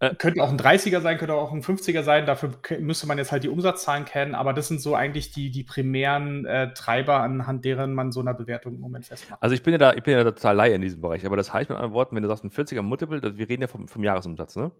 Äh, 0.00 0.14
könnte 0.14 0.42
auch 0.42 0.48
ein 0.48 0.58
30er 0.58 1.00
sein, 1.02 1.18
könnte 1.18 1.34
auch 1.34 1.52
ein 1.52 1.62
50er 1.62 2.02
sein. 2.02 2.24
Dafür 2.24 2.52
müsste 2.80 3.06
man 3.06 3.18
jetzt 3.18 3.32
halt 3.32 3.44
die 3.44 3.50
Umsatzzahlen 3.50 4.06
kennen. 4.06 4.34
Aber 4.34 4.54
das 4.54 4.68
sind 4.68 4.80
so 4.80 4.94
eigentlich 4.94 5.30
die, 5.30 5.50
die 5.50 5.62
primären 5.62 6.46
äh, 6.46 6.72
Treiber, 6.72 7.20
anhand 7.20 7.66
deren 7.66 7.92
man 7.92 8.10
so 8.10 8.20
einer 8.20 8.32
Bewertung 8.32 8.74
im 8.74 8.80
Moment 8.80 9.04
festmacht. 9.04 9.42
Also 9.42 9.54
ich 9.54 9.62
bin 9.62 9.72
ja 9.72 9.78
da, 9.78 9.92
ich 9.92 10.02
bin 10.02 10.14
ja 10.14 10.24
total 10.24 10.56
Laie 10.56 10.74
in 10.74 10.80
diesem 10.80 11.02
Bereich. 11.02 11.26
Aber 11.26 11.36
das 11.36 11.52
heißt 11.52 11.68
mit 11.68 11.76
anderen 11.76 11.94
Worten, 11.94 12.16
wenn 12.16 12.22
du 12.22 12.28
sagst 12.28 12.44
ein 12.44 12.50
40er 12.50 12.80
Multiple, 12.80 13.36
wir 13.36 13.48
reden 13.48 13.62
ja 13.62 13.68
vom, 13.68 13.88
vom 13.88 14.02
Jahresumsatz, 14.02 14.56
ne? 14.56 14.72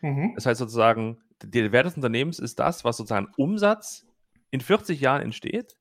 Mhm. 0.00 0.32
Das 0.34 0.46
heißt 0.46 0.58
sozusagen, 0.58 1.18
der 1.44 1.70
Wert 1.70 1.86
des 1.86 1.94
Unternehmens 1.96 2.38
ist 2.38 2.58
das, 2.58 2.84
was 2.84 2.96
sozusagen 2.96 3.28
Umsatz 3.36 4.06
in 4.50 4.60
40 4.60 5.00
Jahren 5.00 5.22
entsteht 5.22 5.76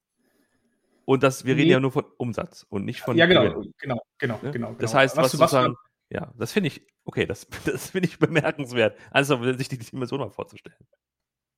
und 1.05 1.23
das, 1.23 1.45
wir 1.45 1.55
nee. 1.55 1.61
reden 1.61 1.71
ja 1.71 1.79
nur 1.79 1.91
von 1.91 2.05
Umsatz 2.17 2.65
und 2.69 2.85
nicht 2.85 3.01
von. 3.01 3.17
Ja, 3.17 3.25
genau, 3.25 3.41
Gewinn. 3.43 3.73
genau, 3.79 4.01
genau, 4.17 4.39
ne? 4.41 4.51
genau. 4.51 4.75
Das 4.79 4.93
heißt, 4.93 5.17
was, 5.17 5.33
was, 5.33 5.39
was 5.39 5.51
sozusagen, 5.51 5.75
ja, 6.11 6.33
das 6.37 6.51
finde 6.51 6.67
ich, 6.67 6.85
okay, 7.05 7.25
das, 7.25 7.47
das 7.65 7.89
finde 7.89 8.09
ich 8.09 8.19
bemerkenswert. 8.19 8.97
Also, 9.09 9.41
sich 9.53 9.69
die 9.69 9.77
Dimension 9.77 10.19
mal 10.19 10.29
vorzustellen. 10.29 10.77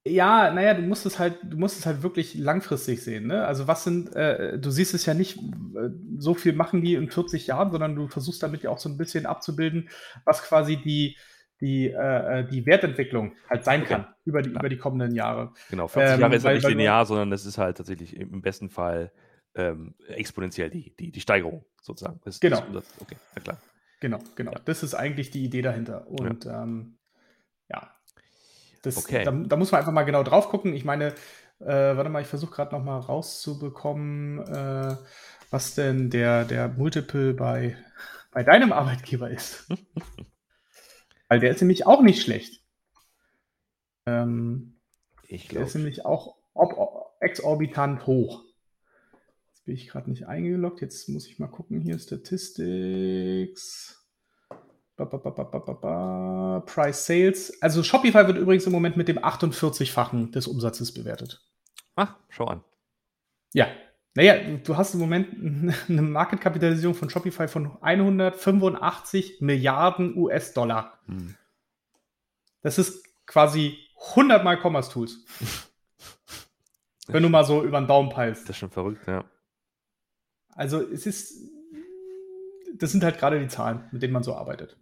Ja, 0.06 0.52
naja, 0.52 0.74
du 0.74 0.82
musst 0.82 1.06
es 1.06 1.18
halt, 1.18 1.38
du 1.44 1.58
musst 1.58 1.80
es 1.80 1.86
halt 1.86 2.04
wirklich 2.04 2.36
langfristig 2.36 3.02
sehen. 3.02 3.28
Ne? 3.28 3.46
Also 3.46 3.70
was 3.70 3.86
sind, 3.86 4.13
äh, 4.13 4.60
du 4.60 4.70
siehst 4.70 4.94
es 4.94 5.06
ja 5.06 5.13
nicht, 5.13 5.38
äh, 5.38 5.92
so 6.18 6.34
viel 6.34 6.52
machen 6.52 6.82
die 6.82 6.96
in 6.96 7.10
40 7.10 7.48
Jahren, 7.48 7.72
sondern 7.72 7.96
du 7.96 8.10
versuchst 8.10 8.44
damit 8.44 8.63
ja 8.63 8.70
auch 8.70 8.80
so 8.80 8.89
ein 8.89 8.98
bisschen 8.98 9.26
abzubilden, 9.26 9.89
was 10.26 10.44
quasi 10.44 10.76
die, 10.76 11.18
die, 11.62 11.89
äh, 11.89 12.39
äh 12.39 12.46
die 12.46 12.66
Wertentwicklung 12.66 13.38
halt 13.50 13.63
sein 13.63 13.84
okay. 13.84 13.94
kann 13.94 14.08
über 14.26 14.42
die, 14.42 14.50
über 14.50 14.68
die 14.68 14.76
kommenden 14.76 15.16
Jahre. 15.16 15.54
Genau, 15.70 15.88
40 15.88 16.16
ähm, 16.16 16.20
Jahre 16.20 16.36
ist 16.36 16.44
ja 16.44 16.54
nicht 16.54 16.68
linear, 16.68 17.06
sondern 17.06 17.32
es 17.32 17.46
ist 17.46 17.58
halt 17.58 17.78
tatsächlich 17.78 18.18
im 18.18 18.42
besten 18.42 18.70
Fall 18.70 19.13
ähm, 19.56 19.96
exponentiell 20.10 20.70
die, 20.70 20.94
die, 20.98 21.13
die 21.13 21.22
Steigerung 21.22 21.63
sozusagen. 21.82 22.20
Das, 22.26 22.42
genau. 22.42 22.62
Das, 22.74 22.84
okay, 23.00 23.16
na 23.36 23.42
klar. 23.42 23.58
Genau, 24.04 24.20
genau. 24.36 24.52
Ja. 24.52 24.60
Das 24.66 24.84
ist 24.84 24.96
eigentlich 24.96 25.32
die 25.32 25.46
Idee 25.46 25.62
dahinter. 25.62 26.10
Und 26.10 26.44
ja, 26.44 26.63
ähm, 26.63 26.98
ja. 27.70 27.89
Das, 28.82 28.98
okay. 28.98 29.24
da, 29.24 29.32
da, 29.32 29.56
muss 29.56 29.72
man 29.72 29.80
einfach 29.80 29.94
mal 29.94 30.04
genau 30.04 30.24
drauf 30.24 30.50
gucken. 30.50 30.74
Ich 30.74 30.84
meine, 30.84 31.13
äh, 31.62 31.96
warte 31.96 32.10
mal, 32.10 32.22
ich 32.22 32.28
versuche 32.28 32.54
gerade 32.54 32.76
noch 32.76 32.84
mal 32.84 33.00
rauszubekommen, 33.00 34.39
äh, 34.39 34.98
was 35.52 35.76
denn 35.76 36.10
der, 36.10 36.44
der 36.44 36.68
Multiple 36.68 37.34
bei, 37.34 37.78
bei 38.32 38.44
deinem 38.44 38.74
Arbeitgeber 38.74 39.30
ist. 39.30 39.70
Weil 41.30 41.39
der 41.39 41.52
ist 41.52 41.62
nämlich 41.62 41.88
auch 41.88 42.02
nicht 42.02 42.24
schlecht. 42.24 42.62
Ähm, 44.06 44.82
ich 45.30 45.48
glaube. 45.48 45.60
Der 45.60 45.68
ist 45.68 45.76
nämlich 45.76 46.04
auch 46.04 46.36
ob, 46.54 47.16
exorbitant 47.22 48.06
hoch 48.06 48.44
bin 49.65 49.76
ich 49.76 49.88
gerade 49.88 50.10
nicht 50.10 50.28
eingeloggt. 50.28 50.82
Jetzt 50.82 51.10
muss 51.10 51.28
ich 51.28 51.39
mal 51.39 51.47
gucken 51.47 51.80
hier. 51.80 51.97
Statistics. 51.97 53.99
Ba, 54.95 55.06
ba, 55.06 55.17
ba, 55.17 56.63
Price 56.65 57.06
Sales. 57.06 57.62
Also 57.62 57.82
Shopify 57.82 58.28
wird 58.28 58.38
übrigens 58.38 58.65
im 58.65 58.71
Moment 58.71 58.95
mit 58.95 59.08
dem 59.08 59.17
48-fachen 59.17 60.32
des 60.32 60.47
Umsatzes 60.47 60.93
bewertet. 60.93 61.41
Ach, 61.95 62.15
schau 62.30 62.45
an. 62.45 62.63
Ja. 63.54 63.67
Naja, 64.15 64.36
du 64.63 64.78
hast 64.78 64.93
im 64.93 64.99
Moment 64.99 65.34
eine 65.89 66.02
Marketkapitalisierung 66.02 66.95
von 66.95 67.10
Shopify 67.10 67.47
von 67.47 67.78
185 67.82 69.41
Milliarden 69.41 70.15
US-Dollar. 70.15 70.99
Hm. 71.08 71.36
Das 72.62 72.78
ist 72.78 73.04
quasi 73.26 73.78
100 74.12 74.43
mal 74.43 74.60
Commerce 74.62 74.91
Tools. 74.91 75.26
Wenn 77.08 77.23
du 77.23 77.30
mal 77.30 77.43
so 77.43 77.63
über 77.63 77.82
den 77.82 77.88
Daumen 77.88 78.10
peilst. 78.10 78.43
Das 78.43 78.52
ist 78.52 78.58
schon 78.58 78.69
verrückt, 78.69 79.08
ja. 79.08 79.26
Also 80.56 80.82
es 80.82 81.06
ist, 81.06 81.50
das 82.76 82.92
sind 82.92 83.04
halt 83.04 83.18
gerade 83.18 83.39
die 83.39 83.48
Zahlen, 83.48 83.88
mit 83.92 84.02
denen 84.02 84.13
man 84.13 84.24
so 84.24 84.36
arbeitet. 84.36 84.78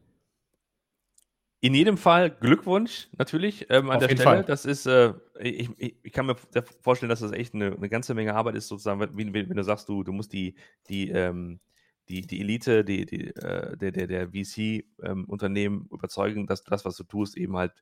In 1.64 1.76
jedem 1.76 1.98
Fall 1.98 2.32
Glückwunsch 2.32 3.08
natürlich 3.18 3.68
ähm, 3.70 3.92
an 3.92 3.98
Auf 3.98 4.00
der 4.00 4.16
Stelle. 4.16 4.24
Fall. 4.24 4.44
Das 4.44 4.66
ist, 4.66 4.88
äh, 4.88 5.14
ich, 5.40 5.70
ich, 5.78 5.96
ich, 6.02 6.12
kann 6.12 6.26
mir 6.26 6.36
vorstellen, 6.82 7.10
dass 7.12 7.20
das 7.20 7.34
echt 7.34 7.54
eine, 7.54 7.76
eine 7.76 7.88
ganze 7.88 8.16
Menge 8.16 8.34
Arbeit 8.34 8.56
ist, 8.56 8.68
sozusagen, 8.68 9.00
wenn, 9.00 9.34
wenn, 9.34 9.56
du 9.56 9.64
sagst, 9.64 9.88
du, 9.88 10.04
du 10.04 10.12
musst 10.12 10.34
die, 10.34 10.56
die, 10.90 11.10
ähm, 11.12 11.60
die, 12.10 12.26
die 12.26 12.42
Elite, 12.42 12.84
die, 12.84 13.06
die, 13.06 13.28
äh, 13.28 13.78
der, 13.78 13.92
der, 13.92 14.08
der 14.08 14.30
VC-Unternehmen 14.30 15.82
ähm, 15.82 15.88
überzeugen, 15.92 16.48
dass 16.48 16.64
das, 16.64 16.84
was 16.84 16.98
du 16.98 17.04
tust, 17.04 17.38
eben 17.38 17.56
halt 17.56 17.74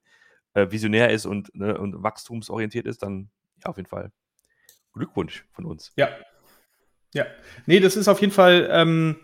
äh, 0.56 0.69
visionär 0.69 1.12
ist 1.12 1.25
und, 1.25 1.56
ne, 1.56 1.78
und 1.78 2.04
wachstumsorientiert 2.04 2.86
ist, 2.86 3.02
dann 3.02 3.30
ja, 3.63 3.69
auf 3.69 3.78
jeden 3.78 3.89
Fall 3.89 4.12
Glückwunsch 4.91 5.45
von 5.54 5.65
uns. 5.65 5.93
Ja, 5.95 6.10
ja, 7.13 7.25
nee, 7.65 7.79
das 7.79 7.95
ist 7.95 8.07
auf 8.07 8.21
jeden 8.21 8.33
Fall, 8.33 8.69
ähm, 8.71 9.17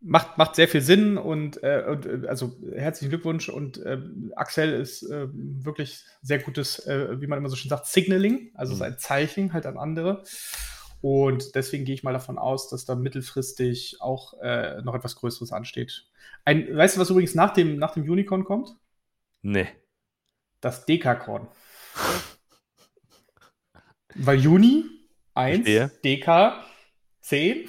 macht, 0.00 0.38
macht 0.38 0.54
sehr 0.54 0.68
viel 0.68 0.82
Sinn 0.82 1.16
und, 1.16 1.62
äh, 1.62 1.84
und 1.88 2.06
äh, 2.06 2.28
also 2.28 2.56
herzlichen 2.74 3.10
Glückwunsch 3.10 3.48
und 3.48 3.78
äh, 3.78 3.98
Axel 4.36 4.72
ist 4.72 5.02
äh, 5.04 5.26
wirklich 5.32 6.04
sehr 6.22 6.38
gutes, 6.38 6.86
äh, 6.86 7.20
wie 7.20 7.26
man 7.26 7.38
immer 7.38 7.48
so 7.48 7.56
schön 7.56 7.70
sagt, 7.70 7.86
Signaling, 7.86 8.50
also 8.54 8.74
mhm. 8.76 8.82
ein 8.82 8.98
Zeichen 8.98 9.52
halt 9.52 9.66
an 9.66 9.78
andere. 9.78 10.22
Und 11.00 11.54
deswegen 11.54 11.84
gehe 11.84 11.94
ich 11.94 12.02
mal 12.02 12.14
davon 12.14 12.38
aus, 12.38 12.70
dass 12.70 12.86
da 12.86 12.94
mittelfristig 12.94 13.98
auch 14.00 14.40
äh, 14.40 14.80
noch 14.82 14.94
etwas 14.94 15.16
Größeres 15.16 15.52
ansteht. 15.52 16.06
Ein, 16.46 16.74
weißt 16.74 16.96
du, 16.96 17.00
was 17.00 17.10
übrigens 17.10 17.34
nach 17.34 17.52
dem, 17.52 17.76
nach 17.76 17.92
dem 17.92 18.04
Unicorn 18.04 18.44
kommt? 18.44 18.70
Nee. 19.42 19.68
Das 20.62 20.86
Dekakorn. 20.86 21.48
Weil 24.14 24.38
Juni 24.38 24.84
1, 25.34 25.68
Deka 26.02 26.64
10? 27.24 27.68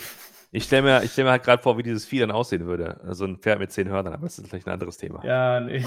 Ich 0.51 0.63
stelle 0.65 0.83
mir, 0.83 1.07
stell 1.07 1.25
mir 1.25 1.31
halt 1.31 1.43
gerade 1.43 1.61
vor, 1.61 1.77
wie 1.77 1.83
dieses 1.83 2.05
Vieh 2.05 2.19
dann 2.19 2.31
aussehen 2.31 2.65
würde. 2.65 2.97
So 3.01 3.07
also 3.07 3.25
ein 3.25 3.37
Pferd 3.39 3.59
mit 3.59 3.71
zehn 3.71 3.89
Hörnern, 3.89 4.13
aber 4.13 4.23
das 4.23 4.39
ist 4.39 4.47
vielleicht 4.47 4.67
ein 4.67 4.73
anderes 4.73 4.97
Thema. 4.97 5.23
Ja, 5.25 5.59
nee. 5.59 5.83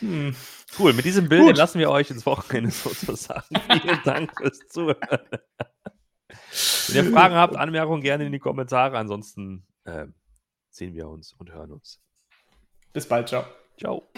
hm. 0.00 0.34
Cool, 0.78 0.92
mit 0.92 1.04
diesem 1.04 1.28
Bild 1.28 1.56
lassen 1.56 1.78
wir 1.78 1.90
euch 1.90 2.10
ins 2.10 2.24
Wochenende 2.26 2.70
sozusagen. 2.70 3.56
Vielen 3.80 4.00
Dank 4.04 4.32
fürs 4.36 4.60
Zuhören. 4.68 5.18
Wenn 6.88 7.06
ihr 7.06 7.12
Fragen 7.12 7.34
habt, 7.34 7.56
Anmerkungen 7.56 8.02
gerne 8.02 8.26
in 8.26 8.32
die 8.32 8.38
Kommentare. 8.38 8.98
Ansonsten 8.98 9.66
äh, 9.84 10.06
sehen 10.70 10.94
wir 10.94 11.08
uns 11.08 11.32
und 11.32 11.52
hören 11.52 11.72
uns. 11.72 12.00
Bis 12.92 13.06
bald, 13.06 13.28
ciao. 13.28 13.44
Ciao. 13.78 14.08